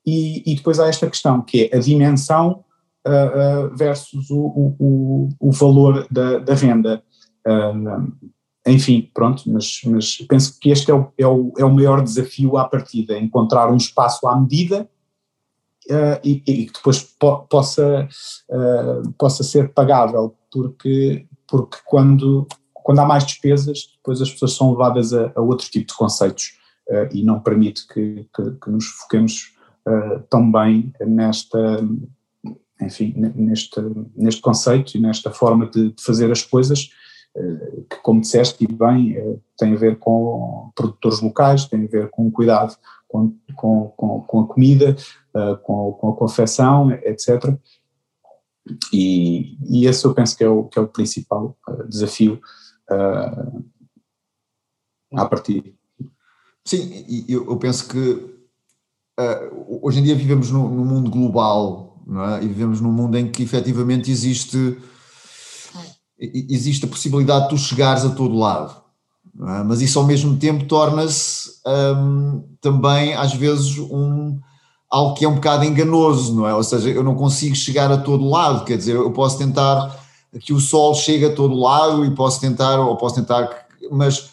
e, 0.08 0.52
e, 0.52 0.54
depois 0.54 0.80
há 0.80 0.88
esta 0.88 1.08
questão, 1.08 1.42
que 1.42 1.68
é 1.70 1.76
a 1.76 1.80
dimensão 1.80 2.64
uh, 3.06 3.66
uh, 3.66 3.76
versus 3.76 4.30
o, 4.30 4.74
o, 4.78 5.28
o, 5.38 5.52
valor 5.52 6.06
da, 6.10 6.38
da 6.38 6.54
renda. 6.54 7.02
Uh, 7.46 8.10
enfim, 8.66 9.10
pronto, 9.12 9.42
mas, 9.46 9.80
mas, 9.84 10.16
penso 10.28 10.58
que 10.58 10.70
este 10.70 10.90
é 10.90 10.94
o, 10.94 11.12
é, 11.18 11.26
o, 11.26 11.52
é 11.58 11.64
o 11.64 11.74
maior 11.74 12.02
desafio 12.02 12.56
à 12.56 12.66
partida, 12.66 13.18
encontrar 13.18 13.70
um 13.70 13.76
espaço 13.76 14.26
à 14.26 14.38
medida 14.38 14.88
e, 16.22 16.42
e, 16.46 16.66
que 16.66 16.72
depois 16.74 17.02
po, 17.02 17.46
possa, 17.48 18.06
possa 19.16 19.42
ser 19.42 19.72
pagável, 19.72 20.36
porque, 20.52 21.26
porque 21.46 21.78
quando, 21.86 22.46
quando 22.74 22.98
há 22.98 23.06
mais 23.06 23.24
despesas, 23.24 23.94
depois 23.96 24.20
as 24.20 24.30
pessoas 24.30 24.52
são 24.52 24.72
levadas 24.72 25.14
a, 25.14 25.32
a 25.34 25.40
outro 25.40 25.66
tipo 25.70 25.86
de 25.86 25.96
conceitos 25.96 26.58
e 27.10 27.22
não 27.22 27.40
permite 27.40 27.88
que, 27.88 28.26
que, 28.36 28.50
que 28.62 28.70
nos 28.70 28.84
foquemos 28.84 29.56
uh, 29.88 30.22
tão 30.28 30.50
bem 30.50 30.92
nesta, 31.00 31.80
enfim, 32.80 33.14
neste, 33.16 33.80
neste 34.14 34.40
conceito 34.40 34.96
e 34.96 35.00
nesta 35.00 35.30
forma 35.30 35.66
de, 35.66 35.92
de 35.92 36.02
fazer 36.02 36.30
as 36.30 36.42
coisas, 36.42 36.90
uh, 37.34 37.86
que 37.88 37.96
como 38.02 38.20
disseste 38.20 38.64
e 38.64 38.66
bem, 38.72 39.18
uh, 39.18 39.42
tem 39.56 39.72
a 39.72 39.78
ver 39.78 39.98
com 39.98 40.70
produtores 40.74 41.20
locais, 41.20 41.64
tem 41.64 41.84
a 41.84 41.88
ver 41.88 42.10
com 42.10 42.30
cuidado 42.30 42.76
com, 43.08 43.34
com, 43.56 43.88
com, 43.96 44.20
com 44.20 44.40
a 44.40 44.46
comida, 44.46 44.94
com, 45.62 45.92
com 45.92 46.10
a 46.10 46.16
confecção, 46.16 46.90
etc. 46.90 47.56
E, 48.92 49.56
e 49.66 49.86
esse 49.86 50.04
eu 50.04 50.12
penso 50.12 50.36
que 50.36 50.44
é 50.44 50.48
o, 50.48 50.64
que 50.64 50.78
é 50.78 50.82
o 50.82 50.88
principal 50.88 51.56
desafio 51.88 52.38
a 55.16 55.24
partir. 55.24 55.74
Sim, 56.66 57.24
eu 57.26 57.56
penso 57.56 57.88
que 57.88 58.37
uh, 59.18 59.78
hoje 59.82 60.00
em 60.00 60.02
dia 60.02 60.14
vivemos 60.14 60.50
num, 60.50 60.68
num 60.68 60.84
mundo 60.84 61.10
global 61.10 61.88
é? 62.38 62.44
e 62.44 62.48
vivemos 62.48 62.80
num 62.80 62.92
mundo 62.92 63.16
em 63.18 63.30
que 63.30 63.42
efetivamente 63.42 64.10
existe, 64.10 64.78
existe 66.18 66.84
a 66.84 66.88
possibilidade 66.88 67.44
de 67.44 67.50
tu 67.50 67.58
chegares 67.58 68.04
a 68.04 68.10
todo 68.10 68.36
lado. 68.36 68.74
É? 69.40 69.62
Mas 69.62 69.82
isso 69.82 69.98
ao 69.98 70.06
mesmo 70.06 70.36
tempo 70.36 70.64
torna-se 70.64 71.50
um, 71.66 72.44
também 72.60 73.14
às 73.14 73.34
vezes 73.34 73.78
um, 73.78 74.38
algo 74.90 75.14
que 75.14 75.24
é 75.24 75.28
um 75.28 75.34
bocado 75.34 75.64
enganoso, 75.64 76.34
não 76.34 76.48
é? 76.48 76.54
Ou 76.54 76.62
seja, 76.62 76.88
eu 76.88 77.04
não 77.04 77.14
consigo 77.14 77.54
chegar 77.54 77.92
a 77.92 77.98
todo 77.98 78.28
lado, 78.28 78.64
quer 78.64 78.78
dizer, 78.78 78.96
eu 78.96 79.12
posso 79.12 79.36
tentar 79.36 79.96
que 80.40 80.52
o 80.52 80.60
sol 80.60 80.94
chegue 80.94 81.26
a 81.26 81.34
todo 81.34 81.54
lado 81.54 82.04
e 82.04 82.14
posso 82.14 82.40
tentar, 82.40 82.78
ou 82.80 82.96
posso 82.96 83.14
tentar, 83.14 83.48
mas, 83.90 84.30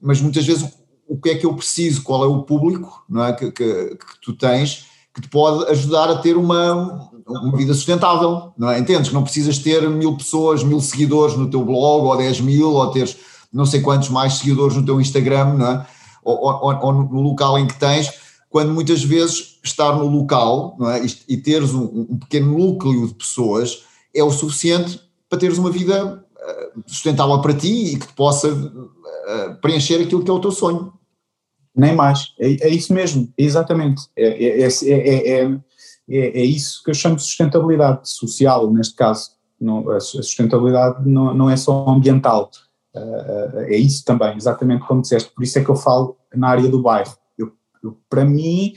mas 0.00 0.20
muitas 0.20 0.44
vezes 0.46 0.77
o 1.08 1.18
que 1.18 1.30
é 1.30 1.34
que 1.34 1.46
eu 1.46 1.54
preciso, 1.54 2.02
qual 2.02 2.24
é 2.24 2.26
o 2.26 2.42
público 2.42 3.04
não 3.08 3.24
é, 3.24 3.32
que, 3.32 3.50
que, 3.50 3.96
que 3.96 4.20
tu 4.22 4.32
tens 4.34 4.86
que 5.14 5.22
te 5.22 5.28
pode 5.28 5.68
ajudar 5.70 6.10
a 6.10 6.18
ter 6.18 6.36
uma, 6.36 7.10
uma 7.26 7.56
vida 7.56 7.74
sustentável, 7.74 8.52
não 8.56 8.70
é? 8.70 8.78
Entendes? 8.78 9.12
Não 9.12 9.24
precisas 9.24 9.58
ter 9.58 9.88
mil 9.88 10.16
pessoas, 10.16 10.62
mil 10.62 10.80
seguidores 10.80 11.36
no 11.36 11.50
teu 11.50 11.64
blog, 11.64 12.06
ou 12.06 12.16
10 12.16 12.42
mil, 12.42 12.72
ou 12.72 12.90
teres 12.90 13.16
não 13.52 13.66
sei 13.66 13.80
quantos 13.80 14.10
mais 14.10 14.34
seguidores 14.34 14.76
no 14.76 14.84
teu 14.84 15.00
Instagram, 15.00 15.54
não 15.54 15.66
é? 15.66 15.86
ou, 16.28 16.36
ou, 16.36 16.78
ou 16.82 16.92
no 16.92 17.20
local 17.22 17.58
em 17.58 17.66
que 17.66 17.78
tens, 17.78 18.12
quando 18.50 18.72
muitas 18.72 19.02
vezes 19.02 19.58
estar 19.64 19.96
no 19.96 20.06
local 20.06 20.76
não 20.78 20.90
é? 20.90 21.04
e, 21.04 21.18
e 21.28 21.36
teres 21.36 21.72
um, 21.74 21.84
um, 22.10 22.18
pequeno 22.18 22.56
núcleo 22.56 23.06
de 23.06 23.14
pessoas 23.14 23.84
é 24.14 24.22
o 24.22 24.30
suficiente 24.30 25.00
para 25.28 25.38
teres 25.38 25.58
uma 25.58 25.70
vida 25.70 26.24
eh, 26.40 26.70
sustentável 26.86 27.40
para 27.40 27.54
ti 27.54 27.92
e 27.92 27.98
que 27.98 28.06
te 28.06 28.12
possa 28.14 28.48
eh, 28.48 29.48
preencher 29.60 30.02
aquilo 30.02 30.24
que 30.24 30.30
é 30.30 30.32
o 30.32 30.40
teu 30.40 30.50
sonho 30.50 30.92
nem 31.78 31.94
mais. 31.94 32.34
É, 32.38 32.66
é 32.66 32.68
isso 32.68 32.92
mesmo, 32.92 33.32
exatamente. 33.38 34.02
É, 34.16 34.62
é, 34.62 34.68
é, 36.10 36.44
isso 36.44 36.82
que 36.82 36.90
eu 36.90 36.94
chamo 36.94 37.16
de 37.16 37.22
sustentabilidade 37.22 38.10
social, 38.10 38.70
neste 38.72 38.94
caso. 38.94 39.30
Não, 39.60 39.88
a 39.90 40.00
sustentabilidade 40.00 41.08
não, 41.08 41.34
não 41.34 41.50
é 41.50 41.56
só 41.56 41.88
ambiental, 41.88 42.50
é 43.66 43.76
isso 43.76 44.04
também, 44.04 44.36
exatamente 44.36 44.86
como 44.86 45.02
disseste. 45.02 45.32
Por 45.32 45.42
isso 45.42 45.58
é 45.58 45.64
que 45.64 45.68
eu 45.68 45.76
falo 45.76 46.16
na 46.34 46.48
área 46.48 46.68
do 46.68 46.82
bairro. 46.82 47.16
Eu, 47.36 47.52
eu, 47.82 47.96
para 48.08 48.24
mim, 48.24 48.74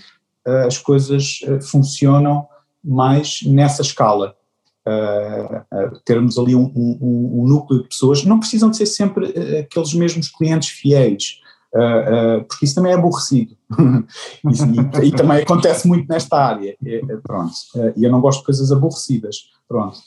as 0.68 0.78
coisas 0.78 1.40
funcionam 1.62 2.48
mais 2.84 3.42
nessa 3.46 3.82
escala. 3.82 4.36
Uh, 4.84 5.58
uh, 5.58 6.00
termos 6.04 6.40
ali 6.40 6.56
um, 6.56 6.72
um, 6.76 7.42
um, 7.42 7.48
núcleo 7.48 7.84
de 7.84 7.90
pessoas, 7.90 8.26
não 8.26 8.40
precisam 8.40 8.72
de 8.72 8.78
ser 8.78 8.88
sempre 8.88 9.28
aqueles 9.60 9.94
mesmos 9.94 10.28
clientes 10.28 10.70
fiéis, 10.70 11.40
porque 12.48 12.66
isso 12.66 12.76
também 12.76 12.92
é 12.92 12.96
aborrecido. 12.96 13.56
e, 15.02 15.08
e, 15.08 15.12
também 15.12 15.42
acontece 15.42 15.88
muito 15.88 16.08
nesta 16.08 16.38
área. 16.38 16.76
É, 16.86 16.96
é, 16.96 17.18
pronto. 17.18 17.54
E 17.96 18.04
eu 18.04 18.12
não 18.12 18.22
gosto 18.22 18.40
de 18.40 18.46
coisas 18.46 18.72
aborrecidas. 18.72 19.50
Pronto. 19.68 20.00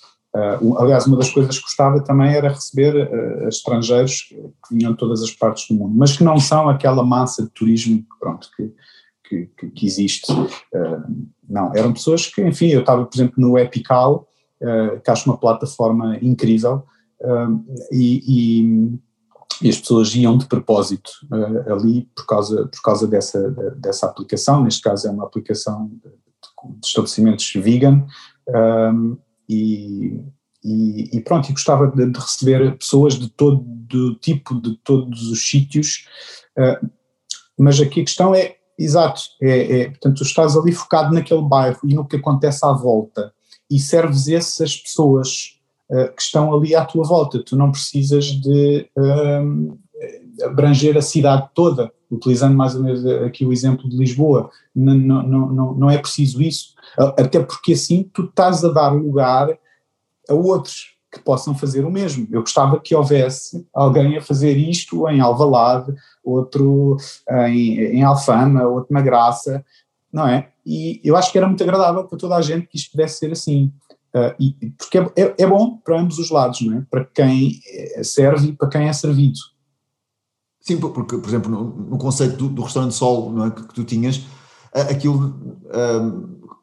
aliás, 0.78 1.06
uma 1.06 1.16
das 1.16 1.30
coisas 1.30 1.56
que 1.56 1.62
gostava 1.62 2.02
também 2.02 2.34
era 2.34 2.50
receber 2.50 3.10
estrangeiros 3.48 4.22
que 4.22 4.74
vinham 4.74 4.92
de 4.92 4.98
todas 4.98 5.22
as 5.22 5.30
partes 5.30 5.66
do 5.68 5.74
mundo, 5.74 5.94
mas 5.96 6.16
que 6.16 6.24
não 6.24 6.38
são 6.38 6.68
aquela 6.68 7.02
massa 7.02 7.42
de 7.42 7.50
turismo 7.50 8.04
pronto, 8.20 8.48
que, 8.56 8.72
que, 9.26 9.46
que, 9.56 9.70
que 9.70 9.86
existe. 9.86 10.26
não, 11.48 11.74
eram 11.74 11.92
pessoas 11.92 12.26
que, 12.26 12.42
enfim, 12.42 12.68
eu 12.68 12.80
estava, 12.80 13.06
por 13.06 13.16
exemplo, 13.16 13.34
no 13.38 13.58
Epical 13.58 14.28
uh, 14.64 15.00
que 15.00 15.10
acho 15.10 15.28
uma 15.28 15.38
plataforma 15.38 16.18
incrível 16.22 16.84
uh, 17.20 17.64
e, 17.92 18.22
e, 18.26 18.98
e, 19.62 19.68
as 19.68 19.78
pessoas 19.78 20.14
iam 20.14 20.36
de 20.36 20.46
propósito 20.46 21.10
uh, 21.32 21.72
ali 21.72 22.08
por 22.14 22.26
causa, 22.26 22.66
por 22.66 22.82
causa 22.82 23.06
dessa, 23.06 23.50
dessa 23.76 24.06
aplicação, 24.06 24.62
neste 24.62 24.82
caso 24.82 25.08
é 25.08 25.10
uma 25.10 25.24
aplicação 25.24 25.90
de, 26.02 26.10
de 26.80 26.86
estabelecimentos 26.86 27.52
vegan 27.54 28.06
um, 28.48 29.16
e, 29.48 30.20
e, 30.64 31.16
e, 31.16 31.20
pronto, 31.20 31.48
e 31.48 31.52
gostava 31.52 31.86
de, 31.88 32.06
de, 32.10 32.18
receber 32.18 32.76
pessoas 32.78 33.14
de 33.14 33.28
todo 33.28 34.14
tipo, 34.20 34.60
de 34.60 34.76
todos 34.78 35.30
os 35.30 35.48
sítios, 35.48 36.06
uh, 36.58 36.88
mas 37.58 37.80
aqui 37.80 38.00
a 38.00 38.04
questão 38.04 38.34
é, 38.34 38.56
exato, 38.78 39.22
é, 39.40 39.80
é, 39.80 39.90
portanto 39.90 40.16
tu 40.16 40.24
estás 40.24 40.56
ali 40.56 40.72
focado 40.72 41.14
naquele 41.14 41.42
bairro 41.42 41.80
e 41.84 41.94
no 41.94 42.06
que 42.06 42.16
acontece 42.16 42.64
à 42.64 42.72
volta, 42.72 43.32
e 43.70 43.78
serves 43.78 44.28
essas 44.28 44.76
pessoas 44.76 45.60
uh, 45.90 46.14
que 46.14 46.22
estão 46.22 46.54
ali 46.54 46.74
à 46.74 46.84
tua 46.84 47.04
volta. 47.04 47.42
Tu 47.42 47.56
não 47.56 47.70
precisas 47.70 48.26
de 48.26 48.88
um, 48.96 49.78
abranger 50.42 50.96
a 50.96 51.02
cidade 51.02 51.48
toda, 51.54 51.92
utilizando 52.10 52.56
mais 52.56 52.74
ou 52.74 52.82
menos 52.82 53.04
aqui 53.06 53.44
o 53.44 53.52
exemplo 53.52 53.88
de 53.88 53.96
Lisboa. 53.96 54.50
Não, 54.74 54.94
não, 54.94 55.22
não, 55.48 55.74
não 55.74 55.90
é 55.90 55.98
preciso 55.98 56.42
isso, 56.42 56.74
até 56.96 57.40
porque 57.40 57.72
assim 57.72 58.08
tu 58.12 58.24
estás 58.24 58.64
a 58.64 58.72
dar 58.72 58.90
lugar 58.90 59.48
a 60.28 60.34
outros 60.34 60.94
que 61.12 61.20
possam 61.20 61.54
fazer 61.54 61.84
o 61.84 61.90
mesmo. 61.90 62.26
Eu 62.30 62.40
gostava 62.40 62.80
que 62.80 62.94
houvesse 62.94 63.66
alguém 63.72 64.16
a 64.16 64.22
fazer 64.22 64.56
isto 64.56 65.08
em 65.08 65.20
Alvalade, 65.20 65.94
outro 66.24 66.96
em, 67.46 67.78
em 67.78 68.02
Alfama, 68.02 68.64
outro 68.64 68.92
na 68.92 69.00
Graça, 69.00 69.64
não 70.12 70.26
é? 70.26 70.48
E 70.66 71.00
eu 71.04 71.16
acho 71.16 71.30
que 71.30 71.38
era 71.38 71.46
muito 71.46 71.62
agradável 71.62 72.04
para 72.04 72.18
toda 72.18 72.36
a 72.36 72.40
gente 72.40 72.66
que 72.66 72.76
isto 72.76 72.90
pudesse 72.90 73.18
ser 73.18 73.30
assim. 73.30 73.72
Uh, 74.14 74.34
e, 74.38 74.70
porque 74.78 74.98
é, 74.98 75.12
é, 75.16 75.34
é, 75.38 75.46
bom 75.46 75.76
para 75.78 76.00
ambos 76.00 76.18
os 76.18 76.30
lados, 76.30 76.60
não 76.60 76.78
é? 76.78 76.86
Para 76.88 77.04
quem 77.04 77.58
eh, 77.66 78.04
serve 78.04 78.48
e 78.48 78.52
para 78.52 78.68
quem 78.68 78.88
é 78.88 78.92
servido. 78.92 79.38
Sim, 80.60 80.78
porque, 80.78 81.18
por 81.18 81.28
exemplo, 81.28 81.50
no, 81.50 81.64
no 81.64 81.98
conceito 81.98 82.36
do, 82.36 82.48
do, 82.48 82.62
restaurante 82.62 82.94
Sol 82.94 83.44
é, 83.44 83.50
que, 83.50 83.66
que, 83.66 83.74
tu 83.74 83.82
tinhas, 83.82 84.22
aquilo 84.72 85.34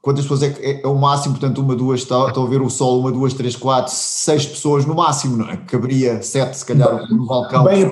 quantas 0.01 0.23
pessoas 0.23 0.43
é, 0.43 0.47
é, 0.59 0.81
é, 0.81 0.87
o 0.87 0.95
máximo, 0.95 1.35
portanto, 1.35 1.61
uma, 1.61 1.75
duas, 1.75 2.01
está 2.01 2.15
a 2.15 2.45
ver 2.45 2.61
o 2.61 2.69
sol, 2.69 2.99
uma, 2.99 3.11
duas, 3.11 3.33
três, 3.33 3.55
quatro, 3.55 3.93
seis 3.93 4.45
pessoas 4.45 4.85
no 4.85 4.95
máximo, 4.95 5.37
não 5.37 5.49
é? 5.49 5.57
Caberia 5.57 6.21
sete, 6.23 6.57
se 6.57 6.65
calhar, 6.65 7.07
no 7.09 7.25
balcão. 7.25 7.63
Bem, 7.63 7.91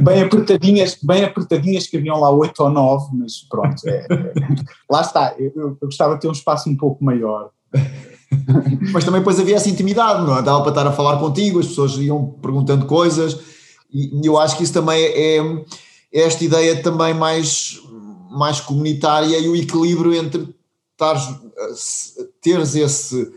bem, 0.00 0.22
apertadinhas, 0.22 0.96
bem 1.02 1.24
apertadinhas 1.24 1.86
que 1.86 1.96
haviam 1.96 2.18
lá 2.20 2.30
oito 2.30 2.62
ou 2.62 2.70
nove, 2.70 3.08
mas 3.14 3.38
pronto, 3.48 3.76
é, 3.86 4.06
é, 4.08 4.32
lá 4.88 5.00
está, 5.00 5.34
eu, 5.38 5.52
eu, 5.56 5.76
gostava 5.82 6.14
de 6.14 6.20
ter 6.20 6.28
um 6.28 6.32
espaço 6.32 6.70
um 6.70 6.76
pouco 6.76 7.04
maior. 7.04 7.50
mas 8.92 9.04
também 9.04 9.20
depois 9.20 9.38
havia 9.38 9.56
essa 9.56 9.68
intimidade, 9.68 10.24
não 10.24 10.38
é? 10.38 10.42
Dava 10.42 10.60
para 10.62 10.70
estar 10.70 10.86
a 10.86 10.92
falar 10.92 11.18
contigo, 11.18 11.60
as 11.60 11.66
pessoas 11.66 11.96
iam 11.96 12.26
perguntando 12.40 12.86
coisas, 12.86 13.38
e, 13.92 14.20
eu 14.24 14.38
acho 14.38 14.56
que 14.56 14.64
isso 14.64 14.72
também 14.72 15.02
é, 15.02 15.38
é 15.38 16.22
esta 16.22 16.44
ideia 16.44 16.82
também 16.82 17.12
mais, 17.12 17.80
mais 18.30 18.60
comunitária 18.60 19.38
e 19.38 19.48
o 19.48 19.56
equilíbrio 19.56 20.14
entre 20.14 20.54
estares, 20.92 21.28
teres 22.40 22.74
esse, 22.74 23.32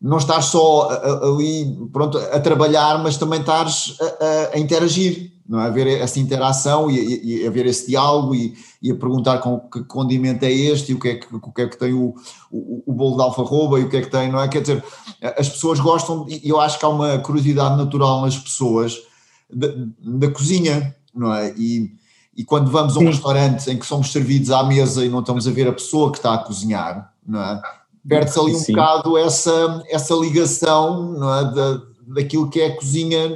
não 0.00 0.18
estás 0.18 0.46
só 0.46 0.88
ali 1.22 1.88
pronto, 1.92 2.18
a 2.18 2.40
trabalhar, 2.40 3.02
mas 3.02 3.16
também 3.16 3.40
estás 3.40 3.96
a, 4.00 4.56
a, 4.56 4.58
interagir, 4.58 5.32
não 5.48 5.60
é? 5.60 5.66
a 5.66 5.70
ver 5.70 5.86
essa 5.86 6.20
interação 6.20 6.90
e, 6.90 6.98
e, 6.98 7.42
e 7.42 7.46
a 7.46 7.50
ver 7.50 7.66
esse 7.66 7.88
diálogo 7.88 8.34
e, 8.34 8.54
e, 8.80 8.90
a 8.90 8.94
perguntar 8.94 9.38
com 9.38 9.58
que 9.60 9.84
condimento 9.84 10.44
é 10.44 10.52
este 10.52 10.92
e 10.92 10.94
o 10.94 11.00
que 11.00 11.08
é 11.08 11.14
que, 11.16 11.26
o 11.34 11.52
que, 11.52 11.62
é 11.62 11.68
que 11.68 11.78
tem 11.78 11.92
o, 11.92 12.14
o, 12.50 12.82
o 12.86 12.92
bolo 12.92 13.16
de 13.16 13.22
alfarroba 13.22 13.78
e 13.78 13.84
o 13.84 13.88
que 13.88 13.96
é 13.96 14.02
que 14.02 14.10
tem, 14.10 14.30
não 14.30 14.40
é? 14.40 14.48
Quer 14.48 14.62
dizer, 14.62 14.84
as 15.36 15.48
pessoas 15.48 15.80
gostam, 15.80 16.26
e 16.28 16.48
eu 16.48 16.60
acho 16.60 16.78
que 16.78 16.84
há 16.84 16.88
uma 16.88 17.18
curiosidade 17.18 17.76
natural 17.76 18.22
nas 18.22 18.38
pessoas 18.38 18.98
da, 19.52 19.68
da 19.98 20.30
cozinha, 20.30 20.94
não 21.14 21.32
é? 21.34 21.52
E, 21.56 21.92
e 22.36 22.44
quando 22.44 22.70
vamos 22.70 22.96
a 22.96 22.98
um 22.98 23.02
Sim. 23.02 23.08
restaurante 23.08 23.70
em 23.70 23.78
que 23.78 23.86
somos 23.86 24.10
servidos 24.10 24.50
à 24.50 24.62
mesa 24.62 25.04
e 25.04 25.08
não 25.08 25.20
estamos 25.20 25.46
a 25.46 25.50
ver 25.50 25.68
a 25.68 25.72
pessoa 25.72 26.10
que 26.10 26.18
está 26.18 26.34
a 26.34 26.38
cozinhar, 26.38 27.12
não 27.26 27.40
é? 27.40 27.62
Perde-se 28.08 28.38
ali 28.38 28.54
um 28.54 28.58
Sim. 28.58 28.72
bocado 28.72 29.16
essa, 29.18 29.84
essa 29.88 30.14
ligação 30.14 31.12
não 31.12 31.34
é? 31.34 31.44
da, 31.54 31.82
daquilo 32.06 32.50
que 32.50 32.60
é 32.60 32.66
a 32.66 32.76
cozinha 32.76 33.30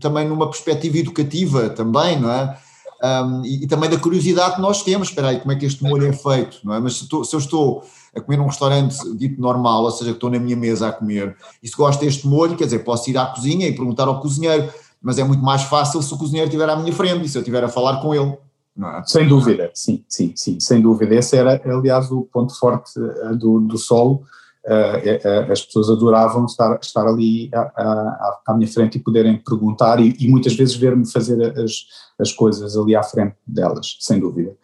também 0.00 0.26
numa 0.28 0.48
perspectiva 0.48 0.98
educativa 0.98 1.70
também, 1.70 2.18
não 2.18 2.30
é? 2.30 2.58
Um, 3.02 3.44
e, 3.44 3.64
e, 3.64 3.66
também 3.66 3.90
da 3.90 3.98
curiosidade 3.98 4.54
que 4.54 4.60
nós 4.60 4.82
temos, 4.82 5.08
espera 5.08 5.28
aí, 5.28 5.40
como 5.40 5.52
é 5.52 5.56
que 5.56 5.66
este 5.66 5.84
molho 5.84 6.06
é 6.06 6.12
feito, 6.12 6.58
não 6.64 6.72
é? 6.72 6.80
Mas 6.80 6.94
se, 6.96 7.04
estou, 7.04 7.24
se 7.24 7.36
eu 7.36 7.38
estou 7.38 7.84
a 8.14 8.20
comer 8.22 8.38
num 8.38 8.46
restaurante 8.46 8.96
dito 9.16 9.38
normal, 9.38 9.82
ou 9.82 9.90
seja, 9.90 10.12
que 10.12 10.16
estou 10.16 10.30
na 10.30 10.38
minha 10.38 10.56
mesa 10.56 10.88
a 10.88 10.92
comer, 10.92 11.36
e 11.62 11.68
se 11.68 11.76
gosto 11.76 12.00
deste 12.00 12.26
molho, 12.26 12.56
quer 12.56 12.64
dizer, 12.64 12.80
posso 12.80 13.10
ir 13.10 13.18
à 13.18 13.26
cozinha 13.26 13.68
e 13.68 13.74
perguntar 13.74 14.08
ao 14.08 14.18
cozinheiro, 14.18 14.72
mas 15.02 15.18
é 15.18 15.24
muito 15.24 15.42
mais 15.42 15.62
fácil 15.62 16.00
se 16.00 16.12
o 16.12 16.16
cozinheiro 16.16 16.48
estiver 16.48 16.68
à 16.70 16.76
minha 16.76 16.92
frente 16.92 17.26
e 17.26 17.28
se 17.28 17.36
eu 17.36 17.42
estiver 17.42 17.62
a 17.62 17.68
falar 17.68 18.00
com 18.00 18.14
ele. 18.14 18.34
É? 18.82 19.02
Sem 19.04 19.28
dúvida, 19.28 19.70
sim, 19.74 20.04
sim, 20.08 20.32
sim, 20.34 20.58
sem 20.58 20.80
dúvida. 20.80 21.14
Esse 21.14 21.36
era, 21.36 21.60
aliás, 21.64 22.10
o 22.10 22.22
ponto 22.22 22.58
forte 22.58 22.92
eh, 22.98 23.34
do, 23.34 23.60
do 23.60 23.78
solo. 23.78 24.24
Uh, 24.66 25.52
as 25.52 25.64
pessoas 25.64 25.88
adoravam 25.88 26.44
estar, 26.44 26.76
estar 26.82 27.06
ali 27.06 27.48
à, 27.54 27.60
à, 27.60 28.40
à, 28.48 28.54
minha 28.54 28.66
frente 28.66 28.98
e 28.98 29.00
poderem 29.00 29.38
perguntar 29.38 30.00
e, 30.00 30.16
e 30.18 30.28
muitas 30.28 30.54
vezes 30.54 30.74
ver-me 30.74 31.08
fazer 31.08 31.56
as, 31.56 31.86
as 32.18 32.32
coisas 32.32 32.76
ali 32.76 32.96
à 32.96 33.02
frente 33.02 33.36
delas, 33.46 33.96
sem 34.00 34.18
dúvida. 34.18 34.56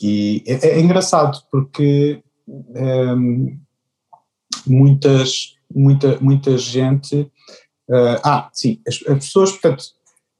E 0.00 0.44
é, 0.46 0.68
é, 0.68 0.80
engraçado 0.80 1.42
porque 1.50 2.22
um, 2.46 3.58
muitas, 4.64 5.56
muita, 5.74 6.20
muita 6.20 6.56
gente 6.56 7.28
Uh, 7.88 8.16
ah, 8.24 8.48
sim, 8.52 8.80
as, 8.88 8.94
as, 9.06 9.26
pessoas, 9.26 9.52
portanto, 9.52 9.84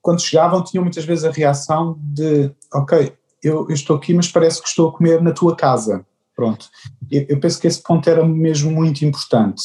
quando 0.01 0.23
chegavam 0.23 0.65
tinham 0.65 0.83
muitas 0.83 1.05
vezes 1.05 1.25
a 1.25 1.31
reação 1.31 1.99
de, 2.01 2.51
ok, 2.73 3.13
eu, 3.43 3.69
eu, 3.69 3.75
estou 3.75 3.97
aqui, 3.97 4.15
mas 4.15 4.29
parece 4.29 4.63
que 4.63 4.69
estou 4.69 4.89
a 4.89 4.93
comer 4.93 5.21
na 5.21 5.33
tua 5.33 5.55
casa. 5.55 6.05
Pronto. 6.35 6.69
Eu, 7.29 7.41
penso 7.41 7.61
que 7.61 7.67
esse 7.67 7.83
ponto 7.83 8.09
era 8.09 8.25
mesmo 8.27 8.71
muito 8.71 9.05
importante. 9.05 9.63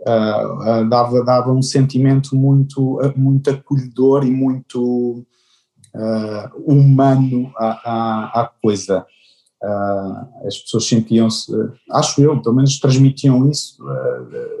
Uh, 0.00 0.82
uh, 0.82 0.88
dava, 0.88 1.24
dava 1.24 1.52
um 1.52 1.62
sentimento 1.62 2.34
muito, 2.34 2.98
muito 3.16 3.50
acolhedor 3.50 4.24
e 4.24 4.30
muito 4.30 5.26
humano 6.64 7.52
à, 7.56 7.66
à, 7.66 8.42
à 8.42 8.50
coisa. 8.62 9.04
as 10.46 10.58
pessoas 10.58 10.86
sentiam-se, 10.86 11.52
acho 11.90 12.22
eu, 12.22 12.40
pelo 12.40 12.54
menos 12.54 12.78
transmitiam 12.78 13.50
isso, 13.50 13.76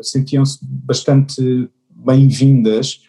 sentiam-se 0.02 0.58
bastante 0.60 1.70
bem-vindas 1.88 3.00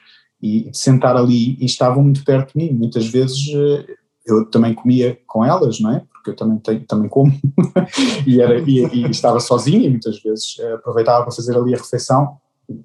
e 0.41 0.69
de 0.69 0.77
sentar 0.77 1.15
ali 1.15 1.55
e 1.59 1.65
estavam 1.65 2.03
muito 2.03 2.23
perto 2.23 2.57
de 2.57 2.65
mim. 2.65 2.73
Muitas 2.73 3.07
vezes 3.07 3.47
eh, 3.53 3.85
eu 4.25 4.45
também 4.49 4.73
comia 4.73 5.19
com 5.27 5.45
elas, 5.45 5.79
não 5.79 5.91
é? 5.91 6.03
Porque 6.21 6.31
eu 6.31 6.35
também, 6.35 6.59
tenho, 6.59 6.85
também 6.85 7.09
como 7.09 7.33
e, 8.27 8.39
era, 8.39 8.59
e, 8.59 8.85
e, 8.85 9.09
estava 9.09 9.39
sozinho 9.39 9.81
e 9.81 9.89
muitas 9.89 10.21
vezes 10.21 10.55
eh, 10.59 10.73
aproveitava 10.73 11.23
para 11.23 11.31
fazer 11.31 11.57
ali 11.57 11.73
a 11.73 11.77
refeição 11.77 12.37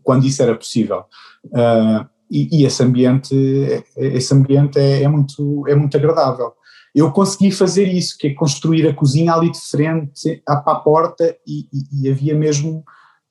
quando 0.02 0.26
isso 0.26 0.42
era 0.42 0.54
possível. 0.54 1.04
Uh, 1.44 2.06
e, 2.30 2.60
e, 2.60 2.64
esse 2.64 2.82
ambiente, 2.82 3.34
esse 3.96 4.34
ambiente 4.34 4.78
é, 4.78 5.02
é, 5.02 5.08
muito, 5.08 5.64
é 5.68 5.74
muito 5.74 5.96
agradável. 5.96 6.52
Eu 6.94 7.12
consegui 7.12 7.52
fazer 7.52 7.86
isso, 7.86 8.16
que 8.18 8.28
é 8.28 8.34
construir 8.34 8.88
a 8.88 8.94
cozinha 8.94 9.34
ali 9.34 9.52
de 9.52 9.60
frente 9.60 10.42
à, 10.48 10.74
porta 10.76 11.36
e, 11.46 11.68
e 11.92 12.10
havia 12.10 12.34
mesmo 12.34 12.82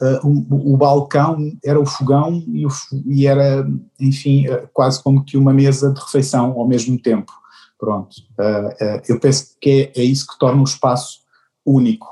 uh, 0.01 0.28
o, 0.28 0.74
o, 0.74 0.78
balcão 0.78 1.38
era 1.64 1.80
o 1.80 1.86
fogão 1.86 2.43
e, 2.47 2.66
o, 2.66 2.70
e, 3.08 3.26
era, 3.26 3.68
enfim, 3.99 4.47
uh, 4.47 4.70
quase 4.72 5.01
como 5.01 5.26
que 5.26 5.36
uma 5.36 5.53
mesa 5.53 5.91
de 5.91 5.99
refeição 5.99 6.51
ao 6.51 6.68
mesmo 6.68 6.97
tempo. 6.99 7.32
Pronto, 7.78 8.16
uh, 8.40 9.02
eu 9.08 9.20
penso 9.20 9.56
que 9.60 9.92
é, 9.96 10.02
é, 10.02 10.04
isso 10.04 10.26
que 10.28 10.40
torna 10.40 10.62
o 10.62 10.66
espaço 10.66 11.20
único. 11.66 12.08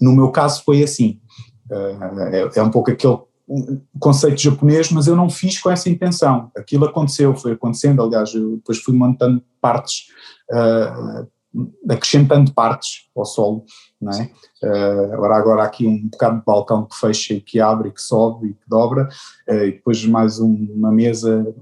no 0.00 0.12
meu 0.12 0.30
caso 0.30 0.62
foi 0.64 0.82
assim, 0.82 1.20
é, 1.70 2.58
é, 2.58 2.62
um 2.62 2.70
pouco 2.70 2.90
aquele 2.90 3.18
conceito 3.98 4.40
japonês, 4.40 4.90
mas 4.90 5.06
eu 5.06 5.16
não 5.16 5.28
fiz 5.28 5.60
com 5.60 5.70
essa 5.70 5.90
intenção. 5.90 6.50
Aquilo 6.56 6.86
aconteceu, 6.86 7.34
foi 7.36 7.52
acontecendo, 7.52 8.02
aliás, 8.02 8.34
eu 8.34 8.56
depois 8.56 8.78
fui 8.78 8.94
montando 8.94 9.42
partes 9.60 10.06
acrescentando 11.88 12.52
partes 12.52 13.08
ao 13.16 13.24
solo, 13.24 13.64
não 14.00 14.12
é? 14.12 14.30
Uh, 14.62 15.14
agora, 15.14 15.36
agora 15.36 15.62
aqui 15.62 15.86
um 15.86 16.08
bocado 16.08 16.38
de 16.38 16.44
balcão 16.44 16.84
que 16.84 16.96
fecha 16.96 17.34
e 17.34 17.40
que 17.40 17.60
abre 17.60 17.88
e 17.88 17.92
que 17.92 18.02
sobe 18.02 18.48
e 18.48 18.54
que 18.54 18.68
dobra, 18.68 19.08
uh, 19.48 19.54
e 19.54 19.72
depois 19.72 20.04
mais 20.06 20.38
um, 20.38 20.54
uma 20.74 20.92
mesa 20.92 21.54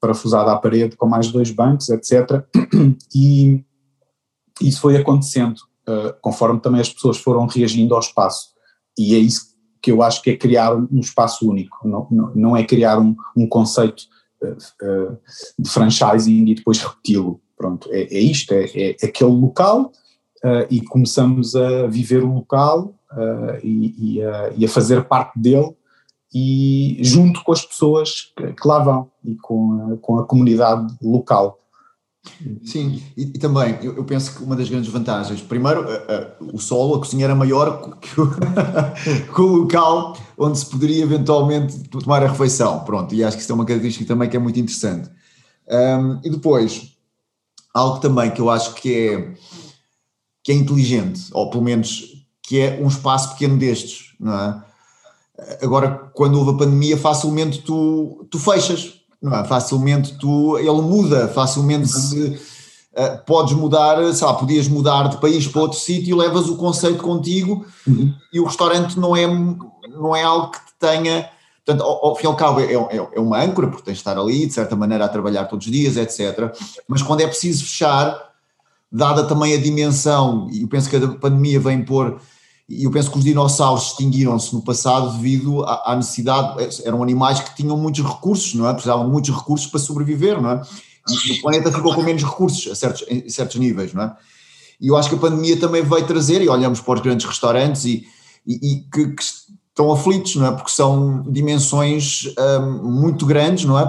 parafusada 0.00 0.52
à 0.52 0.56
parede 0.56 0.96
com 0.96 1.06
mais 1.06 1.28
dois 1.28 1.50
bancos, 1.50 1.88
etc. 1.88 2.44
E 3.14 3.64
isso 4.60 4.80
foi 4.80 4.96
acontecendo, 4.96 5.58
uh, 5.88 6.12
conforme 6.20 6.60
também 6.60 6.80
as 6.80 6.88
pessoas 6.88 7.18
foram 7.18 7.46
reagindo 7.46 7.94
ao 7.94 8.00
espaço, 8.00 8.50
e 8.98 9.14
é 9.14 9.18
isso 9.18 9.48
que 9.80 9.92
eu 9.92 10.02
acho 10.02 10.20
que 10.22 10.30
é 10.30 10.36
criar 10.36 10.74
um 10.74 10.98
espaço 10.98 11.48
único, 11.48 11.76
não, 11.86 12.08
não, 12.10 12.34
não 12.34 12.56
é 12.56 12.64
criar 12.64 12.98
um, 12.98 13.14
um 13.36 13.48
conceito 13.48 14.02
de 15.58 15.68
franchising 15.68 16.46
e 16.46 16.54
depois 16.54 16.78
repeti-lo. 16.78 17.40
Pronto, 17.56 17.88
é, 17.92 18.02
é 18.02 18.20
isto, 18.20 18.52
é, 18.52 18.66
é, 18.74 18.96
aquele 19.02 19.32
local 19.32 19.92
uh, 20.44 20.66
e 20.70 20.80
começamos 20.80 21.56
a 21.56 21.88
viver 21.88 22.22
o 22.22 22.32
local 22.32 22.94
uh, 23.12 23.58
e, 23.64 23.94
e, 23.98 24.22
a, 24.22 24.52
e, 24.56 24.64
a, 24.64 24.68
fazer 24.68 25.04
parte 25.04 25.36
dele 25.38 25.74
e 26.32 26.98
junto 27.00 27.42
com 27.42 27.52
as 27.52 27.64
pessoas 27.64 28.32
que, 28.36 28.68
lá 28.68 28.78
vão 28.80 29.10
e 29.24 29.34
com 29.36 29.92
a, 29.92 29.96
com 29.96 30.18
a 30.18 30.26
comunidade 30.26 30.94
local. 31.02 31.58
Sim, 32.62 33.02
e, 33.16 33.22
e 33.22 33.38
também 33.38 33.78
eu, 33.82 33.96
eu, 33.96 34.04
penso 34.04 34.34
que 34.34 34.42
uma 34.42 34.54
das 34.54 34.68
grandes 34.68 34.90
vantagens, 34.90 35.40
primeiro, 35.40 35.86
o 36.52 36.58
solo, 36.58 36.96
a 36.96 36.98
cozinha 36.98 37.24
era 37.24 37.34
maior 37.34 37.98
que 37.98 38.20
o, 38.20 38.28
que 39.34 39.40
o, 39.40 39.46
local 39.46 40.16
onde 40.36 40.58
se 40.58 40.66
poderia 40.66 41.02
eventualmente 41.02 41.78
tomar 41.88 42.22
a 42.22 42.28
refeição, 42.28 42.80
pronto, 42.80 43.14
e 43.14 43.24
acho 43.24 43.36
que 43.36 43.42
isso 43.42 43.52
é 43.52 43.54
uma 43.54 43.64
característica 43.64 44.04
também 44.04 44.28
que 44.28 44.36
é 44.36 44.40
muito 44.40 44.60
interessante. 44.60 45.10
Um, 45.68 46.20
e 46.22 46.30
depois, 46.30 46.96
algo 47.72 47.98
também 48.00 48.30
que 48.30 48.40
eu 48.40 48.50
acho 48.50 48.74
que 48.74 48.94
é, 48.94 49.34
que 50.42 50.52
é 50.52 50.54
inteligente, 50.54 51.28
ou 51.32 51.48
pelo 51.48 51.62
menos 51.62 52.26
que 52.42 52.60
é 52.60 52.78
um 52.82 52.88
espaço 52.88 53.32
pequeno 53.32 53.58
destes, 53.58 54.14
não 54.18 54.34
é? 54.34 54.67
Agora, 55.62 56.10
quando 56.14 56.38
houve 56.38 56.50
a 56.50 56.54
pandemia, 56.54 56.96
facilmente 56.96 57.62
tu, 57.62 58.26
tu 58.30 58.38
fechas, 58.38 58.94
não 59.22 59.34
é? 59.34 59.44
Facilmente 59.44 60.18
tu, 60.18 60.58
ele 60.58 60.82
muda, 60.82 61.28
facilmente 61.28 61.88
se, 61.88 62.40
uh, 62.94 63.24
podes 63.24 63.54
mudar, 63.54 64.12
sei 64.12 64.26
lá, 64.26 64.34
podias 64.34 64.66
mudar 64.68 65.08
de 65.08 65.18
país 65.18 65.46
para 65.46 65.62
outro 65.62 65.78
sítio 65.78 66.16
e 66.16 66.18
levas 66.18 66.48
o 66.48 66.56
conceito 66.56 67.02
contigo 67.02 67.64
uhum. 67.86 68.12
e 68.32 68.40
o 68.40 68.44
restaurante 68.44 68.98
não 68.98 69.14
é, 69.14 69.26
não 69.88 70.14
é 70.14 70.22
algo 70.22 70.50
que 70.50 70.58
te 70.58 70.74
tenha 70.78 71.30
Portanto, 71.68 71.86
ao, 71.86 72.06
ao 72.06 72.16
fim 72.16 72.24
e 72.24 72.26
ao 72.28 72.34
cabo, 72.34 72.60
é, 72.60 72.72
é, 72.72 72.96
é, 72.96 73.20
uma 73.20 73.42
âncora, 73.42 73.68
porque 73.68 73.82
tens 73.82 73.94
de 73.96 74.00
estar 74.00 74.16
ali, 74.16 74.46
de 74.46 74.54
certa 74.54 74.74
maneira, 74.74 75.04
a 75.04 75.08
trabalhar 75.08 75.44
todos 75.44 75.66
os 75.66 75.72
dias, 75.72 75.98
etc. 75.98 76.50
Mas 76.88 77.02
quando 77.02 77.20
é 77.20 77.26
preciso 77.26 77.62
fechar, 77.62 78.18
dada 78.90 79.24
também 79.24 79.52
a 79.52 79.60
dimensão, 79.60 80.48
e 80.50 80.62
eu 80.62 80.68
penso 80.68 80.88
que 80.88 80.96
a 80.96 81.06
pandemia 81.06 81.60
vem 81.60 81.84
pôr, 81.84 82.18
e 82.68 82.84
eu 82.84 82.90
penso 82.90 83.10
que 83.10 83.18
os 83.18 83.24
dinossauros 83.24 83.88
extinguiram-se 83.88 84.54
no 84.54 84.60
passado 84.60 85.16
devido 85.16 85.64
à, 85.64 85.92
à, 85.92 85.96
necessidade, 85.96 86.68
eram 86.84 87.02
animais 87.02 87.40
que 87.40 87.56
tinham 87.56 87.76
muitos 87.76 88.04
recursos, 88.04 88.54
não 88.54 88.68
é? 88.68 88.72
Precisavam 88.72 89.06
de 89.06 89.10
muitos 89.10 89.34
recursos 89.34 89.66
para 89.68 89.80
sobreviver, 89.80 90.40
não 90.40 90.50
é? 90.50 90.62
E 91.08 91.32
o 91.32 91.40
planeta 91.40 91.72
ficou 91.72 91.94
com 91.94 92.02
menos 92.02 92.22
recursos 92.22 92.70
a 92.70 92.74
certos, 92.74 93.04
a 93.08 93.30
certos 93.30 93.56
níveis, 93.56 93.94
não 93.94 94.02
é? 94.02 94.16
E 94.78 94.88
eu 94.88 94.96
acho 94.96 95.08
que 95.08 95.14
a 95.14 95.18
pandemia 95.18 95.56
também 95.56 95.82
veio 95.82 96.06
trazer, 96.06 96.42
e 96.42 96.48
olhamos 96.48 96.80
para 96.80 96.94
os 96.94 97.00
grandes 97.00 97.26
restaurantes 97.26 97.86
e, 97.86 98.06
e, 98.46 98.72
e 98.72 98.76
que, 98.92 99.06
que 99.14 99.22
estão 99.22 99.90
aflitos, 99.90 100.36
não 100.36 100.46
é? 100.46 100.52
Porque 100.52 100.70
são 100.70 101.24
dimensões 101.26 102.32
um, 102.60 102.90
muito 102.90 103.24
grandes, 103.24 103.64
não 103.64 103.78
é? 103.78 103.84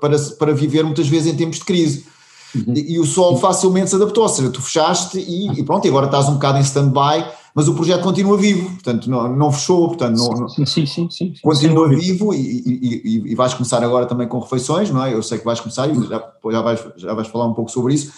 Para, 0.00 0.18
para 0.18 0.52
viver 0.52 0.82
muitas 0.82 1.06
vezes 1.06 1.32
em 1.32 1.36
tempos 1.36 1.58
de 1.58 1.64
crise. 1.64 2.06
Uhum. 2.54 2.74
E, 2.74 2.94
e, 2.94 2.98
o 2.98 3.04
sol 3.04 3.38
facilmente 3.38 3.90
se 3.90 3.96
adaptou, 3.96 4.22
ou 4.22 4.28
seja, 4.28 4.50
tu 4.50 4.62
fechaste 4.62 5.18
e, 5.18 5.60
e 5.60 5.62
pronto, 5.62 5.84
e 5.84 5.88
agora 5.88 6.06
estás 6.06 6.28
um 6.28 6.34
bocado 6.34 6.58
em 6.58 6.62
stand-by, 6.62 7.24
mas 7.56 7.68
o 7.68 7.74
projeto 7.74 8.02
continua 8.02 8.36
vivo, 8.36 8.68
portanto 8.68 9.08
não, 9.08 9.34
não 9.34 9.50
fechou, 9.50 9.88
portanto 9.88 10.18
não, 10.18 10.46
sim, 10.46 10.66
sim, 10.66 10.84
sim, 10.84 11.08
sim, 11.10 11.32
continua 11.42 11.88
vivo 11.88 12.34
e, 12.34 12.38
e, 12.38 13.32
e, 13.32 13.34
vais 13.34 13.54
começar 13.54 13.82
agora 13.82 14.04
também 14.04 14.28
com 14.28 14.38
refeições, 14.38 14.90
não 14.90 15.02
é? 15.02 15.14
Eu 15.14 15.22
sei 15.22 15.38
que 15.38 15.44
vais 15.46 15.58
começar 15.58 15.88
e 15.88 15.94
já, 16.06 16.32
já, 16.52 16.60
vais, 16.60 16.86
já 16.96 17.14
vais 17.14 17.28
falar 17.28 17.46
um 17.46 17.54
pouco 17.54 17.70
sobre 17.70 17.94
isso, 17.94 18.12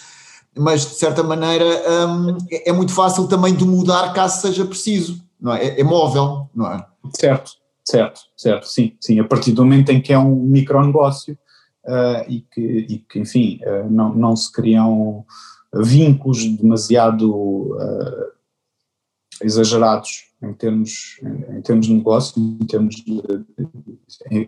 mas 0.58 0.80
de 0.80 0.94
certa 0.96 1.22
maneira 1.22 1.64
um, 1.64 2.36
é, 2.50 2.70
é 2.70 2.72
muito 2.72 2.92
fácil 2.92 3.28
também 3.28 3.54
de 3.54 3.64
mudar 3.64 4.12
caso 4.12 4.40
seja 4.40 4.64
preciso, 4.64 5.22
não 5.40 5.52
é? 5.52 5.66
É, 5.66 5.80
é 5.82 5.84
móvel, 5.84 6.50
não 6.52 6.72
é? 6.72 6.84
Certo, 7.16 7.52
certo, 7.84 8.22
certo, 8.36 8.66
sim, 8.66 8.96
sim. 9.00 9.20
A 9.20 9.24
partir 9.24 9.52
do 9.52 9.64
momento 9.64 9.90
em 9.90 10.00
que 10.02 10.12
é 10.12 10.18
um 10.18 10.34
micronegócio 10.34 11.38
uh, 11.84 12.28
e, 12.28 12.40
que, 12.40 12.60
e 12.60 12.98
que, 13.08 13.20
enfim, 13.20 13.60
uh, 13.62 13.88
não, 13.88 14.12
não 14.12 14.34
se 14.34 14.50
criam 14.50 15.24
vínculos 15.72 16.44
demasiado 16.44 17.30
uh, 17.30 18.37
exagerados 19.42 20.28
em 20.42 20.52
termos, 20.52 21.20
em, 21.50 21.60
termos 21.62 21.86
de 21.86 21.94
negócio, 21.94 22.40
em 22.40 22.66
termos 22.66 22.96
de, 22.96 23.22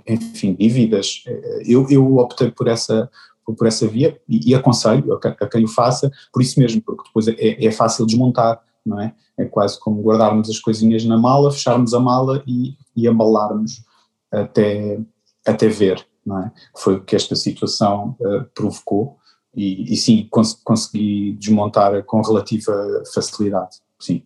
enfim, 0.07 0.55
dívidas. 0.55 1.25
Eu, 1.67 1.89
eu 1.91 2.19
optei 2.19 2.51
por 2.51 2.69
essa, 2.69 3.11
por 3.45 3.67
essa 3.67 3.87
via 3.89 4.21
e, 4.29 4.51
e 4.51 4.55
aconselho 4.55 5.13
a, 5.13 5.29
a, 5.29 5.49
quem 5.49 5.65
o 5.65 5.69
faça, 5.69 6.11
por 6.33 6.43
isso 6.43 6.61
mesmo, 6.61 6.81
porque 6.81 7.03
depois 7.05 7.27
é, 7.29 7.65
é 7.65 7.71
fácil 7.73 8.07
desmontar 8.07 8.61
não 8.85 9.01
é? 9.01 9.15
É 9.39 9.45
quase 9.45 9.79
como 9.79 10.03
guardarmos 10.03 10.49
as 10.51 10.59
coisinhas 10.59 11.05
na 11.05 11.19
mala, 11.19 11.53
fecharmos 11.53 11.95
a 11.95 12.01
mala 12.01 12.43
e, 12.47 12.77
e 12.97 13.09
embalarmos 13.09 13.85
até, 14.31 15.01
até 15.47 15.69
ver, 15.69 16.05
não 16.25 16.39
é? 16.39 16.53
Foi 16.77 16.97
o 16.97 17.05
que 17.05 17.17
esta 17.17 17.37
situação 17.37 18.17
uh, 18.21 18.45
provocou 18.55 19.19
e, 19.55 19.93
e 19.93 19.97
sim, 19.97 20.29
cons 20.31 20.55
consegui 20.63 21.33
desmontar 21.33 22.05
com 22.05 22.21
relativa 22.21 23.03
facilidade, 23.13 23.79
sim, 23.99 24.23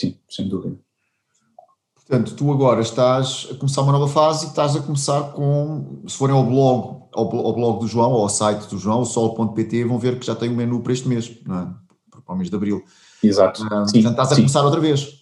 sim, 0.00 0.16
sem 0.28 0.48
dúvida. 0.48 0.76
Portanto, 1.94 2.34
tu 2.34 2.50
agora 2.50 2.80
estás 2.80 3.46
a 3.50 3.54
começar 3.54 3.82
uma 3.82 3.92
nova 3.92 4.08
fase 4.08 4.46
e 4.46 4.48
estás 4.48 4.74
a 4.74 4.80
começar 4.80 5.32
com, 5.32 6.02
se 6.08 6.16
forem 6.16 6.34
ao 6.34 6.44
blog, 6.44 7.04
ao, 7.12 7.28
blog 7.28 7.80
do 7.80 7.86
João, 7.86 8.10
ou 8.10 8.22
ao 8.22 8.28
site 8.28 8.66
do 8.68 8.78
João, 8.78 9.02
o 9.02 9.04
sol.pt, 9.04 9.84
vão 9.84 9.98
ver 9.98 10.18
que 10.18 10.26
já 10.26 10.34
tem 10.34 10.50
um 10.50 10.56
menu 10.56 10.80
para 10.80 10.92
este 10.92 11.06
mês, 11.06 11.30
não 11.46 11.58
é? 11.58 11.68
para 12.24 12.34
o 12.34 12.36
mês 12.36 12.50
de 12.50 12.56
Abril. 12.56 12.82
Exato. 13.22 13.62
Ah, 13.70 13.86
sim, 13.86 14.02
portanto, 14.02 14.12
estás 14.12 14.32
a 14.32 14.36
começar 14.36 14.64
outra 14.64 14.80
vez. 14.80 15.20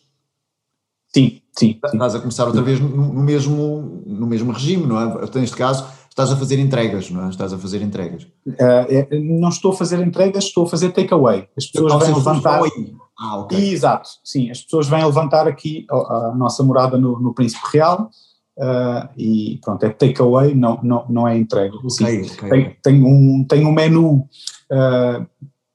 Sim, 1.15 1.41
sim. 1.53 1.79
Estás 1.85 2.15
a 2.15 2.21
começar 2.21 2.47
outra 2.47 2.63
vez 2.63 2.81
no, 2.81 2.89
no, 2.89 3.23
mesmo, 3.23 4.03
no 4.07 4.27
mesmo 4.27 4.53
regime, 4.53 4.87
não 4.87 5.01
é? 5.01 5.25
Então, 5.25 5.41
neste 5.41 5.57
caso, 5.57 5.87
estás 6.09 6.31
a 6.31 6.37
fazer 6.37 6.59
entregas, 6.59 7.11
não 7.11 7.27
é? 7.27 7.29
Estás 7.31 7.53
a 7.53 7.59
fazer 7.59 7.83
entregas. 7.83 8.25
Uh, 8.47 9.39
não 9.41 9.49
estou 9.49 9.73
a 9.73 9.77
fazer 9.77 10.01
entregas, 10.01 10.45
estou 10.45 10.65
a 10.65 10.69
fazer 10.69 10.91
takeaway. 10.91 11.49
As 11.57 11.67
pessoas 11.67 12.05
vêm 12.05 12.15
levantar. 12.15 12.63
Ah, 13.19 13.39
okay. 13.39 13.73
Exato, 13.73 14.09
sim. 14.23 14.51
As 14.51 14.63
pessoas 14.63 14.89
vêm 14.89 15.05
levantar 15.05 15.49
aqui 15.49 15.85
a, 15.91 15.95
a 15.95 16.35
nossa 16.37 16.63
morada 16.63 16.97
no, 16.97 17.19
no 17.19 17.35
Príncipe 17.35 17.65
Real. 17.73 18.11
Uh, 18.57 19.09
e 19.17 19.61
pronto, 19.63 19.85
é 19.85 19.91
takeaway, 19.91 20.53
não, 20.53 20.81
não, 20.83 21.07
não 21.09 21.29
é 21.29 21.39
entrega. 21.39 21.77
Okay, 21.77 22.23
okay. 22.23 22.51
Tem, 22.51 22.77
tem, 22.83 23.03
um, 23.05 23.45
tem 23.49 23.65
um 23.65 23.71
menu 23.71 24.29
uh, 24.73 25.27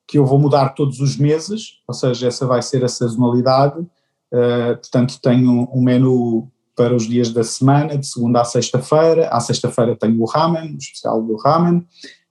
que 0.06 0.18
eu 0.18 0.26
vou 0.26 0.38
mudar 0.38 0.70
todos 0.70 1.00
os 1.00 1.16
meses, 1.16 1.82
ou 1.88 1.94
seja, 1.94 2.28
essa 2.28 2.46
vai 2.46 2.62
ser 2.62 2.84
a 2.84 2.90
sazonalidade, 2.90 3.80
uh, 3.80 4.76
portanto 4.76 5.18
tenho 5.22 5.70
um 5.74 5.82
menu 5.82 6.52
para 6.76 6.94
os 6.94 7.08
dias 7.08 7.32
da 7.32 7.44
semana, 7.44 7.98
de 7.98 8.06
segunda 8.06 8.42
à 8.42 8.44
sexta-feira, 8.44 9.30
à 9.30 9.40
sexta-feira 9.40 9.96
tenho 9.96 10.22
o 10.22 10.26
ramen, 10.26 10.74
o 10.74 10.78
especial 10.78 11.24
do 11.24 11.38
ramen, 11.38 11.78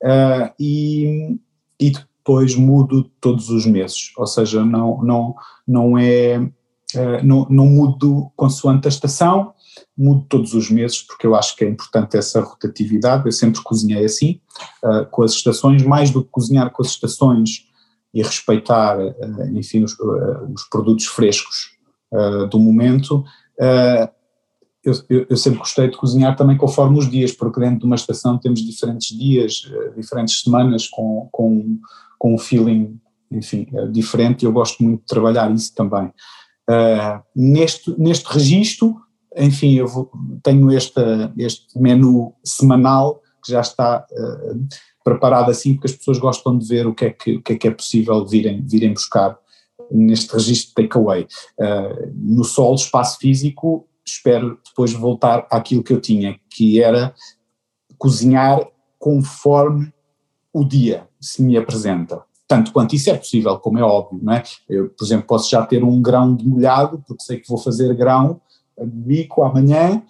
uh, 0.04 0.52
e, 0.60 1.38
e 1.80 1.92
depois 2.22 2.54
mudo 2.54 3.10
todos 3.20 3.50
os 3.50 3.66
meses, 3.66 4.12
ou 4.16 4.26
seja, 4.26 4.64
não, 4.64 5.02
não, 5.02 5.34
não 5.66 5.98
é, 5.98 6.38
uh, 6.38 7.24
não, 7.24 7.46
não 7.50 7.66
mudo 7.66 8.30
consoante 8.36 8.86
a 8.86 8.90
estação, 8.90 9.52
mudo 9.96 10.24
todos 10.28 10.54
os 10.54 10.70
meses, 10.70 11.02
porque 11.02 11.26
eu 11.26 11.34
acho 11.34 11.56
que 11.56 11.64
é 11.64 11.68
importante 11.68 12.16
essa 12.16 12.40
rotatividade, 12.40 13.26
eu 13.26 13.32
sempre 13.32 13.60
cozinhei 13.62 14.04
assim, 14.04 14.40
uh, 14.84 15.04
com 15.10 15.22
as 15.22 15.32
estações, 15.32 15.82
mais 15.82 16.10
do 16.10 16.22
que 16.22 16.30
cozinhar 16.30 16.70
com 16.70 16.82
as 16.82 16.88
estações, 16.88 17.66
e 18.14 18.22
respeitar, 18.22 19.00
eh, 19.00 19.50
enfim, 19.54 19.82
os, 19.82 19.92
eh, 19.92 20.52
os 20.54 20.64
produtos 20.64 21.06
frescos 21.06 21.72
do 22.50 22.58
momento, 22.58 23.24
eu, 24.84 24.92
eu, 25.30 25.36
sempre 25.38 25.60
gostei 25.60 25.88
de 25.88 25.96
cozinhar 25.96 26.36
também 26.36 26.58
conforme 26.58 26.98
os 26.98 27.10
dias, 27.10 27.32
porque 27.32 27.58
dentro 27.58 27.78
de 27.78 27.86
uma 27.86 27.96
estação 27.96 28.36
temos 28.36 28.60
diferentes 28.60 29.16
dias, 29.16 29.62
diferentes 29.96 30.42
semanas 30.42 30.86
com, 30.86 31.30
com, 31.32 31.78
com 32.22 32.34
um 32.34 32.38
feeling, 32.38 33.00
enfim, 33.32 33.66
diferente 33.90 34.42
e 34.42 34.46
eu 34.46 34.52
gosto 34.52 34.80
muito 34.80 35.00
de 35.00 35.06
trabalhar 35.06 35.52
isso 35.52 35.74
também. 35.74 36.08
neste, 37.34 37.92
neste 38.00 38.32
registro, 38.32 38.96
enfim, 39.36 39.74
eu 39.74 39.88
vou, 39.88 40.08
tenho 40.40 40.70
este, 40.70 41.00
este 41.36 41.76
menu 41.76 42.32
semanal 42.44 43.20
que 43.44 43.50
já 43.50 43.60
está 43.60 44.06
preparado 45.02 45.50
assim, 45.50 45.74
porque 45.74 45.88
as 45.88 45.96
pessoas 45.96 46.18
gostam 46.18 46.56
de 46.56 46.64
ver 46.64 46.86
o 46.86 46.94
que 46.94 47.06
é 47.06 47.10
que, 47.10 47.36
o 47.38 47.42
que, 47.42 47.54
é, 47.54 47.56
que 47.56 47.66
é 47.66 47.72
possível 47.72 48.24
virem, 48.24 48.64
virem 48.64 48.92
buscar 48.92 49.36
neste 49.90 50.32
registro 50.32 50.68
de 50.68 50.88
takeaway. 50.88 51.26
Uh, 51.58 52.12
no 52.14 52.44
solo, 52.44 52.76
espaço 52.76 53.18
físico, 53.18 53.88
espero 54.06 54.60
depois 54.64 54.92
voltar 54.92 55.44
àquilo 55.50 55.82
que 55.82 55.92
eu 55.92 56.00
tinha, 56.00 56.38
que 56.48 56.80
era 56.80 57.12
cozinhar 57.98 58.64
conforme 58.96 59.92
o 60.52 60.64
dia 60.64 61.06
se 61.20 61.42
me 61.42 61.56
apresenta. 61.56 62.22
tanto 62.46 62.70
quanto 62.72 62.94
isso 62.94 63.08
é 63.08 63.16
possível, 63.16 63.58
como 63.58 63.78
é 63.78 63.82
óbvio, 63.82 64.20
não 64.22 64.34
é? 64.34 64.42
Eu, 64.68 64.90
por 64.90 65.04
exemplo, 65.04 65.26
posso 65.26 65.48
já 65.48 65.64
ter 65.64 65.82
um 65.82 66.02
grão 66.02 66.36
de 66.36 66.46
molhado, 66.46 67.02
porque 67.06 67.22
sei 67.22 67.40
que 67.40 67.48
vou 67.48 67.56
fazer 67.56 67.94
grão 67.94 68.40
de 68.78 68.86
bico 68.86 69.42
amanhã, 69.42 70.02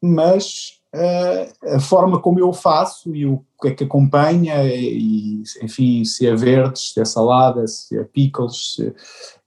mas 0.00 0.78
uh, 0.94 1.74
a 1.74 1.80
forma 1.80 2.20
como 2.20 2.38
eu 2.38 2.52
faço 2.52 3.14
e 3.16 3.26
o 3.26 3.44
que 3.60 3.68
é 3.68 3.74
que 3.74 3.82
acompanha, 3.82 4.64
e, 4.64 5.42
enfim, 5.60 6.04
se 6.04 6.24
é 6.26 6.36
verdes, 6.36 6.92
se 6.92 7.00
é 7.00 7.04
salada, 7.04 7.66
se 7.66 7.98
é 7.98 8.04
pickles, 8.04 8.74
se, 8.76 8.94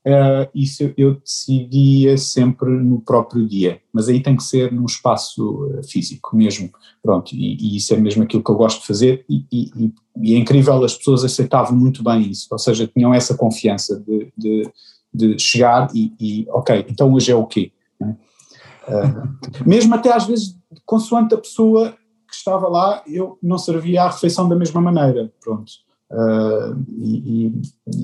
Uh, 0.04 0.50
isso 0.56 0.92
eu 0.98 1.14
decidia 1.14 2.18
sempre 2.18 2.72
no 2.72 3.00
próprio 3.02 3.48
dia, 3.48 3.80
mas 3.94 4.10
aí 4.10 4.20
tem 4.20 4.36
que 4.36 4.42
ser 4.42 4.72
num 4.72 4.86
espaço 4.86 5.66
uh, 5.66 5.84
físico 5.84 6.36
mesmo, 6.36 6.72
pronto, 7.04 7.36
e, 7.36 7.56
e, 7.56 7.78
isso 7.78 7.94
é 7.94 7.98
mesmo 7.98 8.24
aquilo 8.24 8.44
que 8.44 8.50
eu 8.50 8.56
gosto 8.56 8.82
de 8.82 8.88
fazer 8.88 9.24
e, 9.30 9.46
e, 9.52 9.94
e, 10.20 10.34
é 10.34 10.40
incrível, 10.40 10.84
as 10.84 10.96
pessoas 10.96 11.24
aceitavam 11.24 11.78
muito 11.78 12.04
bem 12.04 12.32
isso, 12.32 12.48
ou 12.50 12.58
seja, 12.58 12.88
tinham 12.88 13.14
essa 13.14 13.38
confiança 13.38 14.00
de, 14.00 14.34
de, 14.36 14.72
de 15.14 15.38
chegar 15.38 15.88
e, 15.94 16.48
ok, 16.50 16.84
então 16.90 17.14
hoje 17.14 17.32
é 17.32 17.36
o 17.36 17.46
quê? 17.46 17.72
Uh, 18.02 19.68
mesmo 19.68 19.94
até 19.94 20.12
às 20.12 20.26
vezes, 20.26 20.58
consoante 20.84 21.36
a 21.36 21.38
pessoa 21.38 21.96
que 22.28 22.34
estava 22.34 22.68
lá, 22.68 23.04
eu 23.06 23.38
não 23.40 23.60
servia 23.60 24.02
a 24.02 24.10
refeição 24.10 24.50
da 24.50 24.56
mesma 24.56 24.82
maneira, 24.82 25.32
pronto. 25.40 25.72
Uh, 26.12 26.76
e, 27.00 27.62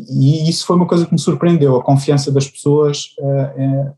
e, 0.09 0.49
isso 0.49 0.65
foi 0.65 0.77
uma 0.77 0.87
coisa 0.87 1.05
que 1.05 1.11
me 1.11 1.19
surpreendeu, 1.19 1.75
a 1.75 1.83
confiança 1.83 2.31
das 2.31 2.47
pessoas 2.47 3.13
uh, 3.19 3.93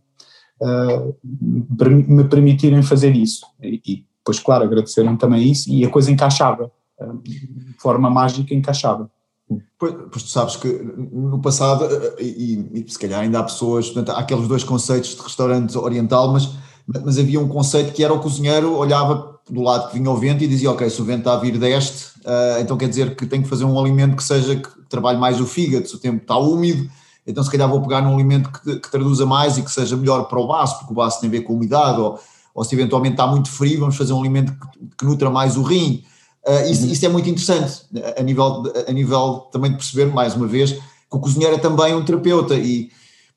me 1.32 2.24
permitirem 2.24 2.82
fazer 2.82 3.16
isso. 3.16 3.46
E, 3.62 3.82
e 3.86 4.06
depois, 4.18 4.40
claro, 4.40 4.64
agradeceram 4.64 5.16
também 5.16 5.50
isso 5.50 5.70
e 5.70 5.86
a 5.86 5.90
coisa 5.90 6.12
encaixava, 6.12 6.72
de 7.24 7.76
forma 7.78 8.10
mágica 8.10 8.54
encaixava. 8.54 9.10
Pois, 9.80 9.94
pois, 10.12 10.24
tu 10.24 10.30
sabes 10.30 10.56
que 10.56 10.68
no 10.68 11.40
passado, 11.40 11.86
e, 12.20 12.70
e, 12.74 12.92
se 12.92 13.00
calhar 13.00 13.22
ainda 13.22 13.40
há 13.40 13.44
pessoas, 13.44 13.90
portanto, 13.90 14.16
há 14.16 14.20
aqueles 14.20 14.48
dois 14.48 14.64
conceitos 14.64 15.16
de 15.16 15.22
restaurante 15.22 15.76
oriental, 15.78 16.32
mas, 16.32 16.50
mas 16.88 17.18
havia 17.18 17.40
um 17.40 17.48
conceito 17.48 17.94
que 17.94 18.04
era 18.04 18.14
o 18.14 18.20
cozinheiro 18.20 18.76
olhava 18.76 19.39
do 19.50 19.62
lado 19.62 19.90
que 19.90 19.98
vinha 19.98 20.10
o 20.10 20.16
vento 20.16 20.44
e 20.44 20.48
dizia, 20.48 20.72
ok, 20.72 20.90
se 20.90 21.02
o 21.02 21.06
vento 21.06 21.20
está 21.20 21.34
a 21.34 21.38
vir 21.38 21.58
deste, 21.58 22.20
uh, 22.20 22.62
então 22.62 22.78
quer 22.78 22.88
dizer 22.88 23.16
que 23.16 23.26
tenho 23.26 23.44
que 23.44 23.50
fazer 23.50 23.66
um 23.66 23.80
alimento 23.80 24.16
que 24.16 24.24
seja, 24.24 24.56
que 24.56 24.70
trabalhe 24.90 25.18
mais 25.18 25.40
o 25.42 25.46
fígado, 25.46 25.88
se 25.88 25.96
o 25.96 26.00
tempo 26.00 26.22
está 26.22 26.38
úmido, 26.38 26.90
então 27.26 27.44
se 27.44 27.50
calhar 27.52 27.70
vou 27.70 27.82
pegar 27.82 28.02
num 28.02 28.14
alimento 28.14 28.52
que, 28.52 28.78
que 28.78 28.92
traduza 28.92 29.26
mais 29.26 29.58
e 29.58 29.62
que 29.62 29.72
seja 29.72 29.96
melhor 29.96 30.28
para 30.28 30.40
o 30.40 30.48
baço, 30.48 30.78
porque 30.80 30.94
o 30.94 30.96
baço 30.96 31.20
tem 31.20 31.28
a 31.28 31.32
ver 31.32 31.42
com 31.42 31.54
a 31.54 31.56
umidade, 31.56 32.00
ou, 32.00 32.20
ou 32.54 32.64
se 32.64 32.76
eventualmente 32.76 33.14
está 33.14 33.28
muito 33.28 33.50
frio, 33.50 33.80
vamos 33.80 33.98
fazer 33.98 34.14
um 34.14 34.20
alimento 34.20 34.54
que, 34.54 34.98
que 34.98 35.06
nutra 35.06 35.30
mais 35.30 35.58
o 35.58 35.64
rim. 35.64 36.04
Uh, 36.48 36.72
isso, 36.72 36.86
uhum. 36.86 36.92
isso, 36.92 37.06
é 37.06 37.10
muito 37.10 37.30
interessante, 37.30 37.82
a 38.18 38.24
nível, 38.24 38.64
a 38.88 38.92
nível 38.92 39.48
também 39.52 39.72
de 39.72 39.78
perceber, 39.78 40.06
mais 40.06 40.36
uma 40.36 40.48
vez, 40.48 40.72
que 40.72 40.82
o 41.12 41.20
cozinheiro 41.20 41.56
é 41.56 41.60
também 41.60 41.94
um 41.94 42.04
terapeuta 42.04 42.56
e, 42.56 42.90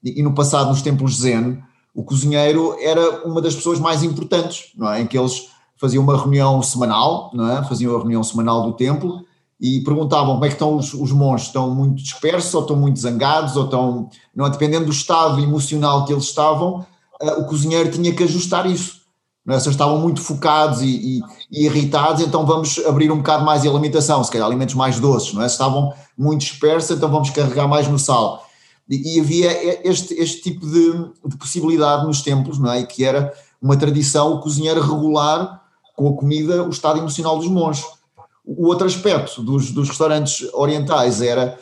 e, 0.02 0.20
e 0.20 0.22
no 0.22 0.34
passado, 0.34 0.68
nos 0.68 0.82
templos 0.82 1.20
zen, 1.20 1.58
o 1.94 2.02
cozinheiro 2.02 2.76
era 2.80 3.26
uma 3.26 3.40
das 3.40 3.54
pessoas 3.54 3.78
mais 3.78 4.02
importantes, 4.02 4.72
não 4.76 4.90
é? 4.90 5.00
Em 5.00 5.06
que 5.06 5.18
eles 5.18 5.48
faziam 5.83 6.05
uma 6.05 6.16
reunião 6.16 6.62
semanal, 6.62 7.33
não 7.35 7.51
é? 7.51 7.64
faziam 7.64 7.97
a 7.97 7.99
reunião 7.99 8.22
semanal 8.22 8.62
do 8.62 8.72
templo 8.74 9.24
e 9.61 9.80
perguntavam 9.80 10.35
como 10.35 10.45
é 10.45 10.49
que 10.49 10.55
estão 10.55 10.76
os, 10.76 10.95
os 10.95 11.11
monges, 11.11 11.49
estão 11.49 11.74
muito 11.74 12.01
dispersos 12.01 12.55
ou 12.55 12.61
estão 12.61 12.76
muito 12.76 13.01
zangados 13.01 13.57
ou 13.57 13.64
estão, 13.64 14.09
não 14.33 14.47
é? 14.47 14.51
dependendo 14.51 14.85
do 14.85 14.93
estado 14.93 15.41
emocional 15.41 16.05
que 16.05 16.12
eles 16.12 16.22
estavam, 16.22 16.87
uh, 17.20 17.41
o 17.41 17.47
cozinheiro 17.47 17.91
tinha 17.91 18.14
que 18.14 18.22
ajustar 18.22 18.64
isso. 18.64 19.03
Não 19.45 19.57
é? 19.57 19.59
Se 19.59 19.68
estavam 19.68 19.99
muito 19.99 20.20
focados 20.20 20.83
e, 20.83 20.87
e, 20.87 21.20
e, 21.51 21.66
irritados, 21.66 22.22
então 22.22 22.47
vamos 22.47 22.78
abrir 22.87 23.11
um 23.11 23.16
bocado 23.16 23.45
mais 23.45 23.66
a 23.66 23.68
alimentação, 23.68 24.22
se 24.22 24.30
calhar 24.30 24.47
alimentos 24.47 24.76
mais 24.76 25.01
doces, 25.01 25.35
não 25.35 25.43
é? 25.43 25.49
Se 25.49 25.55
estavam 25.55 25.93
muito 26.16 26.43
dispersos, 26.43 26.97
então 26.97 27.11
vamos 27.11 27.30
carregar 27.30 27.66
mais 27.66 27.89
no 27.89 27.99
sal. 27.99 28.47
E, 28.89 29.16
e 29.16 29.20
havia 29.20 29.89
este, 29.89 30.14
este 30.14 30.43
tipo 30.43 30.64
de, 30.64 30.93
de 31.26 31.37
possibilidade 31.37 32.07
nos 32.07 32.22
templos, 32.22 32.61
não 32.61 32.70
é? 32.70 32.83
E 32.83 32.87
que 32.87 33.05
era 33.05 33.33
uma 33.61 33.76
tradição, 33.76 34.35
o 34.35 34.41
cozinheiro 34.41 34.80
regular 34.80 35.61
com 36.03 36.09
a 36.09 36.16
comida 36.16 36.64
o 36.64 36.70
estado 36.70 36.98
emocional 36.98 37.38
dos 37.38 37.46
monges. 37.46 37.84
O 38.44 38.66
outro 38.66 38.86
aspecto 38.86 39.40
dos, 39.40 39.70
dos 39.70 39.88
restaurantes 39.88 40.48
orientais 40.53 41.22
era, 41.22 41.57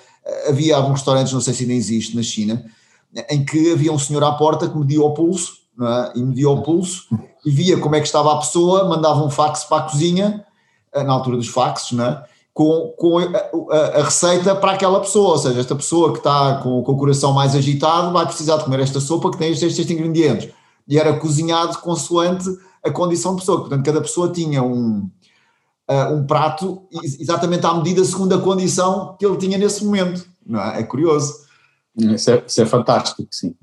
havia 0.49 0.77
alguns 0.77 0.95
restaurantes, 0.95 1.33
não 1.33 1.41
sei 1.41 1.53
se 1.53 1.63
ainda 1.63 1.75
existe 1.75 2.17
na 2.17 2.23
China, 2.23 2.65
em 3.29 3.45
que 3.45 3.73
havia 3.73 3.93
um 3.93 3.99
senhor 3.99 4.25
à 4.25 4.33
porta 4.33 4.69
que 4.69 4.79
media 4.79 5.03
o 5.03 5.13
pulso, 5.13 5.59
é? 5.79 6.19
e 6.19 6.23
media 6.23 6.49
o 6.49 6.63
pulso, 6.63 7.07
e 7.45 7.51
via 7.51 7.79
como 7.79 7.97
é 7.97 8.01
que 8.01 8.07
estava 8.07 8.33
a 8.33 8.39
pessoa, 8.39 8.85
mandava 8.85 9.23
um 9.23 9.29
fax 9.29 9.65
para 9.65 9.85
a 9.85 9.91
cozinha, 9.91 10.45
na 10.95 11.13
altura 11.13 11.37
dos 11.37 11.49
faxes, 11.49 11.99
é? 11.99 12.23
com, 12.55 12.95
com 12.97 13.19
a, 13.19 13.25
a, 13.71 14.01
a, 14.01 14.05
receita 14.05 14.55
para 14.55 14.73
aquela 14.73 15.01
pessoa, 15.01 15.31
ou 15.31 15.39
seja, 15.39 15.61
esta 15.61 15.77
pessoa 15.77 16.13
que 16.13 16.19
está 16.19 16.61
com, 16.63 16.83
com, 16.83 16.93
o 16.93 16.97
coração 16.97 17.33
mais 17.33 17.55
agitado 17.55 18.13
vai 18.13 18.27
precisar 18.27 18.57
de 18.57 18.65
comer 18.65 18.81
esta 18.81 19.01
sopa 19.01 19.31
que 19.31 19.39
tem 19.39 19.51
estes, 19.53 19.69
estes 19.69 19.91
ingredientes. 19.91 20.51
E 20.89 20.99
era 20.99 21.13
cozinhado 21.13 21.79
consoante 21.79 22.49
a 22.85 22.91
condição 22.91 23.35
de 23.35 23.41
pessoa. 23.41 23.61
Portanto, 23.61 23.85
cada 23.85 24.01
pessoa 24.01 24.33
tinha 24.33 24.63
um, 24.63 25.11
uh, 25.91 26.15
um 26.15 26.27
prato 26.27 26.83
exatamente 27.19 27.67
à 27.67 27.75
medida 27.75 28.05
segundo 28.05 28.35
a 28.35 28.41
condição 28.41 29.17
que 29.19 29.27
ele 29.27 29.37
tinha 29.37 29.59
nesse 29.59 29.85
momento. 29.85 30.27
Não 30.47 30.61
é? 30.61 30.81
é 30.81 30.83
curioso. 30.83 31.35
Isso 31.97 32.31
é, 32.31 32.45
isso 32.47 32.63
é 32.63 32.67
fantástico, 32.67 33.27
sim. 33.31 33.55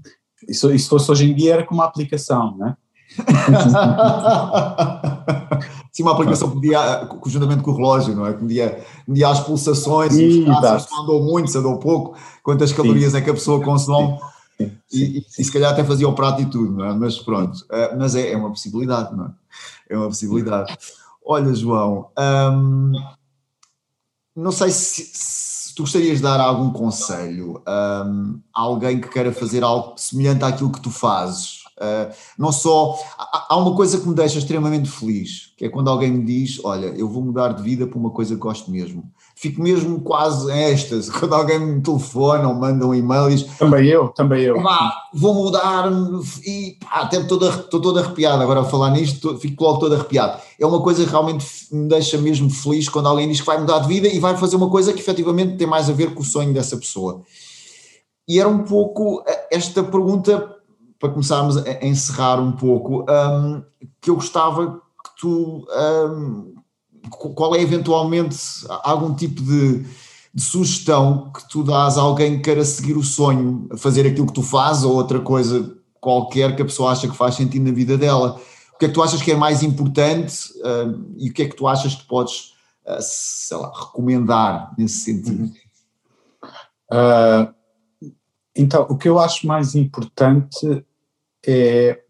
Isso, 0.48 0.72
isso 0.72 0.90
fosse 0.90 1.12
hoje 1.12 1.32
em 1.32 1.36
dia 1.36 1.56
era 1.56 1.66
como 1.66 1.82
uma 1.82 1.88
aplicação, 1.88 2.56
não 2.58 2.68
é? 2.68 2.78
Sim, 5.92 6.04
uma 6.04 6.12
aplicação 6.12 6.52
que 6.52 6.58
media, 6.58 7.08
conjuntamente 7.20 7.64
com 7.64 7.72
o 7.72 7.76
relógio, 7.76 8.16
não 8.16 8.28
é? 8.28 8.34
Que 8.34 8.44
media, 8.44 8.86
media 9.08 9.30
as 9.30 9.40
pulsações, 9.40 10.14
se 10.14 10.46
andou 11.02 11.24
muito, 11.24 11.50
se 11.50 11.58
andou 11.58 11.80
pouco, 11.80 12.16
quantas 12.44 12.72
calorias 12.72 13.14
Sim. 13.14 13.18
é 13.18 13.22
que 13.22 13.32
a 13.32 13.34
pessoa 13.34 13.64
consome. 13.64 14.16
Sim. 14.16 14.20
E, 14.60 15.24
e, 15.38 15.44
se 15.44 15.52
calhar 15.52 15.72
até 15.72 15.84
fazia 15.84 16.08
o 16.08 16.16
prato 16.16 16.42
e 16.42 16.46
tudo, 16.46 16.84
é? 16.84 16.94
Mas 16.94 17.20
pronto, 17.20 17.56
uh, 17.66 17.98
mas 17.98 18.16
é, 18.16 18.32
é, 18.32 18.38
uma 18.38 18.50
possibilidade, 18.50 19.16
não 19.16 19.26
é? 19.26 19.32
É 19.90 19.98
uma 19.98 20.08
possibilidade. 20.08 20.76
Olha, 21.24 21.54
João, 21.54 22.10
hum, 22.54 22.94
não 24.36 24.52
sei 24.52 24.72
se, 24.72 25.10
se, 25.14 25.76
tu 25.76 25.84
gostarias 25.84 26.18
de 26.18 26.24
dar 26.24 26.40
algum 26.40 26.72
conselho 26.72 27.62
um, 27.68 28.40
a 28.54 28.62
alguém 28.62 29.00
que 29.00 29.10
queira 29.10 29.32
fazer 29.32 29.64
algo 29.64 29.94
semelhante 29.98 30.44
àquilo 30.44 30.72
que 30.72 30.82
tu 30.82 30.90
fazes, 30.90 31.68
Uh, 31.78 32.12
não 32.40 32.52
só. 32.52 33.00
Há, 33.18 33.48
há, 33.50 33.58
uma 33.58 33.76
coisa 33.76 34.00
que 34.00 34.08
me 34.08 34.16
deixa 34.16 34.40
extremamente 34.40 34.90
feliz, 34.90 35.54
que 35.56 35.66
é 35.66 35.70
quando 35.70 35.90
alguém 35.92 36.12
me 36.12 36.26
diz: 36.26 36.60
Olha, 36.64 36.88
eu 36.88 37.08
vou 37.08 37.24
mudar 37.24 37.50
de 37.50 37.62
vida 37.62 37.86
para 37.86 38.00
uma 38.00 38.10
coisa 38.10 38.34
que 38.34 38.42
gosto 38.42 38.72
mesmo. 38.72 39.12
Fico 39.40 39.62
mesmo 39.62 40.02
quase 40.02 40.52
em 40.52 40.72
êxtase 40.72 41.12
quando 41.14 41.36
alguém 41.36 41.60
me 41.60 41.80
telefona 41.80 42.48
ou 42.48 42.56
manda 42.56 42.88
um 42.88 42.96
e-mail 42.96 43.30
e 43.30 43.36
diz: 43.36 43.44
Também 43.56 43.86
eu, 43.86 44.08
também 44.10 44.42
eu. 44.42 44.60
vou 45.14 45.36
mudar 45.36 45.92
e 46.44 46.76
pá, 46.82 47.02
até 47.02 47.18
estou 47.18 47.38
todo, 47.38 47.64
todo 47.82 48.00
arrepiado 48.00 48.42
agora 48.42 48.62
a 48.62 48.66
falar 48.66 48.90
nisto, 48.90 49.38
fico 49.38 49.64
logo 49.64 49.78
todo 49.78 49.94
arrepiado. 49.94 50.42
É 50.60 50.66
uma 50.66 50.82
coisa 50.82 51.06
que 51.06 51.12
realmente 51.12 51.46
me 51.72 51.88
deixa 51.88 52.18
mesmo 52.18 52.50
feliz 52.50 52.90
quando 52.90 53.08
alguém 53.08 53.30
diz 53.30 53.40
que 53.40 53.46
vai 53.46 53.60
mudar 53.60 53.78
de 53.78 53.88
vida 53.88 54.08
e 54.08 54.20
vai 54.20 54.36
fazer 54.36 54.56
uma 54.56 54.72
coisa 54.72 54.92
que 54.92 55.02
efetivamente 55.02 55.56
tem 55.56 55.68
mais 55.68 55.88
a 55.88 55.94
ver 55.94 56.16
com 56.16 56.22
o 56.22 56.26
sonho 56.26 56.52
dessa 56.52 56.76
pessoa. 56.76 57.22
E 58.28 58.40
era 58.40 58.50
um 58.50 58.64
pouco 58.64 59.24
eh, 59.28 59.50
esta 59.52 59.84
pergunta 59.84 60.52
para 61.00 61.10
começarmos 61.10 61.58
a 61.58 61.86
encerrar 61.86 62.40
um 62.40 62.54
pouco, 62.54 63.06
um, 63.08 63.64
que 64.02 64.10
eu 64.10 64.16
gostava 64.16 64.78
que 64.78 65.22
tu. 65.22 65.64
Um, 65.70 66.57
qual 67.10 67.56
é 67.56 67.62
eventualmente 67.62 68.38
algum 68.84 69.14
tipo 69.14 69.42
de, 69.42 69.86
de, 70.34 70.42
sugestão 70.42 71.32
que 71.32 71.48
tu 71.50 71.64
dás 71.64 71.98
a 71.98 72.02
alguém 72.02 72.38
que 72.38 72.44
queira 72.44 72.64
seguir 72.64 72.98
o 72.98 73.04
sonho, 73.04 73.68
fazer 73.78 74.08
aquilo 74.08 74.28
que 74.28 74.34
tu 74.34 74.44
fazes 74.44 74.84
ou 74.84 74.96
outra 74.96 75.20
coisa 75.20 75.78
qualquer 76.00 76.56
que 76.56 76.62
a 76.62 76.66
pessoa 76.66 76.92
acha 76.92 77.08
que 77.08 77.16
faz 77.16 77.36
sentido 77.36 77.66
na 77.66 77.72
vida 77.72 77.98
dela? 77.98 78.40
O 78.74 78.78
que 78.78 78.86
é 78.86 78.88
que 78.88 78.94
tu 78.94 79.02
achas 79.02 79.22
que 79.22 79.32
é 79.32 79.36
mais 79.36 79.64
importante 79.64 80.54
um, 80.64 81.16
e 81.18 81.30
o 81.30 81.34
que 81.34 81.44
é 81.44 81.50
que 81.50 81.56
tu 81.56 81.68
achas 81.68 81.96
que 81.96 82.06
podes, 82.06 82.54
uh, 82.86 83.02
sei 83.02 83.58
lá, 83.58 83.72
recomendar 83.76 84.74
nesse 84.78 85.00
sentido? 85.00 85.52
Uh, 86.92 87.54
então, 88.56 88.88
o 88.90 88.98
que 88.98 89.10
eu 89.10 89.20
acho 89.20 89.46
mais 89.46 89.76
importante 89.76 90.86
é, 91.46 92.02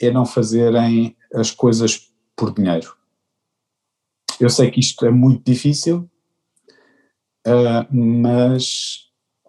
é 0.00 0.10
não 0.10 0.24
fazerem 0.24 1.16
as 1.34 1.50
coisas 1.50 2.10
por 2.36 2.54
dinheiro. 2.54 2.94
Eu 4.40 4.50
sei 4.50 4.70
que 4.70 4.80
isto 4.80 5.04
é 5.04 5.10
muito 5.10 5.44
difícil, 5.44 6.08
uh, 7.46 7.94
mas 7.94 9.08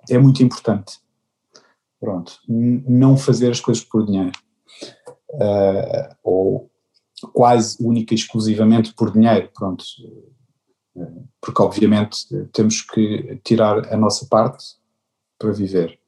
é 0.09 0.17
muito 0.17 0.41
importante. 0.43 0.99
Pronto, 1.99 2.39
não 2.47 3.17
fazer 3.17 3.51
as 3.51 3.59
coisas 3.59 3.83
por 3.83 4.05
dinheiro. 4.05 4.31
Uh, 5.31 6.15
ou 6.23 6.71
quase 7.33 7.77
única 7.81 8.13
e 8.13 8.17
exclusivamente 8.17 8.93
por 8.93 9.11
dinheiro, 9.11 9.49
pronto. 9.53 9.83
Uh, 10.95 11.27
porque 11.41 11.61
obviamente 11.61 12.25
temos 12.53 12.81
que 12.81 13.39
tirar 13.43 13.93
a 13.93 13.97
nossa 13.97 14.25
parte 14.27 14.63
para 15.37 15.51
viver. 15.51 15.99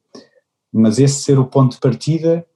Mas 0.72 0.98
esse 0.98 1.22
ser 1.22 1.38
o 1.38 1.46
ponto 1.46 1.72
de 1.72 1.80
partida 1.80 2.46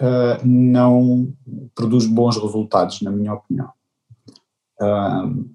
uh, 0.00 0.46
não 0.46 1.34
produz 1.74 2.06
bons 2.06 2.36
resultados, 2.36 3.02
na 3.02 3.10
minha 3.10 3.34
opinião. 3.34 3.70
Uh, 4.80 5.48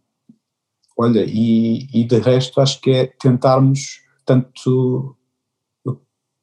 olha, 0.97 1.25
e, 1.25 1.87
e 1.93 2.03
de 2.03 2.19
resto 2.19 2.61
acho 2.61 2.79
que 2.81 2.91
é 2.91 3.07
tentarmos, 3.07 4.01
tanto 4.25 5.17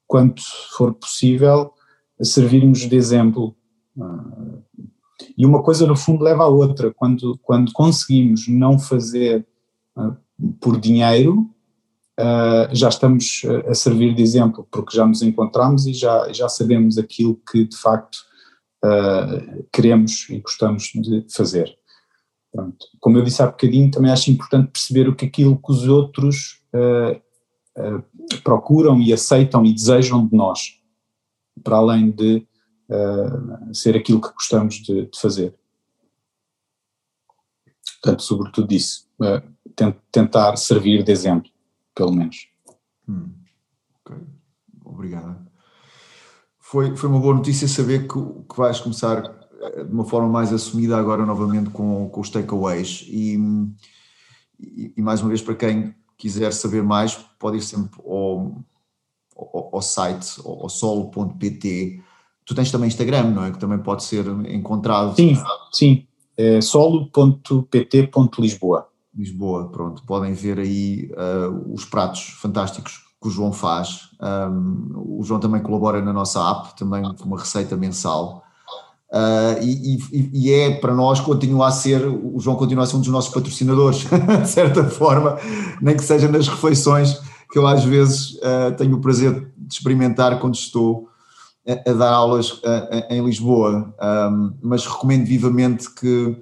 quanto 0.09 0.41
for 0.75 0.93
possível, 0.95 1.71
servirmos 2.19 2.79
de 2.79 2.95
exemplo. 2.95 3.55
E 5.37 5.45
uma 5.45 5.61
coisa 5.61 5.85
no 5.85 5.95
fundo 5.95 6.23
leva 6.23 6.43
à 6.43 6.47
outra. 6.47 6.91
Quando, 6.91 7.37
quando 7.43 7.71
conseguimos 7.71 8.47
não 8.47 8.79
fazer 8.79 9.47
por 10.59 10.79
dinheiro, 10.79 11.47
já 12.71 12.89
estamos 12.89 13.43
a 13.67 13.73
servir 13.75 14.15
de 14.15 14.23
exemplo, 14.23 14.67
porque 14.71 14.97
já 14.97 15.05
nos 15.05 15.21
encontramos 15.21 15.85
e 15.85 15.93
já, 15.93 16.33
já 16.33 16.49
sabemos 16.49 16.97
aquilo 16.97 17.39
que 17.49 17.65
de 17.65 17.77
facto 17.77 18.17
queremos 19.71 20.27
e 20.29 20.39
gostamos 20.39 20.91
de 20.95 21.25
fazer. 21.29 21.78
Pronto. 22.59 22.87
Como 22.99 23.17
eu 23.17 23.23
disse 23.23 23.41
há 23.41 23.47
bocadinho, 23.47 23.89
também 23.89 24.11
acho 24.11 24.29
importante 24.29 24.71
perceber 24.71 25.07
o 25.07 25.15
que 25.15 25.25
aquilo 25.25 25.57
que 25.57 25.71
os 25.71 25.87
outros 25.87 26.61
uh, 26.73 27.15
uh, 27.81 28.41
procuram 28.43 28.99
e 28.99 29.13
aceitam 29.13 29.65
e 29.65 29.73
desejam 29.73 30.27
de 30.27 30.35
nós, 30.35 30.77
para 31.63 31.77
além 31.77 32.11
de 32.11 32.45
uh, 32.89 33.73
ser 33.73 33.95
aquilo 33.95 34.19
que 34.19 34.33
gostamos 34.33 34.75
de, 34.75 35.05
de, 35.05 35.19
fazer. 35.19 35.55
Portanto, 38.01 38.23
sobretudo 38.23 38.73
isso, 38.73 39.09
tentar 40.11 40.55
servir 40.57 41.03
de 41.03 41.11
exemplo, 41.11 41.51
pelo 41.93 42.13
menos. 42.13 42.49
Hum. 43.07 43.29
Ok, 44.01 44.15
obrigado. 44.85 45.47
Foi, 46.59 46.95
foi 46.95 47.09
uma 47.09 47.19
boa 47.19 47.35
notícia 47.35 47.67
saber 47.67 48.07
que, 48.07 48.19
que 48.19 48.57
vais 48.57 48.79
começar 48.79 49.38
de 49.85 49.91
uma 49.91 50.05
forma 50.05 50.29
mais 50.29 50.53
assumida 50.53 50.97
agora 50.97 51.25
novamente 51.25 51.69
com, 51.69 52.09
com 52.09 52.21
os 52.21 52.29
takeaways 52.29 53.05
e, 53.09 53.37
e, 54.59 54.93
e, 54.97 55.01
mais 55.01 55.21
uma 55.21 55.29
vez 55.29 55.41
para 55.41 55.55
quem 55.55 55.93
quiser 56.17 56.53
saber 56.53 56.83
mais 56.83 57.15
pode 57.37 57.57
ir 57.57 57.61
sempre 57.61 57.99
ao, 58.05 58.55
ao, 59.35 59.75
ao 59.75 59.81
site, 59.81 60.39
ao, 60.45 60.63
ao 60.63 60.69
solo.pt 60.69 62.01
tu 62.49 62.55
tens 62.55 62.71
também 62.71 62.87
Instagram, 62.87 63.29
não 63.29 63.43
é? 63.43 63.51
Que 63.51 63.59
também 63.59 63.77
pode 63.77 64.03
ser 64.03 64.25
encontrado. 64.51 65.15
Sim, 65.15 65.37
sim, 65.71 66.07
é 66.35 66.59
solo.pt.lisboa. 66.59 68.87
Lisboa, 69.15 69.69
pronto, 69.69 70.03
podem 70.03 70.33
ver 70.33 70.57
aí 70.57 71.11
uh, 71.11 71.71
os 71.71 71.85
pratos 71.85 72.21
fantásticos 72.41 73.05
que 73.21 73.27
o 73.27 73.31
João 73.31 73.53
faz. 73.53 74.09
Um, 74.19 75.19
o 75.19 75.23
João 75.23 75.39
também 75.39 75.61
colabora 75.61 76.01
na 76.01 76.11
nossa 76.11 76.39
app, 76.49 76.75
também 76.75 77.03
com 77.03 77.25
uma 77.25 77.37
receita 77.37 77.77
mensal. 77.77 78.43
Uh, 79.11 79.63
e, 79.63 79.97
e, 80.11 80.29
e, 80.33 80.53
é 80.53 80.75
para 80.75 80.93
nós 80.93 81.19
continua 81.19 81.69
a 81.69 81.71
ser, 81.71 82.05
o 82.05 82.39
João 82.39 82.55
continua 82.55 82.83
a 82.83 82.87
ser 82.87 82.95
um 82.95 82.99
dos 82.99 83.09
nossos 83.09 83.33
patrocinadores, 83.33 84.05
de 84.05 84.47
certa 84.47 84.83
forma, 84.83 85.37
nem 85.81 85.97
que 85.97 86.03
seja 86.03 86.27
nas 86.27 86.47
refeições 86.47 87.19
que 87.51 87.57
eu 87.57 87.65
às 87.65 87.83
vezes 87.83 88.33
uh, 88.35 88.75
tenho 88.77 88.97
o 88.97 89.01
prazer 89.01 89.51
de 89.57 89.73
experimentar 89.73 90.39
quando 90.39 90.53
estou 90.53 91.09
a, 91.67 91.89
a 91.89 91.93
dar 91.93 92.11
aulas 92.11 92.51
uh, 92.51 92.61
em 93.09 93.25
Lisboa, 93.25 93.93
um, 94.31 94.53
mas 94.61 94.85
recomendo 94.85 95.25
vivamente 95.25 95.89
que, 95.93 96.37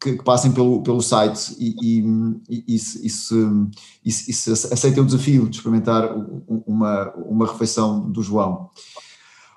que, 0.00 0.16
que, 0.16 0.24
passem 0.24 0.52
pelo, 0.52 0.82
pelo 0.82 1.02
site 1.02 1.56
e, 1.58 2.00
e, 2.48 2.74
e, 2.74 2.78
se, 2.78 3.04
e, 4.04 4.10
se, 4.12 4.52
aceitem 4.52 5.02
o 5.02 5.06
desafio 5.06 5.48
de 5.48 5.56
experimentar 5.56 6.08
uma, 6.46 7.12
uma 7.16 7.46
refeição 7.46 8.08
do 8.08 8.22
João. 8.22 8.70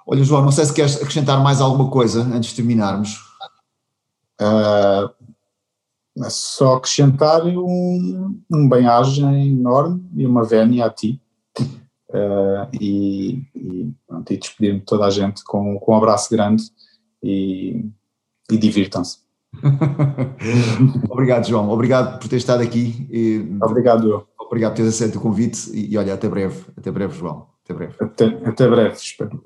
Olha, 0.06 0.24
João, 0.24 0.44
não 0.44 0.52
sei 0.52 0.66
se 0.66 0.74
queres 0.74 0.96
acrescentar 0.98 1.42
mais 1.42 1.62
alguma 1.62 1.90
coisa 1.90 2.24
antes 2.24 2.50
de 2.50 2.56
terminarmos. 2.56 3.18
Uh, 4.42 5.10
só 6.30 6.76
acrescentar 6.76 7.46
um, 7.46 8.42
um 8.52 8.70
bem-agem 8.70 9.52
enorme 9.52 10.04
e 10.16 10.26
uma 10.26 10.44
vénia 10.44 10.86
a 10.86 10.90
ti. 10.90 11.22
Uh, 12.10 12.68
e, 12.74 13.42
e, 13.56 13.94
e 14.30 14.38
despedir-me 14.38 14.80
de 14.80 14.86
toda 14.86 15.06
a 15.06 15.10
gente 15.10 15.44
com, 15.46 15.80
com 15.80 15.94
um 15.94 15.98
abraço 15.98 16.30
grande 16.30 16.64
e, 17.24 17.86
e 18.52 18.58
divirtam-se. 18.58 19.20
Obrigado, 21.10 21.48
João. 21.48 21.70
Obrigado 21.70 22.20
por 22.20 22.28
ter 22.28 22.38
estado 22.38 22.62
aqui. 22.64 23.08
E, 23.10 23.58
Obrigado. 23.64 24.28
Obrigado 24.40 24.72
por 24.72 24.78
teres 24.78 24.96
aceito 24.96 25.18
o 25.18 25.22
convite 25.22 25.72
e, 25.72 25.94
e 25.94 25.98
olha, 25.98 26.14
até 26.14 26.28
breve. 26.28 26.66
Até 26.78 26.92
breve, 26.92 27.18
João. 27.18 27.48
Até 27.64 27.74
breve. 27.74 27.96
Até, 28.00 28.26
até 28.46 28.70
breve, 28.70 28.96
espero. 28.96 29.42